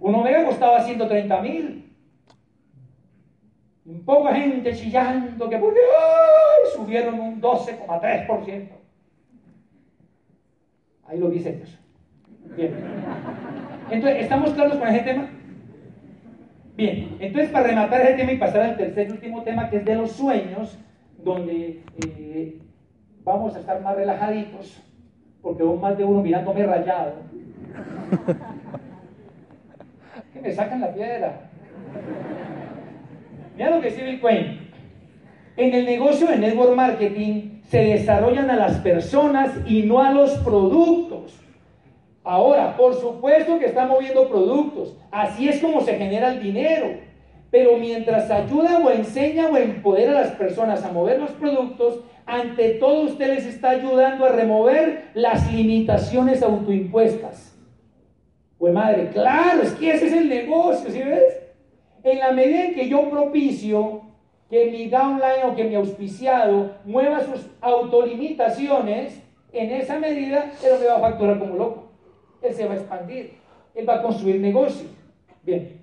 Un 0.00 0.14
Omega 0.14 0.44
costaba 0.44 0.80
130 0.80 1.40
mil. 1.42 1.92
Un 3.86 4.04
poco 4.04 4.28
gente 4.28 4.74
chillando 4.74 5.48
que 5.48 5.60
subieron 6.74 7.20
un 7.20 7.40
12,3%. 7.40 8.68
Ahí 11.06 11.18
lo 11.18 11.28
dice 11.28 11.52
Dios. 11.52 11.78
Bien. 12.56 12.74
Entonces, 13.90 14.22
¿estamos 14.22 14.50
claros 14.52 14.78
con 14.78 14.88
ese 14.88 15.00
tema? 15.00 15.28
Bien, 16.76 17.16
entonces 17.20 17.50
para 17.50 17.68
rematar 17.68 18.00
ese 18.00 18.14
tema 18.14 18.32
y 18.32 18.38
pasar 18.38 18.62
al 18.62 18.76
tercer 18.76 19.08
y 19.08 19.12
último 19.12 19.42
tema 19.42 19.70
que 19.70 19.76
es 19.76 19.84
de 19.84 19.94
los 19.94 20.10
sueños, 20.10 20.76
donde 21.22 21.82
eh, 22.04 22.58
vamos 23.22 23.54
a 23.54 23.60
estar 23.60 23.80
más 23.80 23.94
relajaditos, 23.94 24.82
porque 25.44 25.62
veo 25.62 25.76
más 25.76 25.96
de 25.96 26.04
uno 26.04 26.22
mirándome 26.22 26.64
rayado. 26.64 27.12
que 30.32 30.40
me 30.40 30.50
sacan 30.50 30.80
la 30.80 30.92
piedra. 30.92 31.50
Mira 33.54 33.70
lo 33.70 33.80
que 33.82 33.90
Bill 33.90 34.20
Quinn. 34.20 34.70
En 35.56 35.74
el 35.74 35.84
negocio 35.84 36.26
de 36.26 36.38
network 36.38 36.74
marketing 36.74 37.60
se 37.68 37.78
desarrollan 37.84 38.50
a 38.50 38.56
las 38.56 38.78
personas 38.78 39.52
y 39.66 39.82
no 39.82 40.00
a 40.00 40.10
los 40.12 40.30
productos. 40.38 41.38
Ahora, 42.24 42.74
por 42.76 42.94
supuesto 42.94 43.58
que 43.58 43.66
está 43.66 43.86
moviendo 43.86 44.28
productos. 44.30 44.96
Así 45.12 45.48
es 45.48 45.60
como 45.60 45.82
se 45.82 45.98
genera 45.98 46.32
el 46.32 46.42
dinero. 46.42 46.86
Pero 47.50 47.76
mientras 47.76 48.30
ayuda 48.30 48.78
o 48.78 48.90
enseña 48.90 49.48
o 49.48 49.56
empodera 49.58 50.12
a 50.12 50.22
las 50.22 50.32
personas 50.32 50.82
a 50.84 50.90
mover 50.90 51.20
los 51.20 51.30
productos, 51.32 52.00
ante 52.26 52.70
todo 52.74 53.02
usted 53.02 53.34
les 53.34 53.46
está 53.46 53.70
ayudando 53.70 54.24
a 54.24 54.30
remover 54.30 55.10
las 55.14 55.52
limitaciones 55.52 56.42
autoimpuestas. 56.42 57.56
Pues 58.58 58.72
madre, 58.72 59.10
claro, 59.12 59.62
es 59.62 59.72
que 59.72 59.92
ese 59.92 60.06
es 60.06 60.12
el 60.12 60.28
negocio, 60.28 60.90
¿sí 60.90 61.02
ves? 61.02 61.40
En 62.02 62.18
la 62.18 62.32
medida 62.32 62.66
en 62.66 62.74
que 62.74 62.88
yo 62.88 63.10
propicio 63.10 64.02
que 64.48 64.70
mi 64.70 64.88
downline 64.88 65.44
o 65.44 65.54
que 65.54 65.64
mi 65.64 65.74
auspiciado 65.74 66.76
mueva 66.84 67.20
sus 67.20 67.46
autolimitaciones, 67.60 69.20
en 69.52 69.70
esa 69.70 69.98
medida 69.98 70.52
él 70.62 70.80
me 70.80 70.86
va 70.86 70.96
a 70.96 71.00
facturar 71.00 71.38
como 71.38 71.56
loco. 71.56 71.90
Él 72.42 72.54
se 72.54 72.66
va 72.66 72.74
a 72.74 72.76
expandir, 72.76 73.32
él 73.74 73.88
va 73.88 73.96
a 73.96 74.02
construir 74.02 74.40
negocio. 74.40 74.86
Bien. 75.42 75.80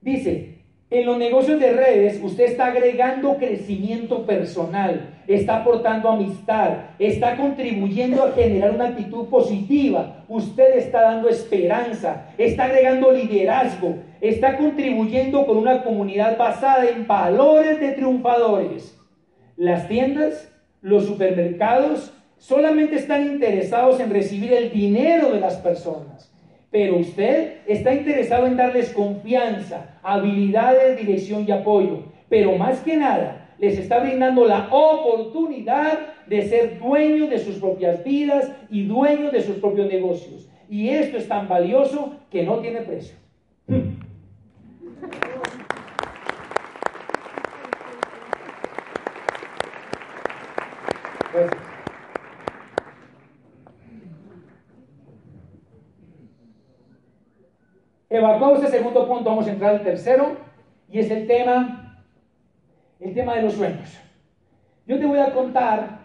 Dice, 0.00 0.57
en 0.90 1.04
los 1.04 1.18
negocios 1.18 1.60
de 1.60 1.72
redes 1.72 2.18
usted 2.22 2.44
está 2.44 2.66
agregando 2.66 3.36
crecimiento 3.36 4.24
personal, 4.24 5.18
está 5.26 5.58
aportando 5.58 6.08
amistad, 6.08 6.78
está 6.98 7.36
contribuyendo 7.36 8.22
a 8.22 8.32
generar 8.32 8.70
una 8.70 8.88
actitud 8.88 9.26
positiva, 9.26 10.24
usted 10.28 10.78
está 10.78 11.02
dando 11.02 11.28
esperanza, 11.28 12.30
está 12.38 12.64
agregando 12.64 13.12
liderazgo, 13.12 13.96
está 14.22 14.56
contribuyendo 14.56 15.44
con 15.44 15.58
una 15.58 15.84
comunidad 15.84 16.38
basada 16.38 16.88
en 16.88 17.06
valores 17.06 17.80
de 17.80 17.92
triunfadores. 17.92 18.98
Las 19.56 19.88
tiendas, 19.88 20.50
los 20.80 21.04
supermercados 21.04 22.14
solamente 22.38 22.96
están 22.96 23.26
interesados 23.26 24.00
en 24.00 24.08
recibir 24.08 24.54
el 24.54 24.70
dinero 24.70 25.32
de 25.32 25.40
las 25.40 25.56
personas 25.56 26.32
pero 26.70 26.96
usted 26.96 27.58
está 27.66 27.94
interesado 27.94 28.46
en 28.46 28.56
darles 28.56 28.92
confianza, 28.92 29.98
habilidades, 30.02 30.98
dirección 30.98 31.44
y 31.48 31.50
apoyo. 31.50 32.04
Pero 32.28 32.56
más 32.56 32.80
que 32.80 32.96
nada, 32.96 33.54
les 33.58 33.78
está 33.78 34.00
brindando 34.00 34.44
la 34.44 34.68
oportunidad 34.70 35.98
de 36.26 36.42
ser 36.48 36.78
dueños 36.78 37.30
de 37.30 37.38
sus 37.38 37.56
propias 37.56 38.04
vidas 38.04 38.52
y 38.70 38.84
dueños 38.84 39.32
de 39.32 39.40
sus 39.40 39.56
propios 39.56 39.88
negocios. 39.88 40.48
Y 40.68 40.90
esto 40.90 41.16
es 41.16 41.26
tan 41.26 41.48
valioso 41.48 42.16
que 42.30 42.42
no 42.42 42.58
tiene 42.58 42.82
precio. 42.82 43.16
Evacuado 58.10 58.56
este 58.56 58.68
segundo 58.68 59.06
punto, 59.06 59.28
vamos 59.28 59.46
a 59.46 59.50
entrar 59.50 59.74
al 59.74 59.82
tercero, 59.82 60.36
y 60.90 60.98
es 60.98 61.10
el 61.10 61.26
tema, 61.26 62.02
el 63.00 63.12
tema 63.12 63.34
de 63.34 63.42
los 63.42 63.52
sueños. 63.52 63.98
Yo 64.86 64.98
te 64.98 65.04
voy 65.04 65.18
a 65.18 65.30
contar, 65.34 65.98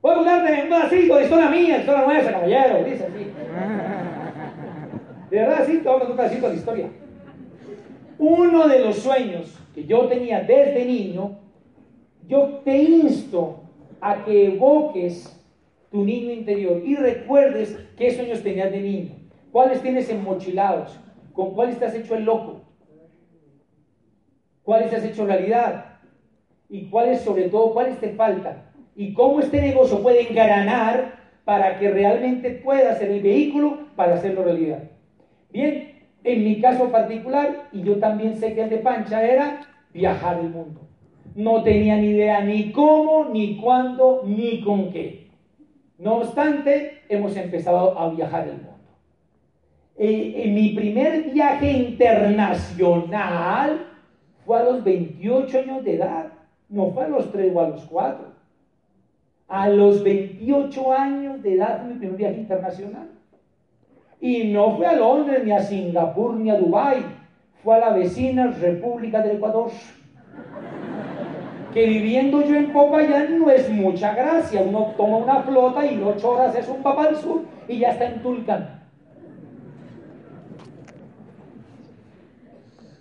voy 0.00 0.12
a 0.12 0.14
contarte 0.14 0.62
un 0.62 0.68
pedacito 0.68 1.16
de 1.16 1.24
historia 1.24 1.50
mía, 1.50 1.78
historia 1.78 2.04
nuestra, 2.06 2.32
caballero, 2.32 2.84
dice 2.84 3.06
así. 3.06 3.26
De 5.30 5.36
verdad, 5.36 5.64
sí, 5.66 5.78
te 5.78 5.88
a 5.88 5.98
contar 5.98 6.30
de 6.30 6.54
historia. 6.54 6.88
Uno 8.18 8.68
de 8.68 8.78
los 8.78 8.98
sueños 8.98 9.58
que 9.74 9.84
yo 9.84 10.06
tenía 10.06 10.40
desde 10.40 10.84
niño, 10.84 11.36
yo 12.28 12.60
te 12.64 12.76
insto 12.76 13.64
a 14.00 14.24
que 14.24 14.54
evoques 14.54 15.34
tu 15.90 16.04
niño 16.04 16.30
interior 16.30 16.80
y 16.84 16.94
recuerdes 16.94 17.76
qué 17.96 18.12
sueños 18.12 18.42
tenías 18.42 18.70
de 18.70 18.80
niño, 18.80 19.14
cuáles 19.50 19.82
tienes 19.82 20.08
enmochilados, 20.10 20.98
¿Con 21.38 21.54
cuáles 21.54 21.78
te 21.78 21.84
has 21.84 21.94
hecho 21.94 22.16
el 22.16 22.24
loco? 22.24 22.62
¿Cuáles 24.64 24.90
te 24.90 24.96
has 24.96 25.04
hecho 25.04 25.24
realidad? 25.24 26.00
¿Y 26.68 26.90
cuáles, 26.90 27.20
sobre 27.20 27.48
todo, 27.48 27.72
cuáles 27.72 28.00
te 28.00 28.08
faltan? 28.08 28.64
¿Y 28.96 29.14
cómo 29.14 29.38
este 29.38 29.60
negocio 29.60 30.02
puede 30.02 30.28
engranar 30.28 31.14
para 31.44 31.78
que 31.78 31.90
realmente 31.90 32.50
pueda 32.50 32.92
ser 32.96 33.12
el 33.12 33.22
vehículo 33.22 33.86
para 33.94 34.14
hacerlo 34.14 34.42
realidad? 34.42 34.90
Bien, 35.52 36.08
en 36.24 36.42
mi 36.42 36.60
caso 36.60 36.90
particular, 36.90 37.68
y 37.70 37.82
yo 37.82 37.98
también 37.98 38.34
sé 38.36 38.54
que 38.54 38.62
el 38.62 38.70
de 38.70 38.78
Pancha 38.78 39.24
era 39.24 39.60
viajar 39.94 40.40
el 40.40 40.50
mundo. 40.50 40.88
No 41.36 41.62
tenía 41.62 41.98
ni 41.98 42.08
idea 42.08 42.40
ni 42.40 42.72
cómo, 42.72 43.26
ni 43.26 43.58
cuándo, 43.58 44.24
ni 44.26 44.60
con 44.60 44.90
qué. 44.90 45.30
No 45.98 46.16
obstante, 46.16 47.02
hemos 47.08 47.36
empezado 47.36 47.96
a 47.96 48.10
viajar 48.10 48.48
el 48.48 48.54
mundo. 48.54 48.77
Eh, 50.00 50.44
en 50.44 50.54
mi 50.54 50.68
primer 50.70 51.32
viaje 51.32 51.72
internacional 51.72 53.84
fue 54.46 54.60
a 54.60 54.62
los 54.62 54.84
28 54.84 55.58
años 55.58 55.82
de 55.82 55.96
edad, 55.96 56.26
no 56.68 56.92
fue 56.92 57.04
a 57.04 57.08
los 57.08 57.32
3 57.32 57.52
o 57.52 57.60
a 57.60 57.68
los 57.68 57.84
4. 57.86 58.26
A 59.48 59.68
los 59.68 60.04
28 60.04 60.92
años 60.92 61.42
de 61.42 61.54
edad 61.54 61.80
fue 61.80 61.94
mi 61.94 61.98
primer 61.98 62.16
viaje 62.16 62.36
internacional. 62.36 63.08
Y 64.20 64.52
no 64.52 64.76
fue 64.76 64.86
a 64.86 64.92
Londres, 64.92 65.42
ni 65.44 65.50
a 65.50 65.62
Singapur, 65.62 66.34
ni 66.34 66.50
a 66.50 66.58
Dubái, 66.58 67.04
fue 67.64 67.74
a 67.74 67.78
la 67.78 67.90
vecina 67.90 68.46
República 68.48 69.20
del 69.20 69.38
Ecuador. 69.38 69.70
Que 71.74 71.86
viviendo 71.86 72.42
yo 72.42 72.54
en 72.54 72.72
Popayán 72.72 73.40
no 73.40 73.50
es 73.50 73.68
mucha 73.68 74.14
gracia. 74.14 74.62
Uno 74.62 74.94
toma 74.96 75.16
una 75.16 75.42
flota 75.42 75.84
y 75.84 76.00
ocho 76.02 76.30
horas 76.30 76.54
es 76.54 76.68
un 76.68 76.82
papá 76.82 77.06
al 77.06 77.16
sur 77.16 77.42
y 77.66 77.78
ya 77.78 77.90
está 77.90 78.06
en 78.06 78.22
Tulcán. 78.22 78.77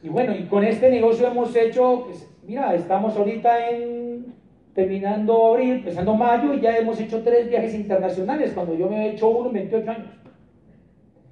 Y 0.03 0.09
bueno, 0.09 0.35
y 0.35 0.43
con 0.43 0.63
este 0.63 0.91
negocio 0.91 1.27
hemos 1.27 1.55
hecho, 1.55 2.03
pues, 2.05 2.29
mira, 2.43 2.75
estamos 2.75 3.15
ahorita 3.17 3.69
en 3.69 4.33
terminando 4.73 5.47
abril, 5.47 5.71
empezando 5.71 6.13
mayo, 6.13 6.53
y 6.53 6.61
ya 6.61 6.77
hemos 6.77 6.99
hecho 6.99 7.23
tres 7.23 7.49
viajes 7.49 7.73
internacionales, 7.73 8.51
cuando 8.53 8.75
yo 8.75 8.87
me 8.87 9.07
he 9.07 9.11
hecho 9.13 9.29
uno 9.29 9.47
en 9.47 9.53
28 9.53 9.91
años. 9.91 10.07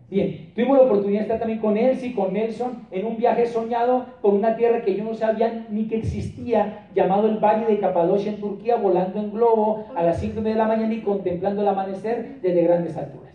Bien, 0.10 0.52
tuvimos 0.56 0.78
la 0.78 0.84
oportunidad 0.86 1.20
de 1.20 1.24
estar 1.24 1.40
también 1.40 1.60
con 1.60 1.78
Elsie, 1.78 2.16
con 2.16 2.34
Nelson, 2.34 2.88
en 2.90 3.06
un 3.06 3.18
viaje 3.18 3.46
soñado 3.46 4.06
por 4.22 4.34
una 4.34 4.56
tierra 4.56 4.82
que 4.82 4.96
yo 4.96 5.04
no 5.04 5.14
sabía 5.14 5.68
ni 5.70 5.88
que 5.88 5.98
existía, 5.98 6.88
llamado 6.96 7.28
el 7.28 7.38
Valle 7.38 7.66
de 7.68 7.80
Capadocia 7.80 8.32
en 8.32 8.40
Turquía, 8.40 8.78
volando 8.78 9.20
en 9.20 9.32
globo 9.32 9.86
a 9.96 10.04
las 10.04 10.20
5 10.20 10.42
de 10.42 10.56
la 10.56 10.68
mañana 10.68 10.94
y 10.94 11.02
contemplando 11.02 11.62
el 11.62 11.68
amanecer 11.68 12.40
desde 12.42 12.64
grandes 12.64 12.98
alturas. 12.98 13.34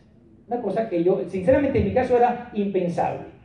Una 0.49 0.61
cosa 0.61 0.89
que 0.89 1.05
yo, 1.05 1.21
sinceramente 1.29 1.79
en 1.79 1.85
mi 1.85 1.95
caso 1.95 2.17
era 2.17 2.51
impensable 2.55 3.40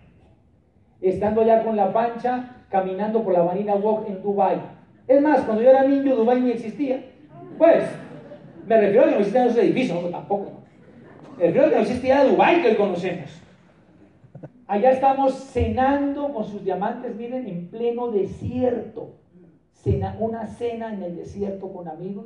estando 1.10 1.42
allá 1.42 1.64
con 1.64 1.76
la 1.76 1.92
pancha, 1.94 2.64
caminando 2.70 3.24
por 3.24 3.34
la 3.34 3.44
Marina 3.44 3.76
Walk 3.76 4.08
en 4.08 4.22
Dubai. 4.22 4.58
Es 5.08 5.22
más, 5.22 5.42
cuando 5.42 5.62
yo 5.62 5.70
era 5.70 5.84
niño, 5.84 6.16
Dubai 6.16 6.42
ni 6.42 6.52
existía. 6.52 7.04
Pues, 7.58 7.84
me 8.66 8.82
refiero 8.82 9.04
a 9.04 9.06
que 9.06 9.12
no 9.12 9.18
existían 9.20 9.48
esos 9.48 9.60
edificios, 9.60 10.12
tampoco. 10.12 10.52
Me 11.38 11.46
refiero 11.46 11.68
a 11.68 11.70
que 11.70 11.76
no 11.76 11.82
existía 11.82 12.24
Dubai 12.24 12.62
que 12.62 12.70
hoy 12.70 12.76
conocemos. 12.76 13.42
Allá 14.68 14.92
estamos 14.92 15.34
cenando 15.34 16.34
con 16.34 16.44
sus 16.44 16.64
diamantes, 16.64 17.16
miren, 17.16 17.48
en 17.48 17.68
pleno 17.68 18.12
desierto. 18.12 19.14
Una 20.20 20.48
cena 20.48 20.92
en 20.92 21.04
el 21.04 21.16
desierto 21.16 21.72
con 21.72 21.88
amigos 21.88 22.26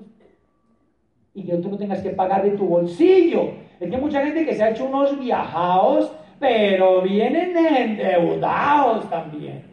y 1.33 1.43
que 1.43 1.57
tú 1.57 1.69
no 1.69 1.77
tengas 1.77 2.01
que 2.01 2.11
pagar 2.11 2.43
de 2.43 2.51
tu 2.51 2.65
bolsillo. 2.65 3.51
Es 3.81 3.91
que 3.91 3.97
mucha 3.97 4.25
gente 4.25 4.45
que 4.45 4.55
se 4.55 4.63
ha 4.63 4.69
hecho 4.69 4.85
unos 4.85 5.19
viajados 5.19 6.09
pero 6.39 7.01
vienen 7.01 7.55
endeudados 7.55 9.09
también, 9.09 9.63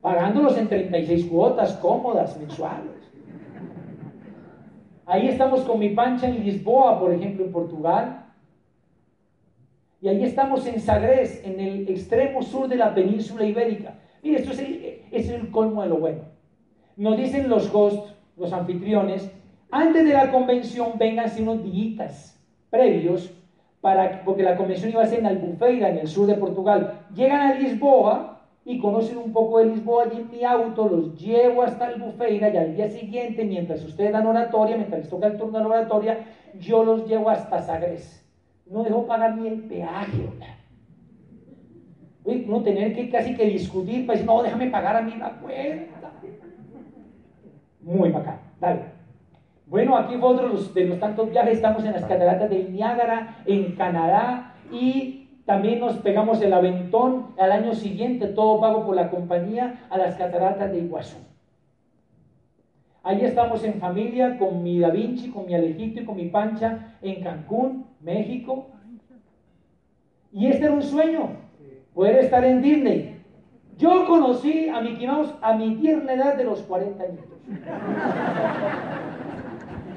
pagándolos 0.00 0.56
en 0.58 0.68
36 0.68 1.26
cuotas 1.26 1.72
cómodas 1.74 2.38
mensuales. 2.38 2.92
Ahí 5.06 5.28
estamos 5.28 5.62
con 5.62 5.78
mi 5.78 5.90
pancha 5.90 6.28
en 6.28 6.44
Lisboa, 6.44 6.98
por 6.98 7.12
ejemplo, 7.12 7.44
en 7.44 7.52
Portugal. 7.52 8.24
Y 10.00 10.08
ahí 10.08 10.24
estamos 10.24 10.66
en 10.66 10.80
Sagres, 10.80 11.42
en 11.44 11.60
el 11.60 11.88
extremo 11.88 12.42
sur 12.42 12.68
de 12.68 12.76
la 12.76 12.94
península 12.94 13.44
ibérica. 13.44 13.94
Mire, 14.22 14.38
esto 14.38 14.52
es 14.52 15.30
el, 15.30 15.50
colmo 15.50 15.82
de 15.82 15.88
lo 15.88 15.98
bueno. 15.98 16.22
Nos 16.96 17.16
dicen 17.16 17.48
los 17.48 17.74
hosts, 17.74 18.14
los 18.36 18.52
anfitriones, 18.52 19.30
antes 19.70 20.04
de 20.04 20.12
la 20.12 20.30
convención 20.30 20.92
vénganse 20.98 21.42
unos 21.42 21.62
días 21.64 22.40
previos 22.70 23.32
para, 23.84 24.24
porque 24.24 24.42
la 24.42 24.56
convención 24.56 24.90
iba 24.90 25.02
a 25.02 25.06
ser 25.06 25.18
en 25.18 25.26
Albufeira, 25.26 25.90
en 25.90 25.98
el 25.98 26.08
sur 26.08 26.26
de 26.26 26.36
Portugal. 26.36 27.00
Llegan 27.14 27.42
a 27.42 27.54
Lisboa 27.54 28.40
y 28.64 28.78
conocen 28.78 29.18
un 29.18 29.30
poco 29.30 29.58
de 29.58 29.66
Lisboa 29.66 30.04
allí 30.04 30.22
en 30.22 30.30
mi 30.30 30.42
auto, 30.42 30.88
los 30.88 31.20
llevo 31.20 31.62
hasta 31.62 31.88
Albufeira 31.88 32.48
y 32.48 32.56
al 32.56 32.74
día 32.74 32.88
siguiente, 32.88 33.44
mientras 33.44 33.84
ustedes 33.84 34.12
dan 34.12 34.26
oratoria, 34.26 34.78
mientras 34.78 35.02
les 35.02 35.10
toca 35.10 35.26
el 35.26 35.36
turno 35.36 35.58
de 35.58 35.64
la 35.64 35.70
oratoria, 35.70 36.24
yo 36.58 36.82
los 36.82 37.06
llevo 37.06 37.28
hasta 37.28 37.60
Sagres. 37.60 38.26
No 38.64 38.84
dejo 38.84 39.06
pagar 39.06 39.36
ni 39.36 39.48
el 39.48 39.60
peaje. 39.64 40.30
No 42.46 42.62
tener 42.62 42.94
que 42.94 43.10
casi 43.10 43.36
que 43.36 43.44
discutir 43.44 44.06
para 44.06 44.18
decir, 44.18 44.26
no, 44.26 44.42
déjame 44.42 44.70
pagar 44.70 44.96
a 44.96 45.02
mí 45.02 45.14
la 45.18 45.28
cuenta. 45.40 46.10
Muy 47.82 48.08
bacán. 48.08 48.38
Dale. 48.58 48.93
Bueno, 49.66 49.96
aquí 49.96 50.16
fue 50.16 50.28
otro 50.28 50.48
de 50.48 50.84
los 50.84 51.00
tantos 51.00 51.30
viajes. 51.30 51.54
Estamos 51.54 51.84
en 51.84 51.92
las 51.92 52.04
cataratas 52.04 52.50
del 52.50 52.72
Niágara, 52.72 53.38
en 53.46 53.74
Canadá, 53.76 54.54
y 54.70 55.28
también 55.46 55.80
nos 55.80 55.96
pegamos 55.98 56.40
el 56.42 56.52
aventón 56.52 57.34
al 57.38 57.52
año 57.52 57.74
siguiente, 57.74 58.26
todo 58.28 58.60
pago 58.60 58.84
por 58.84 58.96
la 58.96 59.10
compañía, 59.10 59.86
a 59.90 59.98
las 59.98 60.16
cataratas 60.16 60.70
de 60.70 60.78
Iguazú. 60.78 61.18
Allí 63.02 63.24
estamos 63.24 63.62
en 63.64 63.74
familia 63.74 64.38
con 64.38 64.62
mi 64.62 64.78
Da 64.78 64.90
Vinci, 64.90 65.30
con 65.30 65.46
mi 65.46 65.54
Alejito 65.54 66.00
y 66.00 66.04
con 66.04 66.16
mi 66.16 66.28
Pancha 66.28 66.96
en 67.02 67.22
Cancún, 67.22 67.86
México. 68.00 68.68
Y 70.32 70.46
este 70.46 70.64
era 70.64 70.74
un 70.74 70.82
sueño, 70.82 71.28
poder 71.94 72.16
estar 72.16 72.44
en 72.44 72.62
Disney. 72.62 73.22
Yo 73.76 74.06
conocí 74.06 74.68
a 74.68 74.80
Mickey 74.80 75.06
Mouse 75.06 75.34
a 75.42 75.54
mi 75.54 75.76
tierna 75.76 76.14
edad 76.14 76.36
de 76.36 76.44
los 76.44 76.62
40 76.62 77.02
años. 77.02 77.24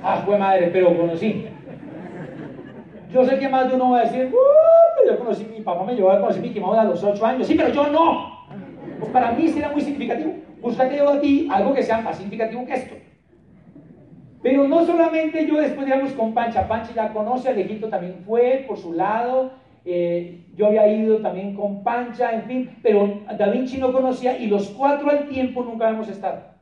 Ah, 0.03 0.21
fue 0.25 0.37
madre, 0.37 0.69
pero 0.71 0.95
conocí. 0.95 1.45
Yo 3.11 3.25
sé 3.25 3.39
que 3.39 3.49
más 3.49 3.69
de 3.69 3.75
uno 3.75 3.91
va 3.91 3.99
a 3.99 4.03
decir, 4.03 4.31
uh, 4.33 5.07
yo 5.07 5.17
conocí, 5.17 5.45
mi 5.45 5.61
papá 5.61 5.83
me 5.85 5.95
llevó 5.95 6.11
a 6.11 6.19
conocer 6.19 6.41
Mickey 6.41 6.61
Mouse 6.61 6.77
a 6.77 6.83
los 6.83 7.03
8 7.03 7.25
años. 7.25 7.47
Sí, 7.47 7.55
pero 7.55 7.69
yo 7.69 7.87
no. 7.87 8.47
Pues 8.99 9.11
para 9.11 9.31
mí 9.31 9.47
será 9.47 9.69
muy 9.69 9.81
significativo. 9.81 10.33
Búscate 10.61 10.97
yo 10.97 11.09
a 11.09 11.21
ti 11.21 11.47
algo 11.51 11.73
que 11.73 11.83
sea 11.83 12.01
más 12.01 12.17
significativo 12.17 12.65
que 12.65 12.73
esto. 12.73 12.95
Pero 14.41 14.67
no 14.67 14.85
solamente 14.85 15.45
yo 15.47 15.59
después 15.59 15.85
digamos 15.85 16.11
con 16.13 16.33
Pancha, 16.33 16.67
Pancha 16.67 16.93
ya 16.93 17.13
conoce, 17.13 17.49
Alejito 17.49 17.89
también 17.89 18.23
fue 18.25 18.65
por 18.67 18.77
su 18.77 18.93
lado, 18.93 19.51
eh, 19.83 20.45
yo 20.55 20.67
había 20.67 20.87
ido 20.87 21.17
también 21.19 21.55
con 21.55 21.83
Pancha, 21.83 22.33
en 22.33 22.43
fin, 22.43 22.77
pero 22.83 23.21
Da 23.37 23.47
Vinci 23.47 23.77
no 23.77 23.91
conocía 23.91 24.37
y 24.37 24.47
los 24.47 24.69
cuatro 24.69 25.09
al 25.09 25.27
tiempo 25.27 25.63
nunca 25.63 25.89
hemos 25.89 26.07
estado. 26.09 26.56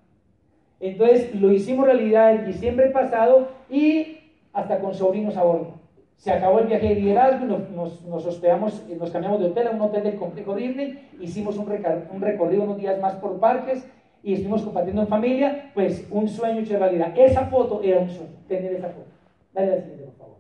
Entonces 0.80 1.34
lo 1.36 1.52
hicimos 1.52 1.86
realidad 1.86 2.34
el 2.34 2.46
diciembre 2.46 2.90
pasado 2.90 3.50
y 3.70 4.18
hasta 4.54 4.80
con 4.80 4.94
sobrinos 4.94 5.38
a 5.38 5.44
bordo. 5.44 5.74
Se 6.18 6.32
acabó 6.32 6.60
el 6.60 6.68
viaje 6.68 6.90
de 6.90 6.96
liderazgo, 6.96 7.46
nos, 7.46 8.02
nos, 8.04 8.26
hospedamos, 8.26 8.84
nos 8.98 9.12
cambiamos 9.12 9.40
de 9.40 9.48
hotel 9.48 9.68
a 9.68 9.72
un 9.72 9.82
hotel 9.82 10.04
del 10.04 10.16
complejo 10.16 10.56
Disney, 10.56 11.10
hicimos 11.20 11.58
un, 11.58 11.70
un, 12.12 12.22
recorrido 12.22 12.64
unos 12.64 12.78
días 12.78 13.00
más 13.02 13.16
por 13.16 13.40
parques 13.40 13.86
y 14.24 14.34
estuvimos 14.34 14.64
compartiendo 14.64 15.02
en 15.02 15.08
familia, 15.08 15.72
pues 15.74 16.08
un 16.10 16.28
sueño 16.28 16.62
hecho 16.62 16.80
realidad. 16.80 17.14
Esa 17.16 17.46
foto 17.46 17.82
era 17.84 18.00
un 18.00 18.10
sueño, 18.10 18.32
tener 18.48 18.74
esa 18.74 18.90
foto. 18.90 19.08
Dale 19.54 19.72
la 19.72 19.78
siguiente, 19.78 20.06
por 20.06 20.16
favor. 20.16 20.38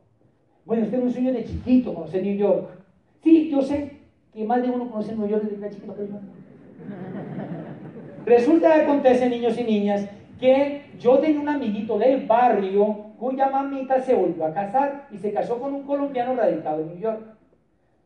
Bueno, 0.66 0.84
usted 0.84 1.00
un 1.00 1.12
sueño 1.12 1.34
de 1.34 1.44
chiquito, 1.44 1.94
conocer 1.94 2.24
New 2.24 2.36
York. 2.36 2.70
Sí, 3.22 3.50
yo 3.50 3.62
sé 3.62 3.92
que 4.34 4.44
más 4.44 4.62
de 4.62 4.70
uno 4.70 4.90
conoce 4.90 5.16
New 5.16 5.28
York 5.28 5.44
desde 5.44 5.76
chiquito, 5.76 5.94
pero 5.96 6.08
no. 6.14 6.20
Resulta 8.26 8.74
que 8.74 8.82
acontece, 8.82 9.30
niños 9.30 9.58
y 9.60 9.64
niñas, 9.64 10.10
yo 11.00 11.20
tenía 11.20 11.40
un 11.40 11.50
amiguito 11.50 11.98
del 11.98 12.26
barrio 12.26 13.12
cuya 13.20 13.50
mamita 13.50 14.00
se 14.02 14.14
volvió 14.14 14.46
a 14.46 14.54
casar 14.54 15.08
y 15.12 15.18
se 15.18 15.32
casó 15.32 15.60
con 15.60 15.74
un 15.74 15.84
colombiano 15.84 16.36
radicado 16.36 16.82
en 16.82 16.88
New 16.88 17.00
York. 17.00 17.22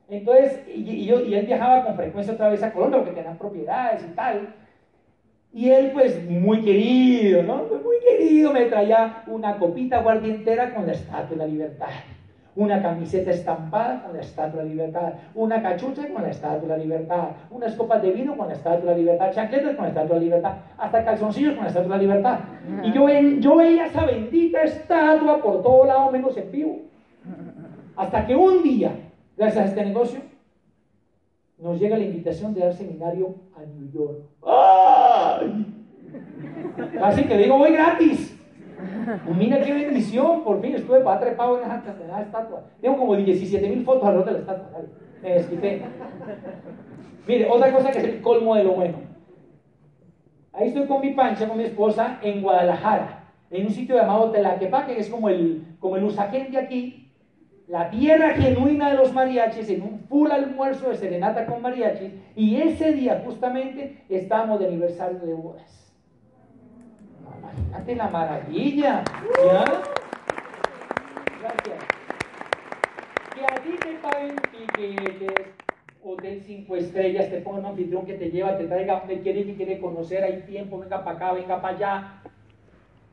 Entonces, 0.09 0.67
y 0.67 1.09
él 1.09 1.45
viajaba 1.45 1.85
con 1.85 1.95
frecuencia 1.95 2.33
otra 2.33 2.49
vez 2.49 2.63
a 2.63 2.73
Colombia 2.73 2.99
porque 2.99 3.13
tenían 3.13 3.37
propiedades 3.37 4.03
y 4.03 4.15
tal. 4.15 4.55
Y 5.53 5.69
él, 5.69 5.91
pues, 5.93 6.29
muy 6.29 6.61
querido, 6.61 7.43
¿no? 7.43 7.63
Muy 7.83 7.97
querido, 8.07 8.51
me 8.53 8.65
traía 8.65 9.23
una 9.27 9.57
copita 9.57 10.01
guardientera 10.01 10.73
con 10.73 10.85
la 10.85 10.93
estatua 10.93 11.29
de 11.29 11.35
la 11.35 11.47
libertad 11.47 11.89
una 12.55 12.81
camiseta 12.81 13.31
estampada 13.31 14.01
con 14.03 14.13
la 14.13 14.21
Estatua 14.21 14.61
de 14.61 14.67
la 14.67 14.73
Libertad, 14.73 15.13
una 15.35 15.61
cachucha 15.61 16.07
con 16.09 16.23
la 16.23 16.29
Estatua 16.29 16.61
de 16.61 16.67
la 16.67 16.77
Libertad, 16.77 17.29
unas 17.51 17.75
copas 17.75 18.01
de 18.01 18.11
vino 18.11 18.35
con 18.35 18.47
la 18.47 18.53
Estatua 18.53 18.79
de 18.79 18.91
la 18.91 18.97
Libertad, 18.97 19.31
chancletas 19.33 19.75
con 19.75 19.83
la 19.83 19.89
Estatua 19.89 20.15
de 20.15 20.19
la 20.19 20.25
Libertad, 20.25 20.53
hasta 20.77 21.05
calzoncillos 21.05 21.53
con 21.53 21.63
la 21.63 21.69
Estatua 21.69 21.97
de 21.97 22.05
la 22.05 22.13
Libertad. 22.13 22.39
Y 22.83 22.91
yo, 22.91 23.07
yo 23.39 23.55
veía 23.55 23.85
esa 23.85 24.05
bendita 24.05 24.61
estatua 24.63 25.41
por 25.41 25.61
todo 25.61 25.85
lado 25.85 26.11
menos 26.11 26.35
en 26.37 26.51
vivo. 26.51 26.79
Hasta 27.95 28.25
que 28.25 28.35
un 28.35 28.63
día, 28.63 28.91
gracias 29.37 29.65
a 29.65 29.67
este 29.67 29.85
negocio, 29.85 30.21
nos 31.57 31.79
llega 31.79 31.97
la 31.97 32.05
invitación 32.05 32.53
de 32.53 32.61
dar 32.61 32.73
seminario 32.73 33.35
a 33.55 33.65
New 33.65 33.91
York. 33.91 34.21
¡Ay! 34.45 35.65
Así 37.01 37.23
que 37.25 37.37
digo, 37.37 37.57
voy 37.57 37.73
gratis. 37.73 38.38
Pues 39.25 39.37
mira 39.37 39.61
qué 39.61 39.73
bendición, 39.73 40.43
por 40.43 40.61
fin 40.61 40.75
estuve 40.75 41.01
para 41.01 41.19
trepado 41.19 41.57
en 41.57 41.65
esa, 41.65 42.21
estatua. 42.21 42.63
Tengo 42.81 42.97
como 42.97 43.15
17 43.15 43.67
mil 43.69 43.83
fotos 43.83 44.07
alrededor 44.07 44.25
de 44.25 44.31
la 44.33 44.39
estatua. 44.39 44.81
Me 45.21 45.33
desquité. 45.33 45.81
Mire, 47.27 47.49
otra 47.49 47.71
cosa 47.71 47.91
que 47.91 47.99
es 47.99 48.03
el 48.05 48.21
colmo 48.21 48.55
de 48.55 48.63
lo 48.63 48.73
bueno. 48.73 48.97
Ahí 50.53 50.69
estoy 50.69 50.87
con 50.87 51.01
mi 51.01 51.11
pancha, 51.11 51.47
con 51.47 51.57
mi 51.57 51.63
esposa, 51.63 52.19
en 52.21 52.41
Guadalajara, 52.41 53.23
en 53.51 53.67
un 53.67 53.71
sitio 53.71 53.95
llamado 53.95 54.31
Telaquepaque, 54.31 54.95
que 54.95 55.01
es 55.01 55.09
como 55.09 55.29
el, 55.29 55.63
como 55.79 55.97
el 55.97 56.03
Usaquén 56.03 56.55
aquí, 56.57 57.11
la 57.67 57.89
tierra 57.89 58.31
genuina 58.31 58.89
de 58.89 58.97
los 58.97 59.13
mariachis, 59.13 59.69
en 59.69 59.83
un 59.83 59.99
full 59.99 60.31
almuerzo 60.31 60.89
de 60.89 60.95
serenata 60.95 61.45
con 61.45 61.61
mariachis, 61.61 62.11
y 62.35 62.59
ese 62.61 62.93
día 62.93 63.21
justamente 63.23 64.03
estábamos 64.09 64.59
de 64.59 64.67
aniversario 64.67 65.19
de 65.19 65.33
bodas. 65.33 65.88
Imagínate 67.57 67.95
la 67.95 68.07
maravilla. 68.09 69.03
¿Ya? 69.45 69.65
Gracias. 71.39 71.79
Que 73.33 73.45
a 73.45 73.55
ti 73.55 73.77
te 73.81 73.95
paguen 73.95 74.35
tiquetes, 74.51 75.47
hotel 76.03 76.41
cinco 76.45 76.75
estrellas, 76.75 77.29
te 77.29 77.41
pongan 77.41 77.61
un 77.61 77.65
anfitrión 77.67 78.05
que 78.05 78.15
te 78.15 78.29
lleva, 78.29 78.57
te 78.57 78.65
traiga 78.65 78.99
donde 78.99 79.21
quiere 79.21 79.45
que 79.45 79.55
quiere 79.55 79.79
conocer, 79.79 80.23
hay 80.23 80.41
tiempo, 80.41 80.79
venga 80.79 81.03
para 81.03 81.15
acá, 81.15 81.33
venga 81.33 81.61
para 81.61 81.75
allá. 81.75 82.13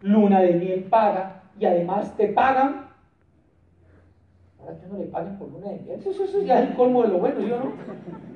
Luna 0.02 0.40
de 0.40 0.54
miel 0.54 0.84
paga 0.84 1.42
y 1.58 1.64
además 1.64 2.16
te 2.16 2.28
pagan. 2.28 2.86
Ahora 4.60 4.78
que 4.78 4.86
no 4.86 4.98
le 4.98 5.06
paguen 5.06 5.38
por 5.38 5.48
luna 5.50 5.68
de 5.70 5.78
miel, 5.80 6.00
eso, 6.00 6.10
eso 6.10 6.42
ya 6.42 6.60
es 6.60 6.70
el 6.70 6.76
colmo 6.76 7.02
de 7.02 7.08
lo 7.08 7.18
bueno, 7.18 7.40
¿sí 7.40 7.52
o 7.52 7.58
no? 7.58 7.72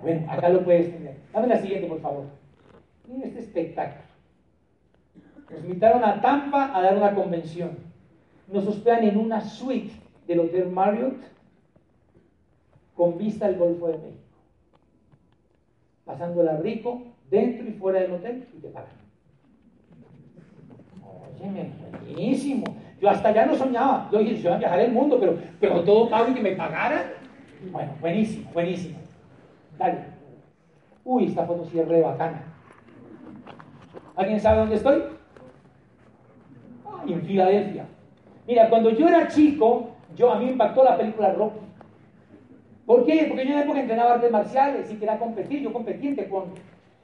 Bueno, 0.00 0.30
acá 0.30 0.48
lo 0.48 0.62
puedes 0.62 0.92
tener. 0.92 1.16
Dame 1.32 1.48
la 1.48 1.58
siguiente, 1.58 1.88
por 1.88 2.00
favor. 2.00 2.26
Miren 3.08 3.28
este 3.28 3.40
espectáculo. 3.40 4.07
Nos 5.50 5.60
invitaron 5.60 6.04
a 6.04 6.20
Tampa 6.20 6.76
a 6.76 6.82
dar 6.82 6.96
una 6.96 7.14
convención. 7.14 7.78
Nos 8.48 8.66
hospedan 8.66 9.04
en 9.04 9.16
una 9.16 9.40
suite 9.40 9.92
del 10.26 10.40
Hotel 10.40 10.68
Marriott 10.68 11.16
con 12.94 13.16
vista 13.16 13.46
al 13.46 13.56
Golfo 13.56 13.88
de 13.88 13.98
México. 13.98 14.22
Pasándola 16.04 16.56
rico, 16.58 17.02
dentro 17.30 17.66
y 17.66 17.72
fuera 17.72 18.00
del 18.00 18.12
hotel, 18.12 18.48
y 18.56 18.60
te 18.60 18.68
pagan. 18.68 18.90
Oye, 21.40 21.70
buenísimo. 22.02 22.64
Yo 23.00 23.08
hasta 23.08 23.30
ya 23.30 23.46
no 23.46 23.54
soñaba. 23.54 24.08
Yo 24.10 24.18
dije, 24.18 24.36
yo 24.36 24.48
iba 24.48 24.56
a 24.56 24.58
viajar 24.58 24.80
el 24.80 24.92
mundo, 24.92 25.18
pero, 25.20 25.38
pero 25.60 25.84
todo 25.84 26.08
pago 26.08 26.30
y 26.30 26.34
que 26.34 26.42
me 26.42 26.56
pagaran. 26.56 27.04
Bueno, 27.70 27.92
buenísimo, 28.00 28.50
buenísimo. 28.52 28.98
Dale. 29.78 29.98
Uy, 31.04 31.26
esta 31.26 31.46
foto 31.46 31.64
sí 31.66 31.78
es 31.78 31.88
re 31.88 32.00
bacana. 32.00 32.42
¿Alguien 34.16 34.40
sabe 34.40 34.58
dónde 34.58 34.74
estoy? 34.76 35.17
En 37.06 37.22
Filadelfia. 37.22 37.86
Mira, 38.46 38.68
cuando 38.68 38.90
yo 38.90 39.08
era 39.08 39.28
chico, 39.28 39.90
yo, 40.16 40.32
a 40.32 40.38
mí 40.38 40.48
impactó 40.48 40.82
la 40.82 40.96
película 40.96 41.32
Rocky. 41.32 41.60
¿Por 42.86 43.04
qué? 43.04 43.26
Porque 43.28 43.44
yo 43.44 43.50
en 43.50 43.56
la 43.56 43.64
época 43.64 43.80
entrenaba 43.80 44.14
artes 44.14 44.30
marciales 44.30 44.90
y 44.90 44.96
quería 44.96 45.18
competir, 45.18 45.60
yo 45.60 45.72
competí 45.72 46.08
en 46.08 46.16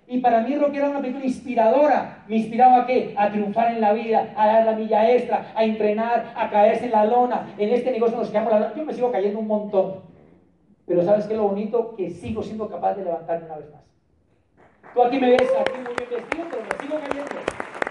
Y 0.07 0.19
para 0.21 0.41
mí 0.41 0.57
Rocky 0.57 0.79
era 0.79 0.89
una 0.89 1.03
película 1.03 1.27
inspiradora. 1.27 2.25
¿Me 2.27 2.37
inspiraba 2.37 2.83
a 2.83 2.87
qué? 2.87 3.15
A 3.17 3.31
triunfar 3.31 3.73
en 3.73 3.83
la 3.83 3.93
vida, 3.93 4.33
a 4.35 4.47
dar 4.47 4.65
la 4.65 4.73
milla 4.73 5.11
extra, 5.11 5.53
a 5.55 5.63
entrenar, 5.63 6.33
a 6.35 6.49
caerse 6.49 6.87
en 6.87 6.93
la 6.93 7.05
lona. 7.05 7.55
En 7.59 7.69
este 7.69 7.93
negocio 7.93 8.17
nos 8.17 8.31
quedamos 8.31 8.53
la 8.53 8.61
lona. 8.61 8.75
Yo 8.75 8.85
me 8.87 8.95
sigo 8.95 9.13
cayendo 9.13 9.39
un 9.39 9.47
montón. 9.47 9.97
Pero 10.87 11.03
¿sabes 11.03 11.27
qué 11.27 11.35
lo 11.35 11.49
bonito? 11.49 11.95
Que 11.97 12.09
sigo 12.11 12.43
siendo 12.43 12.69
capaz 12.69 12.95
de 12.95 13.05
levantarme 13.05 13.45
una 13.45 13.57
vez 13.57 13.71
más. 13.71 13.83
Tú 14.95 15.03
aquí 15.03 15.19
me 15.19 15.31
ves 15.31 15.53
aquí 15.61 15.79
muy 15.85 15.95
bien 15.95 16.11
vestido, 16.11 16.45
pero 16.51 16.63
me 16.63 16.83
sigo 16.83 16.99
cayendo. 17.01 17.84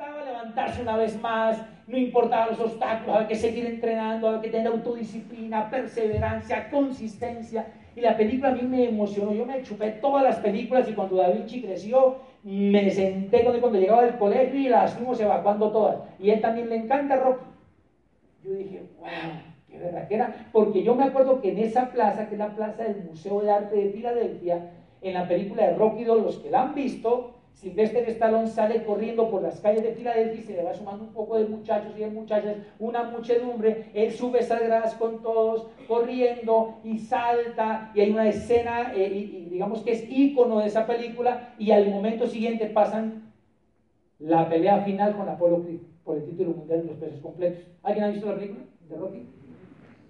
Nos 0.00 0.08
instaba 0.08 0.20
a 0.20 0.24
levantarse 0.24 0.82
una 0.82 0.96
vez 0.96 1.20
más, 1.20 1.62
no 1.86 1.98
importaba 1.98 2.46
los 2.48 2.60
obstáculos, 2.60 3.16
había 3.16 3.28
que 3.28 3.36
seguir 3.36 3.66
entrenando, 3.66 4.28
había 4.28 4.40
que 4.40 4.48
tener 4.48 4.68
autodisciplina, 4.68 5.68
perseverancia, 5.70 6.70
consistencia. 6.70 7.66
Y 7.94 8.00
la 8.00 8.16
película 8.16 8.50
a 8.50 8.54
mí 8.54 8.62
me 8.62 8.88
emocionó, 8.88 9.34
yo 9.34 9.44
me 9.44 9.62
chupé 9.62 9.90
todas 9.92 10.22
las 10.22 10.36
películas 10.36 10.88
y 10.88 10.94
cuando 10.94 11.16
Da 11.16 11.30
Vinci 11.30 11.60
creció, 11.60 12.16
me 12.44 12.90
senté 12.90 13.42
cuando, 13.42 13.60
cuando 13.60 13.78
llegaba 13.78 14.04
del 14.04 14.16
colegio 14.16 14.58
y 14.58 14.68
las 14.68 14.94
fuimos 14.94 15.20
evacuando 15.20 15.70
todas. 15.70 15.98
Y 16.18 16.30
a 16.30 16.34
él 16.34 16.40
también 16.40 16.68
le 16.68 16.76
encanta 16.76 17.16
Rocky. 17.16 17.44
Yo 18.42 18.52
dije, 18.52 18.82
wow, 18.98 19.08
qué 19.68 19.78
verdad 19.78 20.08
que 20.08 20.14
era. 20.14 20.48
Porque 20.52 20.82
yo 20.82 20.94
me 20.94 21.04
acuerdo 21.04 21.40
que 21.42 21.50
en 21.50 21.58
esa 21.58 21.90
plaza, 21.90 22.28
que 22.28 22.36
es 22.36 22.38
la 22.38 22.54
plaza 22.54 22.84
del 22.84 23.04
Museo 23.04 23.40
de 23.40 23.50
Arte 23.50 23.76
de 23.76 23.90
Filadelfia, 23.90 24.70
en 25.02 25.14
la 25.14 25.28
película 25.28 25.66
de 25.66 25.74
Rocky 25.74 26.04
2, 26.04 26.22
los 26.22 26.38
que 26.38 26.50
la 26.50 26.62
han 26.62 26.74
visto, 26.74 27.39
Sylvester 27.54 28.08
Stallone 28.08 28.48
sale 28.48 28.84
corriendo 28.84 29.30
por 29.30 29.42
las 29.42 29.60
calles 29.60 29.82
de 29.82 29.92
Filadelfia 29.92 30.40
y 30.40 30.44
se 30.44 30.56
le 30.56 30.62
va 30.62 30.72
sumando 30.72 31.04
un 31.04 31.12
poco 31.12 31.36
de 31.36 31.46
muchachos 31.46 31.92
y 31.96 32.00
de 32.00 32.10
muchachas, 32.10 32.56
una 32.78 33.02
muchedumbre, 33.04 33.90
él 33.92 34.12
sube 34.12 34.40
esas 34.40 34.62
gradas 34.62 34.94
con 34.94 35.20
todos, 35.20 35.66
corriendo 35.86 36.80
y 36.82 36.98
salta, 36.98 37.90
y 37.94 38.00
hay 38.00 38.10
una 38.10 38.28
escena, 38.28 38.92
eh, 38.94 39.46
digamos 39.50 39.82
que 39.82 39.92
es 39.92 40.10
ícono 40.10 40.60
de 40.60 40.68
esa 40.68 40.86
película, 40.86 41.54
y 41.58 41.70
al 41.70 41.90
momento 41.90 42.26
siguiente 42.26 42.66
pasan 42.66 43.30
la 44.18 44.48
pelea 44.48 44.80
final 44.80 45.16
con 45.16 45.28
Apolo 45.28 45.62
Creed 45.62 45.80
por 46.04 46.16
el 46.16 46.24
título 46.24 46.52
mundial 46.52 46.80
de 46.82 46.86
los 46.88 46.96
pesos 46.96 47.20
completos. 47.20 47.62
¿Alguien 47.82 48.04
ha 48.04 48.08
visto 48.08 48.26
la 48.26 48.34
película 48.34 48.62
de 48.88 48.96
Rocky? 48.96 49.26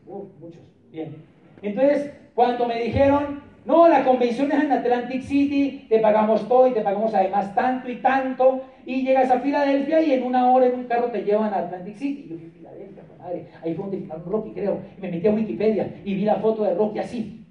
Uf, 0.06 0.24
muchos. 0.40 0.62
Bien. 0.90 1.14
Entonces, 1.62 2.10
cuando 2.34 2.66
me 2.66 2.80
dijeron, 2.80 3.49
no, 3.70 3.88
la 3.88 4.04
convención 4.04 4.50
es 4.50 4.64
en 4.64 4.72
Atlantic 4.72 5.22
City, 5.22 5.86
te 5.88 6.00
pagamos 6.00 6.48
todo 6.48 6.66
y 6.66 6.72
te 6.72 6.80
pagamos 6.80 7.14
además 7.14 7.54
tanto 7.54 7.88
y 7.88 7.96
tanto, 7.96 8.62
y 8.84 9.02
llegas 9.02 9.30
a 9.30 9.38
Filadelfia 9.38 10.02
y 10.02 10.12
en 10.12 10.24
una 10.24 10.50
hora 10.50 10.66
en 10.66 10.74
un 10.74 10.84
carro 10.84 11.10
te 11.10 11.22
llevan 11.22 11.54
a 11.54 11.58
Atlantic 11.58 11.94
City. 11.94 12.24
Y 12.24 12.28
yo 12.30 12.38
fui 12.38 12.50
Filadelfia, 12.50 13.04
madre, 13.16 13.46
ahí 13.62 13.74
fue 13.74 13.84
donde 13.84 13.98
filmaron 13.98 14.24
Rocky, 14.24 14.50
creo. 14.50 14.80
Y 14.98 15.00
me 15.00 15.10
metí 15.12 15.26
a 15.28 15.32
Wikipedia 15.32 15.94
y 16.04 16.14
vi 16.14 16.24
la 16.24 16.36
foto 16.36 16.64
de 16.64 16.74
Rocky 16.74 16.98
así, 16.98 17.46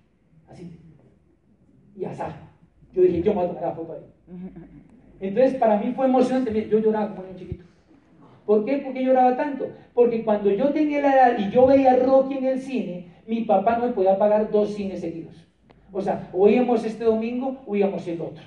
así, 0.49 0.77
y 1.95 2.05
asá. 2.05 2.35
Yo 2.93 3.01
dije, 3.03 3.21
yo 3.21 3.33
me 3.33 3.37
voy 3.37 3.45
a 3.45 3.47
tomar 3.47 3.63
la 3.63 3.71
foto 3.71 3.93
ahí. 3.93 4.35
Entonces, 5.21 5.55
para 5.55 5.77
mí 5.77 5.93
fue 5.95 6.05
emocionante. 6.05 6.67
Yo 6.69 6.79
lloraba 6.79 7.15
como 7.15 7.29
un 7.29 7.35
chiquito. 7.35 7.63
¿Por 8.45 8.65
qué? 8.65 8.77
¿Por 8.77 8.93
qué 8.93 9.03
lloraba 9.03 9.37
tanto? 9.37 9.69
Porque 9.93 10.23
cuando 10.23 10.49
yo 10.49 10.69
tenía 10.73 11.01
la 11.01 11.13
edad 11.13 11.39
y 11.39 11.51
yo 11.51 11.67
veía 11.67 11.97
Rocky 11.97 12.37
en 12.37 12.45
el 12.45 12.59
cine, 12.59 13.07
mi 13.27 13.41
papá 13.41 13.77
no 13.77 13.87
me 13.87 13.93
podía 13.93 14.17
pagar 14.17 14.49
dos 14.49 14.73
cines 14.73 15.01
seguidos. 15.01 15.48
O 15.91 16.01
sea, 16.01 16.29
o 16.33 16.47
íbamos 16.47 16.85
este 16.85 17.03
domingo 17.03 17.61
o 17.65 17.75
íbamos 17.75 18.07
el 18.07 18.21
otro. 18.21 18.43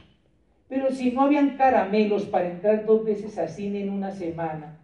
Pero 0.68 0.90
si 0.90 1.11
no 1.11 1.22
habían 1.22 1.57
caramelos 1.57 2.24
para 2.24 2.49
entrar 2.49 2.86
dos 2.86 3.05
veces 3.05 3.36
a 3.38 3.49
cine 3.49 3.82
en 3.82 3.90
una 3.90 4.11
semana, 4.11 4.78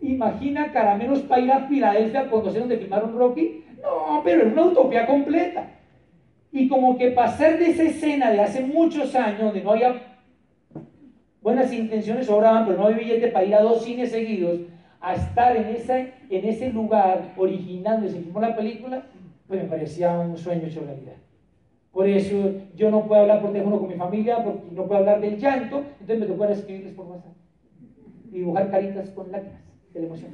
imagina 0.00 0.72
caramelos 0.72 1.20
para 1.20 1.40
ir 1.42 1.52
a 1.52 1.66
Filadelfia 1.66 2.20
a 2.20 2.30
conocer 2.30 2.60
donde 2.60 2.78
filmaron 2.78 3.16
Rocky. 3.16 3.64
No, 3.82 4.22
pero 4.24 4.46
es 4.46 4.52
una 4.52 4.64
utopía 4.64 5.06
completa. 5.06 5.70
Y 6.52 6.68
como 6.68 6.96
que 6.96 7.10
pasar 7.10 7.58
de 7.58 7.70
esa 7.70 7.82
escena 7.82 8.30
de 8.30 8.40
hace 8.40 8.62
muchos 8.62 9.14
años, 9.14 9.42
donde 9.42 9.62
no 9.62 9.72
había 9.72 10.16
buenas 11.42 11.72
intenciones 11.72 12.26
sobraban, 12.26 12.64
pero 12.66 12.78
no 12.78 12.86
había 12.86 12.98
billete 12.98 13.28
para 13.28 13.44
ir 13.44 13.54
a 13.54 13.60
dos 13.60 13.84
cines 13.84 14.10
seguidos, 14.10 14.60
a 15.00 15.14
estar 15.14 15.56
en, 15.56 15.66
esa, 15.68 15.98
en 15.98 16.44
ese 16.44 16.70
lugar 16.70 17.34
originando 17.36 18.06
y 18.06 18.10
se 18.10 18.20
filmó 18.20 18.40
la 18.40 18.56
película, 18.56 19.02
pues 19.46 19.62
me 19.62 19.68
parecía 19.68 20.18
un 20.18 20.36
sueño 20.36 20.66
hecho 20.66 20.80
realidad. 20.80 21.14
Por 21.96 22.06
eso 22.06 22.36
yo 22.74 22.90
no 22.90 23.06
puedo 23.06 23.22
hablar 23.22 23.40
por 23.40 23.52
teléfono 23.52 23.78
con 23.78 23.88
mi 23.88 23.94
familia, 23.94 24.44
porque 24.44 24.60
no 24.70 24.84
puedo 24.84 25.00
hablar 25.00 25.18
del 25.18 25.38
llanto, 25.38 25.82
entonces 25.98 26.18
me 26.20 26.26
tocó 26.26 26.44
escribirles 26.44 26.92
por 26.92 27.06
WhatsApp 27.06 27.32
y 28.30 28.36
dibujar 28.36 28.70
caritas 28.70 29.08
con 29.12 29.32
lágrimas 29.32 29.62
de 29.94 30.00
la 30.00 30.06
emoción. 30.06 30.30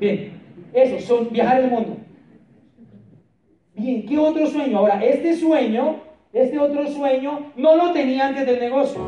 Bien, 0.00 0.32
eso, 0.72 0.98
son 0.98 1.30
viajar 1.30 1.60
el 1.60 1.70
mundo. 1.70 1.98
Bien, 3.76 4.06
¿qué 4.06 4.18
otro 4.18 4.44
sueño? 4.48 4.78
Ahora, 4.78 5.04
este 5.04 5.36
sueño, 5.36 6.00
este 6.32 6.58
otro 6.58 6.84
sueño, 6.88 7.52
no 7.54 7.76
lo 7.76 7.92
tenía 7.92 8.26
antes 8.26 8.44
del 8.44 8.58
negocio. 8.58 9.00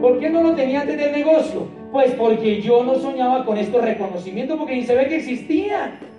¿Por 0.00 0.18
qué 0.18 0.30
no 0.30 0.42
lo 0.42 0.54
tenía 0.54 0.80
antes 0.80 0.96
del 0.96 1.12
negocio? 1.12 1.68
Pues 1.92 2.14
porque 2.14 2.62
yo 2.62 2.82
no 2.84 2.94
soñaba 2.94 3.44
con 3.44 3.58
estos 3.58 3.84
reconocimientos, 3.84 4.56
porque 4.56 4.76
ni 4.76 4.82
se 4.84 4.94
ve 4.94 5.08
que 5.08 5.16
existían. 5.16 6.15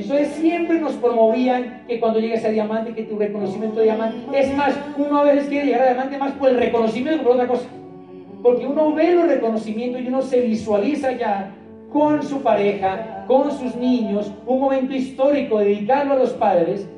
Entonces 0.00 0.28
siempre 0.28 0.80
nos 0.80 0.92
promovían 0.94 1.82
que 1.86 1.98
cuando 1.98 2.20
llegues 2.20 2.44
a 2.44 2.48
diamante, 2.48 2.94
que 2.94 3.02
tu 3.02 3.18
reconocimiento 3.18 3.78
de 3.78 3.84
diamante. 3.84 4.16
Es 4.32 4.54
más, 4.56 4.78
uno 4.96 5.18
a 5.18 5.24
veces 5.24 5.48
quiere 5.48 5.66
llegar 5.66 5.82
a 5.82 5.92
diamante 5.92 6.18
más 6.18 6.32
por 6.32 6.50
el 6.50 6.58
reconocimiento 6.58 7.18
que 7.18 7.24
por 7.24 7.32
otra 7.34 7.48
cosa. 7.48 7.68
Porque 8.42 8.66
uno 8.66 8.92
ve 8.94 9.14
los 9.14 9.28
reconocimientos 9.28 10.00
y 10.00 10.06
uno 10.08 10.22
se 10.22 10.40
visualiza 10.40 11.12
ya 11.12 11.52
con 11.92 12.22
su 12.22 12.42
pareja, 12.42 13.24
con 13.26 13.50
sus 13.50 13.74
niños, 13.76 14.32
un 14.46 14.60
momento 14.60 14.94
histórico 14.94 15.58
dedicado 15.58 16.12
a 16.12 16.16
los 16.16 16.30
padres. 16.34 16.88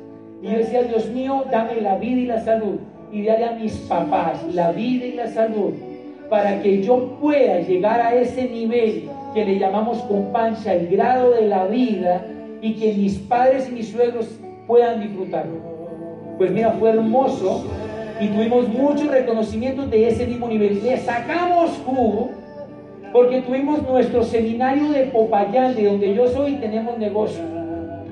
Y 0.41 0.47
yo 0.47 0.57
decía, 0.57 0.83
Dios 0.83 1.07
mío, 1.09 1.45
dame 1.51 1.81
la 1.81 1.95
vida 1.95 2.19
y 2.19 2.25
la 2.25 2.41
salud. 2.41 2.79
Y 3.11 3.23
dale 3.23 3.45
a 3.45 3.51
mis 3.53 3.73
papás 3.89 4.43
la 4.53 4.71
vida 4.71 5.05
y 5.05 5.13
la 5.13 5.27
salud 5.27 5.73
para 6.29 6.61
que 6.61 6.81
yo 6.81 7.17
pueda 7.19 7.59
llegar 7.59 7.99
a 7.99 8.15
ese 8.15 8.47
nivel 8.47 9.09
que 9.33 9.43
le 9.43 9.59
llamamos 9.59 9.97
con 10.03 10.31
pancha 10.31 10.73
el 10.73 10.87
grado 10.87 11.31
de 11.31 11.41
la 11.41 11.65
vida 11.65 12.25
y 12.61 12.73
que 12.75 12.93
mis 12.93 13.17
padres 13.17 13.67
y 13.69 13.73
mis 13.73 13.89
suegros 13.89 14.27
puedan 14.67 15.01
disfrutarlo. 15.01 15.57
Pues 16.37 16.51
mira, 16.51 16.71
fue 16.71 16.91
hermoso 16.91 17.65
y 18.19 18.27
tuvimos 18.27 18.67
muchos 18.69 19.07
reconocimientos 19.07 19.89
de 19.89 20.07
ese 20.07 20.27
mismo 20.27 20.47
nivel. 20.47 20.83
Le 20.83 20.97
sacamos 20.97 21.71
jugo 21.85 22.29
porque 23.11 23.41
tuvimos 23.41 23.81
nuestro 23.83 24.23
seminario 24.23 24.89
de 24.89 25.03
Popayán, 25.05 25.75
de 25.75 25.85
donde 25.85 26.13
yo 26.13 26.27
soy, 26.27 26.53
y 26.53 26.57
tenemos 26.57 26.97
negocio. 26.97 27.41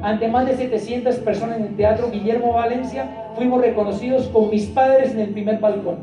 Ante 0.01 0.27
más 0.27 0.45
de 0.45 0.55
700 0.55 1.15
personas 1.17 1.57
en 1.57 1.63
el 1.65 1.75
Teatro 1.75 2.09
Guillermo 2.11 2.53
Valencia, 2.53 3.05
fuimos 3.35 3.61
reconocidos 3.61 4.27
con 4.27 4.49
mis 4.49 4.65
padres 4.65 5.11
en 5.11 5.19
el 5.19 5.29
primer 5.29 5.59
balcón. 5.59 5.97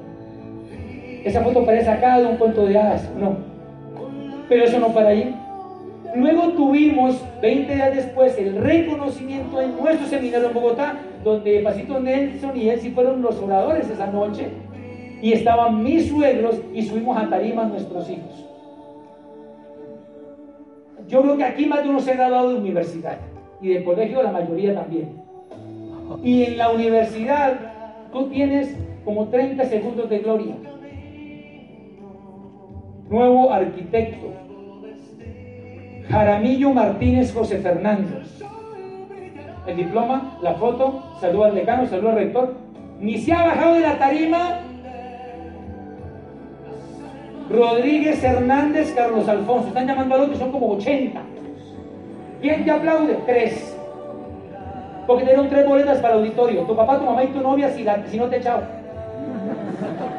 Esa 1.24 1.42
foto 1.42 1.64
parece 1.64 1.86
sacada 1.86 2.20
de 2.20 2.26
un 2.26 2.36
cuento 2.36 2.64
de 2.66 2.78
hadas, 2.78 3.10
no. 3.18 3.36
Pero 4.48 4.64
eso 4.64 4.78
no 4.78 4.88
para 4.88 5.08
ahí. 5.08 5.34
Luego 6.16 6.48
tuvimos, 6.52 7.22
20 7.42 7.74
días 7.74 7.94
después, 7.94 8.38
el 8.38 8.56
reconocimiento 8.56 9.60
en 9.60 9.76
nuestro 9.76 10.06
seminario 10.06 10.48
en 10.48 10.54
Bogotá, 10.54 10.96
donde 11.22 11.60
Pasito 11.60 12.00
Nelson 12.00 12.56
y 12.56 12.70
él 12.70 12.80
fueron 12.94 13.20
los 13.20 13.36
oradores 13.36 13.90
esa 13.90 14.06
noche, 14.06 14.48
y 15.20 15.32
estaban 15.32 15.82
mis 15.82 16.08
suegros 16.08 16.58
y 16.72 16.82
subimos 16.82 17.18
a 17.18 17.28
tarima 17.28 17.64
a 17.64 17.66
nuestros 17.66 18.08
hijos. 18.08 18.46
Yo 21.06 21.20
creo 21.20 21.36
que 21.36 21.44
aquí 21.44 21.66
más 21.66 21.82
de 21.82 21.90
uno 21.90 22.00
se 22.00 22.12
ha 22.12 22.14
graduado 22.14 22.50
de 22.50 22.60
universidad 22.60 23.18
y 23.60 23.68
de 23.68 23.84
colegio, 23.84 24.22
la 24.22 24.32
mayoría 24.32 24.74
también. 24.74 25.22
Y 26.22 26.44
en 26.44 26.56
la 26.56 26.70
universidad 26.70 27.58
tú 28.10 28.28
tienes 28.28 28.74
como 29.04 29.28
30 29.28 29.64
segundos 29.66 30.08
de 30.08 30.18
gloria. 30.20 30.54
Nuevo 33.10 33.52
arquitecto, 33.52 34.45
Jaramillo 36.10 36.72
Martínez 36.72 37.32
José 37.32 37.58
Fernández. 37.58 38.42
El 39.66 39.76
diploma, 39.76 40.38
la 40.42 40.54
foto, 40.54 41.02
saluda 41.20 41.48
al 41.48 41.54
decano, 41.56 41.86
saluda 41.86 42.12
al 42.12 42.18
rector. 42.18 42.54
Ni 43.00 43.18
se 43.18 43.32
ha 43.32 43.42
bajado 43.42 43.74
de 43.74 43.80
la 43.80 43.98
tarima. 43.98 44.60
Rodríguez 47.50 48.22
Hernández, 48.22 48.92
Carlos 48.94 49.28
Alfonso. 49.28 49.68
Están 49.68 49.86
llamando 49.86 50.14
a 50.14 50.22
otro, 50.22 50.36
son 50.36 50.52
como 50.52 50.72
80. 50.72 51.20
¿Quién 52.40 52.64
te 52.64 52.70
aplaude? 52.70 53.18
Tres. 53.26 53.76
Porque 55.06 55.24
te 55.24 55.30
dieron 55.30 55.48
tres 55.48 55.66
boletas 55.66 55.98
para 55.98 56.14
el 56.14 56.20
auditorio. 56.20 56.62
Tu 56.62 56.76
papá, 56.76 56.98
tu 56.98 57.04
mamá 57.04 57.24
y 57.24 57.28
tu 57.28 57.40
novia 57.40 57.70
si, 57.70 57.84
si 58.10 58.18
no 58.18 58.26
te 58.26 58.36
echaba. 58.36 58.62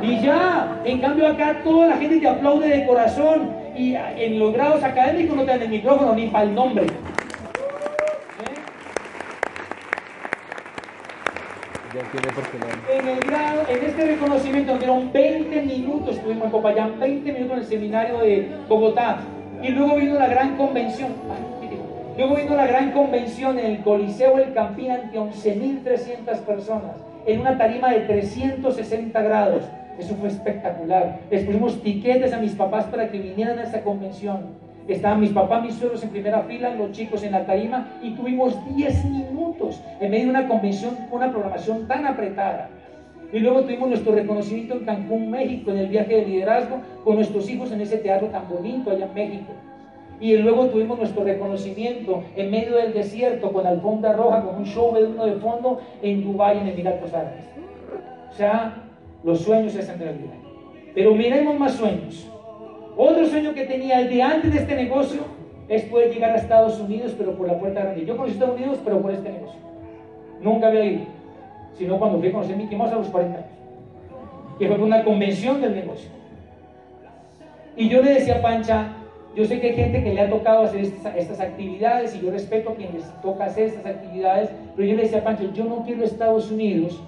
Y 0.02 0.22
ya, 0.22 0.80
en 0.86 1.00
cambio 1.00 1.28
acá 1.28 1.62
toda 1.64 1.88
la 1.88 1.98
gente 1.98 2.20
te 2.20 2.28
aplaude 2.28 2.68
de 2.68 2.86
corazón 2.86 3.67
y 3.78 3.96
en 3.96 4.40
los 4.40 4.54
grados 4.54 4.84
académicos 4.84 5.36
no 5.36 5.44
te 5.44 5.52
dan 5.52 5.62
el 5.62 5.70
micrófono 5.70 6.14
ni 6.16 6.28
para 6.28 6.46
el 6.46 6.56
nombre. 6.56 6.86
¿Eh? 6.86 6.90
En 12.92 13.08
el 13.08 13.20
grado, 13.20 13.64
en 13.70 13.86
este 13.86 14.06
reconocimiento 14.06 14.72
nos 14.74 14.80
dieron 14.80 15.12
20 15.12 15.62
minutos, 15.62 16.16
estuvimos 16.18 16.46
en 16.46 16.52
Popayán, 16.52 17.00
20 17.00 17.32
minutos 17.32 17.54
en 17.54 17.60
el 17.60 17.66
seminario 17.66 18.20
de 18.20 18.52
Bogotá. 18.68 19.20
Y 19.62 19.70
luego 19.70 19.96
vino 19.96 20.16
la 20.16 20.28
gran 20.28 20.56
convención. 20.58 21.14
Luego 22.18 22.36
vino 22.36 22.56
la 22.56 22.66
gran 22.66 22.92
convención 22.92 23.60
en 23.60 23.66
el 23.68 23.84
Coliseo 23.84 24.40
El 24.40 24.54
Campín 24.54 24.90
ante 24.90 25.20
11.300 25.20 26.40
personas, 26.40 26.96
en 27.28 27.42
una 27.42 27.58
tarima 27.58 27.92
de 27.92 28.02
360 28.02 29.22
grados. 29.22 29.64
Eso 29.98 30.16
fue 30.16 30.30
espectacular. 30.30 31.20
Les 31.32 31.44
pusimos 31.44 31.82
tiquetes 31.82 32.34
a 32.34 32.40
mis 32.40 32.54
papás 32.54 32.86
para 32.86 33.10
que 33.10 33.20
vinieran 33.20 33.60
a 33.60 33.64
esta 33.64 33.84
convención. 33.84 34.68
Estaban 34.88 35.20
mis 35.20 35.32
papás, 35.32 35.64
mis 35.64 35.76
suegros 35.76 36.02
en 36.04 36.10
primera 36.10 36.44
fila, 36.44 36.74
los 36.76 36.92
chicos 36.92 37.22
en 37.24 37.34
la 37.34 37.46
tarima 37.46 37.88
y 38.02 38.12
tuvimos 38.12 38.56
10 38.74 39.06
minutos 39.06 39.82
en 40.00 40.12
medio 40.12 40.26
de 40.26 40.30
una 40.30 40.48
convención 40.48 40.96
con 41.10 41.22
una 41.22 41.32
programación 41.32 41.88
tan 41.88 42.06
apretada. 42.06 42.70
Y 43.34 43.40
luego 43.40 43.62
tuvimos 43.64 43.90
nuestro 43.90 44.14
reconocimiento 44.14 44.76
en 44.76 44.86
Cancún, 44.86 45.30
México, 45.30 45.72
en 45.72 45.80
el 45.80 45.88
viaje 45.88 46.16
de 46.16 46.26
liderazgo 46.26 46.78
con 47.04 47.16
nuestros 47.16 47.50
hijos 47.50 47.72
en 47.74 47.82
ese 47.82 47.98
teatro 47.98 48.30
tan 48.30 48.48
bonito 48.48 48.92
allá 48.92 49.06
en 49.06 49.14
México. 49.14 49.52
Y 50.22 50.36
luego 50.38 50.68
tuvimos 50.68 50.98
nuestro 50.98 51.24
reconocimiento 51.26 52.24
en 52.36 52.50
medio 52.50 52.78
del 52.78 52.94
desierto 52.94 53.52
con 53.52 53.68
alfombra 53.68 54.14
roja, 54.14 54.42
con 54.44 54.56
un 54.56 54.66
show 54.66 54.96
de 54.96 55.06
uno 55.06 55.26
de 55.26 55.34
fondo 55.34 55.82
en 56.02 56.24
Dubái, 56.24 56.60
en 56.60 56.68
Emiratos 56.68 57.14
Árabes. 57.14 57.46
O 58.32 58.34
sea, 58.34 58.87
los 59.24 59.42
sueños 59.42 59.74
se 59.74 59.80
hacen 59.80 60.00
realidad. 60.00 60.36
Pero 60.94 61.14
miremos 61.14 61.58
más 61.60 61.74
sueños. 61.74 62.28
Otro 62.96 63.26
sueño 63.28 63.54
que 63.54 63.66
tenía 63.66 64.04
de 64.04 64.22
antes 64.22 64.54
de 64.54 64.60
este 64.60 64.76
negocio 64.76 65.22
es 65.70 65.84
poder 65.84 66.14
llegar 66.14 66.32
a 66.32 66.38
Estados 66.38 66.80
Unidos, 66.80 67.14
pero 67.18 67.38
por 67.38 67.48
la 67.48 67.60
puerta 67.60 67.82
grande. 67.82 68.06
Yo 68.06 68.16
conocí 68.16 68.34
Estados 68.34 68.56
Unidos, 68.56 68.80
pero 68.84 69.02
por 69.02 69.12
este 69.12 69.32
negocio. 69.32 69.60
Nunca 70.42 70.68
había 70.68 70.86
ido, 70.86 71.06
sino 71.78 72.00
cuando 72.00 72.20
fui 72.20 72.30
a 72.30 72.32
conocer 72.32 72.56
Mickey 72.56 72.78
Mouse 72.78 72.94
a 72.94 72.96
los 72.96 73.08
40 73.08 73.38
años, 73.38 73.50
que 74.58 74.68
fue 74.68 74.78
una 74.78 75.04
convención 75.04 75.62
del 75.62 75.76
negocio. 75.76 76.10
Y 77.76 77.90
yo 77.90 78.02
le 78.02 78.16
decía 78.16 78.38
a 78.38 78.42
Pancha, 78.42 78.94
yo 79.36 79.46
sé 79.46 79.60
que 79.60 79.68
hay 79.68 79.76
gente 79.76 80.04
que 80.04 80.14
le 80.14 80.22
ha 80.22 80.30
tocado 80.30 80.64
hacer 80.64 80.82
estas, 80.82 81.40
actividades 81.40 82.16
y 82.16 82.22
yo 82.22 82.32
respeto 82.32 82.72
a 82.72 82.76
quien 82.76 82.94
les 82.94 83.04
toca 83.22 83.46
hacer 83.46 83.68
estas 83.68 83.86
actividades, 83.86 84.50
pero 84.76 84.88
yo 84.88 84.96
le 84.96 85.04
decía 85.04 85.20
a 85.20 85.24
Pancha, 85.24 85.44
yo 85.54 85.66
no 85.66 85.84
quiero 85.84 86.04
Estados 86.04 86.50
Unidos 86.50 87.00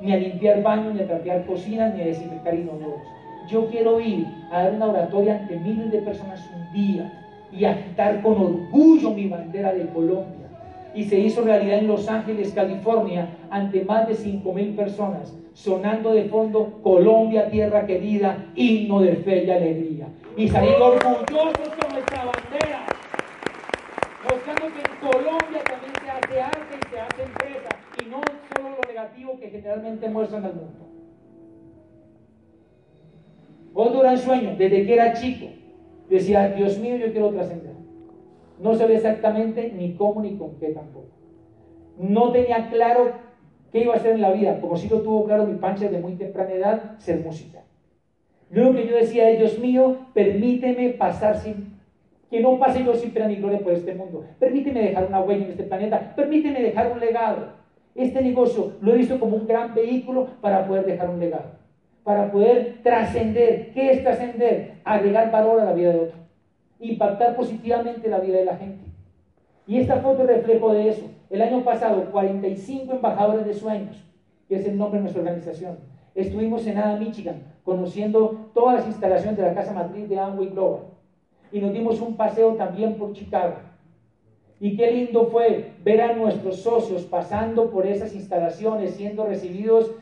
ni 0.00 0.12
a 0.12 0.16
limpiar 0.16 0.62
baños, 0.62 0.94
ni 0.94 1.02
a 1.02 1.06
trapear 1.06 1.44
cocinas, 1.46 1.94
ni 1.94 2.02
a 2.02 2.06
desinfectar 2.06 2.54
inodoros. 2.54 3.02
Yo 3.48 3.66
quiero 3.66 4.00
ir 4.00 4.26
a 4.50 4.64
dar 4.64 4.74
una 4.74 4.86
oratoria 4.86 5.38
ante 5.40 5.58
miles 5.58 5.90
de 5.92 6.02
personas 6.02 6.48
un 6.54 6.72
día 6.72 7.12
y 7.52 7.64
agitar 7.64 8.20
con 8.22 8.32
orgullo 8.32 9.10
mi 9.10 9.28
bandera 9.28 9.72
de 9.72 9.86
Colombia. 9.88 10.46
Y 10.94 11.04
se 11.04 11.18
hizo 11.18 11.42
realidad 11.42 11.78
en 11.78 11.88
Los 11.88 12.08
Ángeles, 12.08 12.52
California, 12.52 13.28
ante 13.50 13.84
más 13.84 14.08
de 14.08 14.14
5 14.14 14.52
mil 14.52 14.74
personas, 14.74 15.36
sonando 15.52 16.12
de 16.12 16.24
fondo 16.24 16.80
Colombia, 16.82 17.50
tierra 17.50 17.86
querida, 17.86 18.46
himno 18.56 19.00
de 19.00 19.16
fe 19.16 19.44
y 19.44 19.50
alegría. 19.50 20.08
Y 20.36 20.48
salir 20.48 20.74
orgullosos 20.80 21.68
con 21.80 21.92
nuestra 21.92 22.24
bandera, 22.24 22.86
mostrando 24.24 24.66
que 24.74 24.80
en 24.80 25.12
Colombia 25.12 25.62
también 25.64 25.92
se 26.02 26.10
hace 26.10 26.40
arte 26.40 26.74
y 26.74 26.90
se 26.90 27.00
hace 27.00 27.22
empresa, 27.22 27.68
y 28.02 28.10
no 28.10 28.20
solo 28.54 28.70
lo 28.70 28.85
negativo 28.96 29.38
que 29.38 29.50
generalmente 29.50 30.08
muestran 30.08 30.44
al 30.44 30.54
mundo. 30.54 30.88
Otro 33.74 34.00
gran 34.00 34.16
sueño, 34.16 34.56
desde 34.56 34.86
que 34.86 34.94
era 34.94 35.12
chico, 35.12 35.46
decía, 36.08 36.48
Dios 36.48 36.78
mío, 36.78 36.96
yo 36.96 37.12
quiero 37.12 37.30
trascender. 37.30 37.74
No 38.58 38.74
sabía 38.74 38.96
exactamente 38.96 39.70
ni 39.76 39.94
cómo 39.96 40.22
ni 40.22 40.38
con 40.38 40.58
qué 40.58 40.68
tampoco. 40.68 41.08
No 41.98 42.32
tenía 42.32 42.70
claro 42.70 43.12
qué 43.70 43.82
iba 43.82 43.92
a 43.92 43.96
hacer 43.96 44.12
en 44.12 44.22
la 44.22 44.32
vida, 44.32 44.60
como 44.62 44.78
si 44.78 44.88
lo 44.88 45.02
tuvo 45.02 45.26
claro 45.26 45.46
mi 45.46 45.58
pancha 45.58 45.88
de 45.88 46.00
muy 46.00 46.14
temprana 46.14 46.52
edad, 46.52 46.98
ser 46.98 47.22
música. 47.22 47.64
Lo 48.48 48.72
que 48.72 48.86
yo 48.86 48.96
decía 48.96 49.28
Dios 49.28 49.58
mío, 49.58 50.06
permíteme 50.14 50.90
pasar 50.90 51.36
sin, 51.36 51.76
que 52.30 52.40
no 52.40 52.58
pase 52.58 52.82
yo 52.82 52.94
sin 52.94 53.10
pena 53.10 53.28
ni 53.28 53.36
gloria 53.36 53.58
por 53.58 53.74
este 53.74 53.94
mundo. 53.94 54.24
Permíteme 54.38 54.80
dejar 54.80 55.06
una 55.06 55.20
huella 55.20 55.44
en 55.44 55.50
este 55.50 55.64
planeta, 55.64 56.14
permíteme 56.16 56.62
dejar 56.62 56.92
un 56.92 57.00
legado. 57.00 57.65
Este 57.96 58.20
negocio 58.20 58.72
lo 58.80 58.92
he 58.92 58.98
visto 58.98 59.18
como 59.18 59.36
un 59.36 59.46
gran 59.46 59.74
vehículo 59.74 60.28
para 60.40 60.66
poder 60.66 60.84
dejar 60.84 61.10
un 61.10 61.18
legado, 61.18 61.52
para 62.04 62.30
poder 62.30 62.80
trascender. 62.82 63.72
¿Qué 63.72 63.92
es 63.92 64.02
trascender? 64.02 64.74
Agregar 64.84 65.30
valor 65.30 65.60
a 65.60 65.64
la 65.64 65.72
vida 65.72 65.92
de 65.92 66.00
otro 66.00 66.26
impactar 66.78 67.36
positivamente 67.36 68.08
la 68.08 68.18
vida 68.18 68.38
de 68.38 68.44
la 68.44 68.56
gente. 68.56 68.84
Y 69.66 69.78
esta 69.78 69.96
foto 69.96 70.22
es 70.22 70.28
reflejo 70.28 70.72
de 70.72 70.90
eso. 70.90 71.10
El 71.30 71.42
año 71.42 71.64
pasado, 71.64 72.10
45 72.10 72.94
embajadores 72.94 73.46
de 73.46 73.54
sueños, 73.54 74.04
que 74.48 74.56
es 74.56 74.66
el 74.66 74.78
nombre 74.78 74.98
de 74.98 75.02
nuestra 75.04 75.22
organización, 75.22 75.78
estuvimos 76.14 76.66
en 76.66 76.78
Ada, 76.78 76.96
Michigan, 76.96 77.42
conociendo 77.64 78.50
todas 78.54 78.76
las 78.76 78.86
instalaciones 78.86 79.36
de 79.36 79.42
la 79.42 79.54
casa 79.54 79.72
matriz 79.72 80.08
de 80.08 80.18
Amway 80.18 80.50
Global. 80.50 80.82
Y 81.50 81.60
nos 81.60 81.72
dimos 81.72 82.00
un 82.00 82.16
paseo 82.16 82.54
también 82.54 82.94
por 82.94 83.12
Chicago. 83.12 83.54
Y 84.58 84.76
qué 84.76 84.90
lindo 84.90 85.26
fue 85.26 85.72
ver 85.84 86.00
a 86.00 86.14
nuestros 86.14 86.60
socios 86.60 87.02
pasando 87.02 87.70
por 87.70 87.86
esas 87.86 88.14
instalaciones, 88.14 88.94
siendo 88.94 89.26
recibidos 89.26 89.92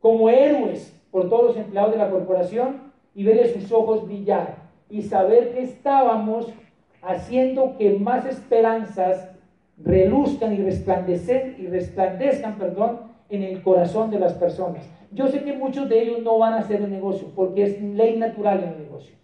como 0.00 0.28
héroes 0.28 0.94
por 1.10 1.28
todos 1.28 1.44
los 1.44 1.56
empleados 1.56 1.92
de 1.92 1.98
la 1.98 2.10
corporación 2.10 2.92
y 3.14 3.24
verles 3.24 3.52
sus 3.52 3.72
ojos 3.72 4.06
brillar 4.06 4.56
y 4.88 5.02
saber 5.02 5.54
que 5.54 5.62
estábamos 5.62 6.52
haciendo 7.02 7.76
que 7.76 7.98
más 7.98 8.26
esperanzas 8.26 9.30
reluzcan 9.76 10.54
y 10.54 10.58
resplandecen 10.58 11.56
y 11.58 11.66
resplandezcan, 11.66 12.58
perdón, 12.58 13.00
en 13.28 13.42
el 13.42 13.62
corazón 13.62 14.10
de 14.10 14.20
las 14.20 14.34
personas. 14.34 14.88
Yo 15.10 15.28
sé 15.28 15.42
que 15.42 15.52
muchos 15.54 15.88
de 15.88 16.02
ellos 16.02 16.22
no 16.22 16.38
van 16.38 16.54
a 16.54 16.58
hacer 16.58 16.82
el 16.82 16.90
negocio 16.90 17.28
porque 17.34 17.64
es 17.64 17.82
ley 17.82 18.16
natural 18.16 18.62
en 18.62 18.68
el 18.70 18.78
negocio. 18.78 19.16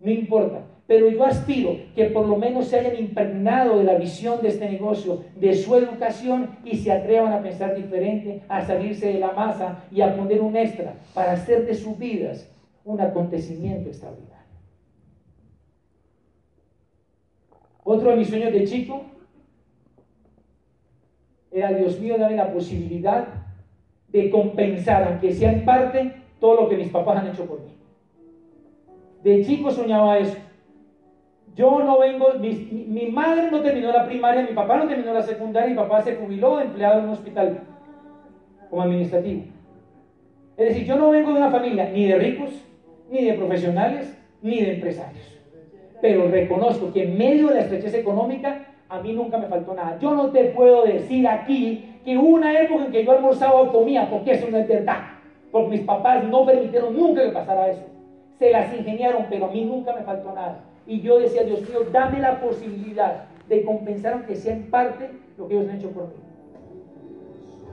No 0.00 0.10
importa, 0.10 0.64
pero 0.86 1.08
yo 1.08 1.24
aspiro 1.24 1.76
que 1.94 2.06
por 2.06 2.26
lo 2.26 2.36
menos 2.36 2.66
se 2.66 2.78
hayan 2.78 2.96
impregnado 2.96 3.78
de 3.78 3.84
la 3.84 3.94
visión 3.94 4.42
de 4.42 4.48
este 4.48 4.68
negocio, 4.68 5.24
de 5.36 5.54
su 5.54 5.74
educación 5.76 6.50
y 6.64 6.76
se 6.76 6.92
atrevan 6.92 7.32
a 7.32 7.42
pensar 7.42 7.74
diferente, 7.74 8.42
a 8.48 8.64
salirse 8.64 9.06
de 9.06 9.18
la 9.18 9.32
masa 9.32 9.84
y 9.90 10.02
a 10.02 10.14
poner 10.14 10.42
un 10.42 10.56
extra 10.56 10.94
para 11.14 11.32
hacer 11.32 11.66
de 11.66 11.74
sus 11.74 11.98
vidas 11.98 12.50
un 12.84 13.00
acontecimiento 13.00 13.88
extraordinario. 13.88 14.34
Otro 17.82 18.10
de 18.10 18.16
mis 18.16 18.28
sueños 18.28 18.52
de 18.52 18.64
chico 18.64 19.02
era, 21.50 21.72
Dios 21.72 21.98
mío, 22.00 22.16
dame 22.18 22.36
la 22.36 22.52
posibilidad 22.52 23.28
de 24.08 24.28
compensar, 24.30 25.04
aunque 25.04 25.32
sea 25.32 25.52
en 25.52 25.64
parte, 25.64 26.12
todo 26.40 26.62
lo 26.62 26.68
que 26.68 26.76
mis 26.76 26.88
papás 26.88 27.18
han 27.18 27.28
hecho 27.28 27.46
por 27.46 27.60
mí. 27.60 27.72
De 29.22 29.44
chico 29.44 29.70
soñaba 29.70 30.18
eso. 30.18 30.36
Yo 31.54 31.80
no 31.84 31.98
vengo, 31.98 32.32
mi, 32.40 33.06
madre 33.06 33.50
no 33.50 33.60
terminó 33.60 33.92
la 33.92 34.06
primaria, 34.06 34.42
mi 34.42 34.54
papá 34.54 34.76
no 34.76 34.88
terminó 34.88 35.12
la 35.12 35.22
secundaria, 35.22 35.70
mi 35.70 35.76
papá 35.76 36.02
se 36.02 36.16
jubiló 36.16 36.60
empleado 36.60 36.98
en 36.98 37.04
un 37.04 37.10
hospital 37.10 37.60
como 38.70 38.82
administrativo. 38.82 39.42
Es 40.56 40.68
decir, 40.68 40.84
yo 40.84 40.96
no 40.96 41.10
vengo 41.10 41.32
de 41.32 41.38
una 41.38 41.50
familia 41.50 41.90
ni 41.90 42.06
de 42.06 42.16
ricos, 42.16 42.50
ni 43.10 43.24
de 43.24 43.34
profesionales, 43.34 44.18
ni 44.42 44.60
de 44.60 44.74
empresarios 44.74 45.34
pero 46.04 46.28
reconozco 46.28 46.92
que 46.92 47.04
en 47.04 47.16
medio 47.16 47.48
de 47.48 47.54
la 47.54 47.60
estrechez 47.62 47.94
económica 47.94 48.66
a 48.90 49.00
mí 49.00 49.14
nunca 49.14 49.38
me 49.38 49.46
faltó 49.46 49.72
nada. 49.72 49.98
Yo 49.98 50.14
no 50.14 50.28
te 50.28 50.44
puedo 50.50 50.84
decir 50.84 51.26
aquí 51.26 51.98
que 52.04 52.18
una 52.18 52.60
época 52.60 52.84
en 52.84 52.92
que 52.92 53.06
yo 53.06 53.12
almorzaba 53.12 53.62
o 53.62 53.72
comía, 53.72 54.10
porque 54.10 54.32
eso 54.32 54.46
no 54.50 54.58
es 54.58 54.68
verdad. 54.68 54.98
Porque 55.50 55.70
mis 55.70 55.80
papás 55.80 56.24
no 56.24 56.44
permitieron 56.44 56.94
nunca 56.94 57.24
que 57.24 57.30
pasara 57.30 57.70
eso. 57.70 57.86
Se 58.38 58.50
las 58.50 58.70
ingeniaron, 58.74 59.24
pero 59.30 59.46
a 59.46 59.48
mí 59.48 59.64
nunca 59.64 59.94
me 59.94 60.02
faltó 60.02 60.34
nada. 60.34 60.60
Y 60.86 61.00
yo 61.00 61.18
decía, 61.18 61.44
Dios 61.44 61.60
mío, 61.68 61.80
dame 61.92 62.20
la 62.20 62.40
posibilidad 62.40 63.24
de 63.48 63.64
compensar, 63.64 64.14
aunque 64.14 64.36
sea 64.36 64.54
en 64.54 64.70
parte, 64.70 65.10
lo 65.38 65.48
que 65.48 65.54
ellos 65.54 65.68
han 65.68 65.76
hecho 65.76 65.90
por 65.90 66.04
mí. 66.04 66.14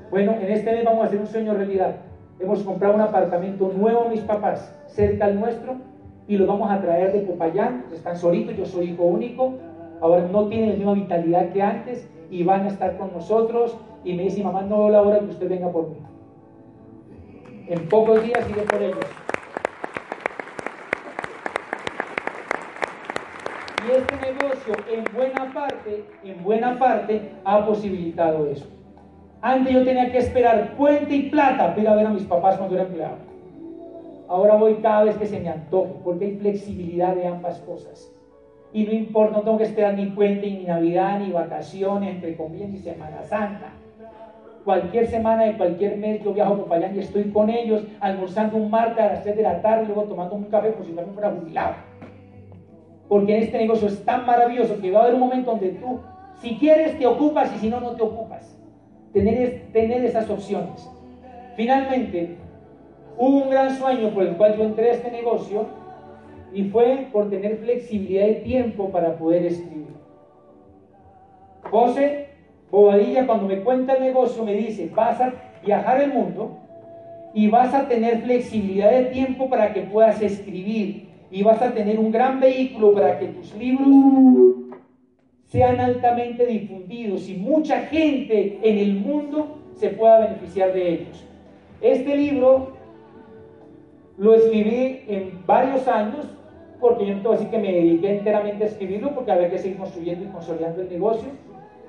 Bueno, 0.09 0.33
en 0.33 0.51
este 0.51 0.71
mes 0.71 0.83
vamos 0.83 1.03
a 1.03 1.07
hacer 1.07 1.19
un 1.19 1.27
sueño 1.27 1.53
realidad. 1.53 1.95
Hemos 2.39 2.63
comprado 2.63 2.95
un 2.95 3.01
apartamento 3.01 3.71
nuevo 3.75 4.05
a 4.05 4.09
mis 4.09 4.21
papás, 4.21 4.75
cerca 4.87 5.25
al 5.25 5.39
nuestro, 5.39 5.75
y 6.27 6.37
los 6.37 6.47
vamos 6.47 6.71
a 6.71 6.81
traer 6.81 7.13
de 7.13 7.19
Popayán, 7.19 7.85
están 7.93 8.17
solitos, 8.17 8.55
yo 8.55 8.65
soy 8.65 8.91
hijo 8.91 9.03
único, 9.03 9.53
ahora 10.01 10.27
no 10.31 10.47
tienen 10.47 10.69
la 10.69 10.75
misma 10.75 10.93
vitalidad 10.93 11.49
que 11.51 11.61
antes 11.61 12.09
y 12.29 12.43
van 12.43 12.65
a 12.65 12.67
estar 12.69 12.97
con 12.97 13.11
nosotros 13.13 13.77
y 14.03 14.13
me 14.13 14.23
dice, 14.23 14.43
mamá, 14.43 14.61
no 14.61 14.89
la 14.89 15.01
hora 15.01 15.19
que 15.19 15.25
usted 15.25 15.49
venga 15.49 15.69
por 15.69 15.89
mí. 15.89 15.97
En 17.67 17.87
pocos 17.87 18.23
días 18.23 18.49
iré 18.49 18.61
por 18.63 18.81
ellos. 18.81 18.97
Y 23.87 23.91
en 24.67 25.03
buena 25.15 25.53
parte, 25.53 26.03
en 26.23 26.43
buena 26.43 26.77
parte, 26.77 27.31
ha 27.43 27.65
posibilitado 27.65 28.47
eso. 28.47 28.65
Antes 29.41 29.73
yo 29.73 29.83
tenía 29.83 30.11
que 30.11 30.19
esperar 30.19 30.75
puente 30.75 31.15
y 31.15 31.29
plata 31.29 31.69
para 31.69 31.81
ir 31.81 31.87
a 31.87 31.95
ver 31.95 32.05
a 32.05 32.11
mis 32.11 32.23
papás 32.23 32.57
cuando 32.57 32.75
era 32.75 32.83
empleado. 32.83 33.17
Ahora 34.27 34.55
voy 34.55 34.75
cada 34.75 35.03
vez 35.03 35.17
que 35.17 35.25
se 35.25 35.39
me 35.39 35.49
antoje, 35.49 35.93
porque 36.03 36.25
hay 36.25 36.37
flexibilidad 36.37 37.15
de 37.15 37.27
ambas 37.27 37.59
cosas. 37.59 38.11
Y 38.71 38.85
no 38.85 38.93
importa, 38.93 39.37
no 39.37 39.43
tengo 39.43 39.57
que 39.57 39.65
esperar 39.65 39.95
ni 39.95 40.05
puente, 40.05 40.49
ni 40.49 40.63
Navidad, 40.63 41.19
ni 41.19 41.31
vacaciones, 41.31 42.15
entre 42.15 42.37
comillas, 42.37 42.69
ni 42.69 42.77
Semana 42.77 43.23
Santa. 43.23 43.73
Cualquier 44.63 45.07
semana 45.07 45.45
de 45.45 45.57
cualquier 45.57 45.97
mes 45.97 46.23
yo 46.23 46.33
viajo 46.33 46.55
por 46.65 46.77
allá 46.77 46.91
y 46.93 46.99
estoy 46.99 47.31
con 47.31 47.49
ellos 47.49 47.83
almorzando 47.99 48.57
un 48.57 48.69
martes 48.69 49.03
a 49.03 49.07
las 49.07 49.23
3 49.23 49.35
de 49.35 49.41
la 49.41 49.59
tarde, 49.59 49.87
luego 49.87 50.03
tomando 50.03 50.35
un 50.35 50.43
café 50.43 50.71
como 50.71 50.85
si 50.85 50.91
no 50.91 51.01
fuera 51.01 51.31
jubilado. 51.31 51.90
Porque 53.11 53.35
en 53.35 53.43
este 53.43 53.57
negocio 53.57 53.89
es 53.89 54.05
tan 54.05 54.25
maravilloso 54.25 54.79
que 54.79 54.89
va 54.89 55.01
a 55.01 55.03
haber 55.03 55.15
un 55.15 55.19
momento 55.19 55.51
donde 55.51 55.71
tú, 55.71 55.99
si 56.41 56.55
quieres, 56.55 56.97
te 56.97 57.05
ocupas 57.05 57.53
y 57.57 57.59
si 57.59 57.69
no, 57.69 57.81
no 57.81 57.91
te 57.91 58.03
ocupas. 58.03 58.57
Tener, 59.11 59.67
tener 59.73 60.05
esas 60.05 60.29
opciones. 60.29 60.89
Finalmente, 61.57 62.37
Hubo 63.17 63.43
un 63.43 63.49
gran 63.51 63.77
sueño 63.77 64.09
por 64.09 64.23
el 64.23 64.35
cual 64.35 64.57
yo 64.57 64.63
entré 64.63 64.89
a 64.89 64.93
este 64.93 65.11
negocio 65.11 65.67
y 66.53 66.63
fue 66.63 67.07
por 67.11 67.29
tener 67.29 67.57
flexibilidad 67.57 68.25
de 68.25 68.33
tiempo 68.35 68.89
para 68.89 69.15
poder 69.15 69.45
escribir. 69.45 69.93
José 71.69 72.29
Bobadilla 72.71 73.27
cuando 73.27 73.45
me 73.45 73.61
cuenta 73.61 73.93
el 73.93 74.03
negocio 74.05 74.43
me 74.43 74.55
dice, 74.55 74.89
vas 74.95 75.21
a 75.21 75.33
viajar 75.63 76.01
el 76.01 76.13
mundo 76.13 76.57
y 77.35 77.47
vas 77.47 77.75
a 77.75 77.87
tener 77.87 78.23
flexibilidad 78.23 78.89
de 78.89 79.05
tiempo 79.05 79.47
para 79.49 79.71
que 79.71 79.81
puedas 79.81 80.19
escribir 80.21 81.10
y 81.31 81.43
vas 81.43 81.61
a 81.61 81.73
tener 81.73 81.97
un 81.97 82.11
gran 82.11 82.39
vehículo 82.39 82.93
para 82.93 83.17
que 83.17 83.27
tus 83.27 83.55
libros 83.55 84.77
sean 85.45 85.79
altamente 85.79 86.45
difundidos 86.45 87.27
y 87.29 87.35
mucha 87.35 87.81
gente 87.87 88.59
en 88.61 88.77
el 88.77 88.95
mundo 88.95 89.57
se 89.75 89.89
pueda 89.89 90.19
beneficiar 90.19 90.73
de 90.73 90.93
ellos. 90.93 91.25
Este 91.81 92.15
libro 92.15 92.73
lo 94.17 94.35
escribí 94.35 95.03
en 95.07 95.43
varios 95.45 95.87
años 95.87 96.27
porque 96.81 97.05
yo 97.05 97.15
no 97.15 97.37
te 97.37 97.47
que 97.47 97.57
me 97.59 97.71
dediqué 97.71 98.17
enteramente 98.17 98.63
a 98.63 98.67
escribirlo, 98.67 99.13
porque 99.13 99.31
había 99.31 99.51
que 99.51 99.59
seguir 99.59 99.77
construyendo 99.77 100.25
y 100.25 100.29
consolidando 100.29 100.81
el 100.81 100.89
negocio. 100.89 101.29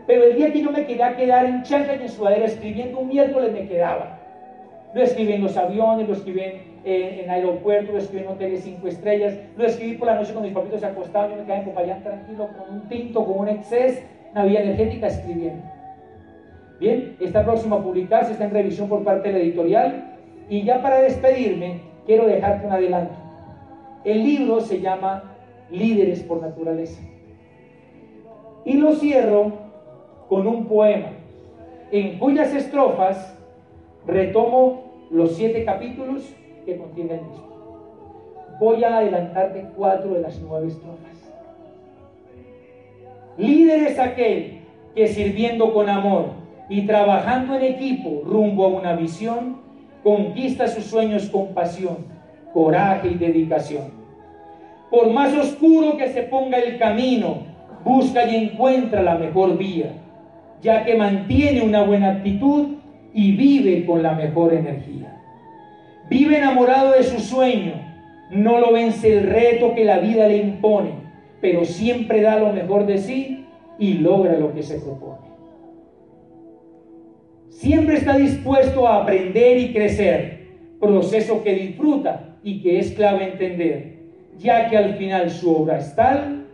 Pero 0.06 0.24
el 0.24 0.36
día 0.36 0.52
que 0.52 0.60
yo 0.60 0.70
me 0.70 0.84
quedé 0.84 1.16
quedar 1.16 1.46
en 1.46 1.62
chancla 1.62 1.96
y 1.96 2.02
en 2.02 2.08
sudadera 2.08 2.44
escribiendo 2.44 2.98
un 2.98 3.08
miércoles 3.08 3.52
me 3.52 3.66
quedaba. 3.66 4.21
Lo 4.94 5.02
escribí 5.02 5.32
en 5.32 5.42
los 5.42 5.56
aviones, 5.56 6.08
lo 6.08 6.14
escribí 6.14 6.40
en, 6.40 6.60
en, 6.84 7.30
aeropuertos, 7.30 7.92
lo 7.92 7.98
escribí 7.98 8.24
en 8.24 8.30
hoteles 8.30 8.62
cinco 8.62 8.88
estrellas, 8.88 9.34
lo 9.56 9.64
escribí 9.64 9.94
por 9.94 10.08
la 10.08 10.16
noche 10.16 10.32
cuando 10.32 10.48
mis 10.48 10.56
papitos 10.56 10.80
se 10.80 10.86
acostaban, 10.86 11.30
yo 11.30 11.36
me 11.36 11.42
quedaba 11.44 11.60
en 11.60 11.64
Popayán 11.66 12.02
tranquilo 12.02 12.48
con 12.58 12.76
un 12.76 12.88
tinto, 12.88 13.24
con 13.24 13.38
un 13.38 13.48
exceso, 13.48 14.00
una 14.32 14.44
vida 14.44 14.60
energética 14.60 15.06
escribiendo. 15.06 15.62
Bien, 16.82 17.16
está 17.20 17.44
próximo 17.44 17.76
a 17.76 17.82
publicarse, 17.82 18.32
está 18.32 18.44
en 18.44 18.50
revisión 18.50 18.88
por 18.88 19.04
parte 19.04 19.28
de 19.28 19.38
la 19.38 19.44
editorial. 19.44 20.18
Y 20.48 20.64
ya 20.64 20.82
para 20.82 21.00
despedirme, 21.00 21.80
quiero 22.06 22.26
dejarte 22.26 22.66
un 22.66 22.72
adelanto. 22.72 23.14
El 24.04 24.24
libro 24.24 24.60
se 24.60 24.80
llama 24.80 25.36
Líderes 25.70 26.24
por 26.24 26.42
Naturaleza. 26.42 27.00
Y 28.64 28.74
lo 28.74 28.94
cierro 28.94 29.52
con 30.28 30.46
un 30.46 30.66
poema, 30.66 31.10
en 31.92 32.18
cuyas 32.18 32.52
estrofas 32.54 33.38
retomo 34.06 34.92
los 35.10 35.36
siete 35.36 35.64
capítulos 35.64 36.22
que 36.64 36.76
contiene 36.76 37.14
el. 37.14 37.20
Voy 38.58 38.84
a 38.84 38.98
adelantarte 38.98 39.66
cuatro 39.76 40.14
de 40.14 40.20
las 40.20 40.40
nueve 40.40 40.68
estrofas. 40.68 41.32
Líder 43.36 43.88
es 43.88 43.98
aquel 43.98 44.60
que 44.94 45.08
sirviendo 45.08 45.72
con 45.72 45.88
amor 45.88 46.26
y 46.68 46.86
trabajando 46.86 47.56
en 47.56 47.64
equipo 47.64 48.22
rumbo 48.24 48.66
a 48.66 48.68
una 48.68 48.94
visión, 48.94 49.58
conquista 50.02 50.68
sus 50.68 50.84
sueños 50.84 51.28
con 51.30 51.48
pasión, 51.48 51.98
coraje 52.52 53.08
y 53.08 53.14
dedicación. 53.14 54.02
Por 54.90 55.10
más 55.10 55.34
oscuro 55.34 55.96
que 55.96 56.08
se 56.08 56.22
ponga 56.24 56.58
el 56.58 56.78
camino, 56.78 57.38
busca 57.84 58.26
y 58.26 58.36
encuentra 58.36 59.02
la 59.02 59.16
mejor 59.16 59.56
vía, 59.56 59.92
ya 60.60 60.84
que 60.84 60.94
mantiene 60.94 61.62
una 61.62 61.82
buena 61.82 62.10
actitud 62.12 62.81
y 63.14 63.32
vive 63.36 63.84
con 63.84 64.02
la 64.02 64.12
mejor 64.12 64.54
energía. 64.54 65.20
Vive 66.08 66.38
enamorado 66.38 66.92
de 66.92 67.02
su 67.02 67.20
sueño, 67.20 67.74
no 68.30 68.58
lo 68.58 68.72
vence 68.72 69.18
el 69.18 69.28
reto 69.28 69.74
que 69.74 69.84
la 69.84 69.98
vida 69.98 70.26
le 70.28 70.38
impone, 70.38 70.90
pero 71.40 71.64
siempre 71.64 72.20
da 72.22 72.38
lo 72.38 72.52
mejor 72.52 72.86
de 72.86 72.98
sí 72.98 73.46
y 73.78 73.94
logra 73.94 74.38
lo 74.38 74.54
que 74.54 74.62
se 74.62 74.78
propone. 74.78 75.32
Siempre 77.48 77.96
está 77.96 78.16
dispuesto 78.16 78.86
a 78.86 79.02
aprender 79.02 79.58
y 79.58 79.72
crecer, 79.72 80.48
proceso 80.80 81.42
que 81.42 81.54
disfruta 81.54 82.36
y 82.42 82.62
que 82.62 82.78
es 82.78 82.92
clave 82.92 83.32
entender, 83.32 83.98
ya 84.38 84.68
que 84.68 84.76
al 84.76 84.94
final 84.94 85.30
su 85.30 85.54
obra 85.54 85.78
es 85.78 85.94
tal 85.94 86.46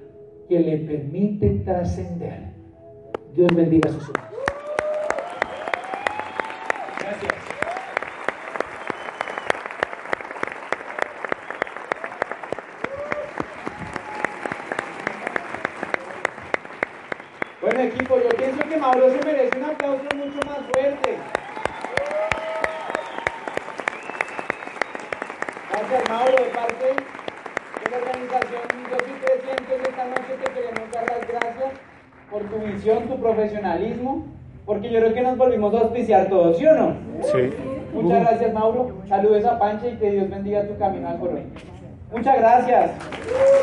que 0.49 0.61
le 0.61 0.79
permite 0.79 1.51
trascender. 1.65 2.49
Dios 3.35 3.49
bendiga 3.55 3.91
su 3.91 3.99
vida. 3.99 4.29
Bueno 17.61 17.81
equipo, 17.81 18.17
yo 18.17 18.29
pienso 18.31 18.67
que 18.67 18.77
Mauro 18.79 19.11
se 19.11 19.27
merece 19.27 19.59
un 19.59 19.65
aplauso 19.65 20.05
mucho 20.17 20.41
más 20.47 20.59
fuerte. 20.73 21.19
Gracias 25.71 26.09
Mauro, 26.09 26.33
de 26.33 26.51
parte 26.51 26.87
de 26.87 27.91
la 27.91 27.97
organización 27.99 28.63
Yo 28.91 28.99
Soy 28.99 29.43
300 29.43 29.89
esta 29.89 30.05
noche 30.07 30.39
te 30.43 30.53
queremos 30.53 30.91
dar 30.93 31.07
las 31.11 31.29
gracias 31.29 31.73
por 32.31 32.43
tu 32.45 32.59
visión, 32.59 33.09
tu 33.09 33.21
profesionalismo, 33.21 34.27
porque 34.89 34.95
yo 34.95 35.01
creo 35.01 35.15
que 35.15 35.23
nos 35.23 35.37
volvimos 35.37 35.75
a 35.75 35.81
auspiciar 35.81 36.29
todos, 36.29 36.59
¿sí 36.59 36.67
o 36.67 36.75
no? 36.75 36.95
Sí. 37.23 37.51
Muchas 37.93 38.21
gracias 38.21 38.55
Mauro, 38.55 38.91
saludos 39.09 39.45
a 39.45 39.59
Pancha 39.59 39.89
y 39.89 39.97
que 39.97 40.11
Dios 40.11 40.31
bendiga 40.31 40.67
tu 40.67 40.77
camino 40.79 41.09
al. 41.09 41.19
Muchas 42.11 42.39
gracias. 42.39 42.91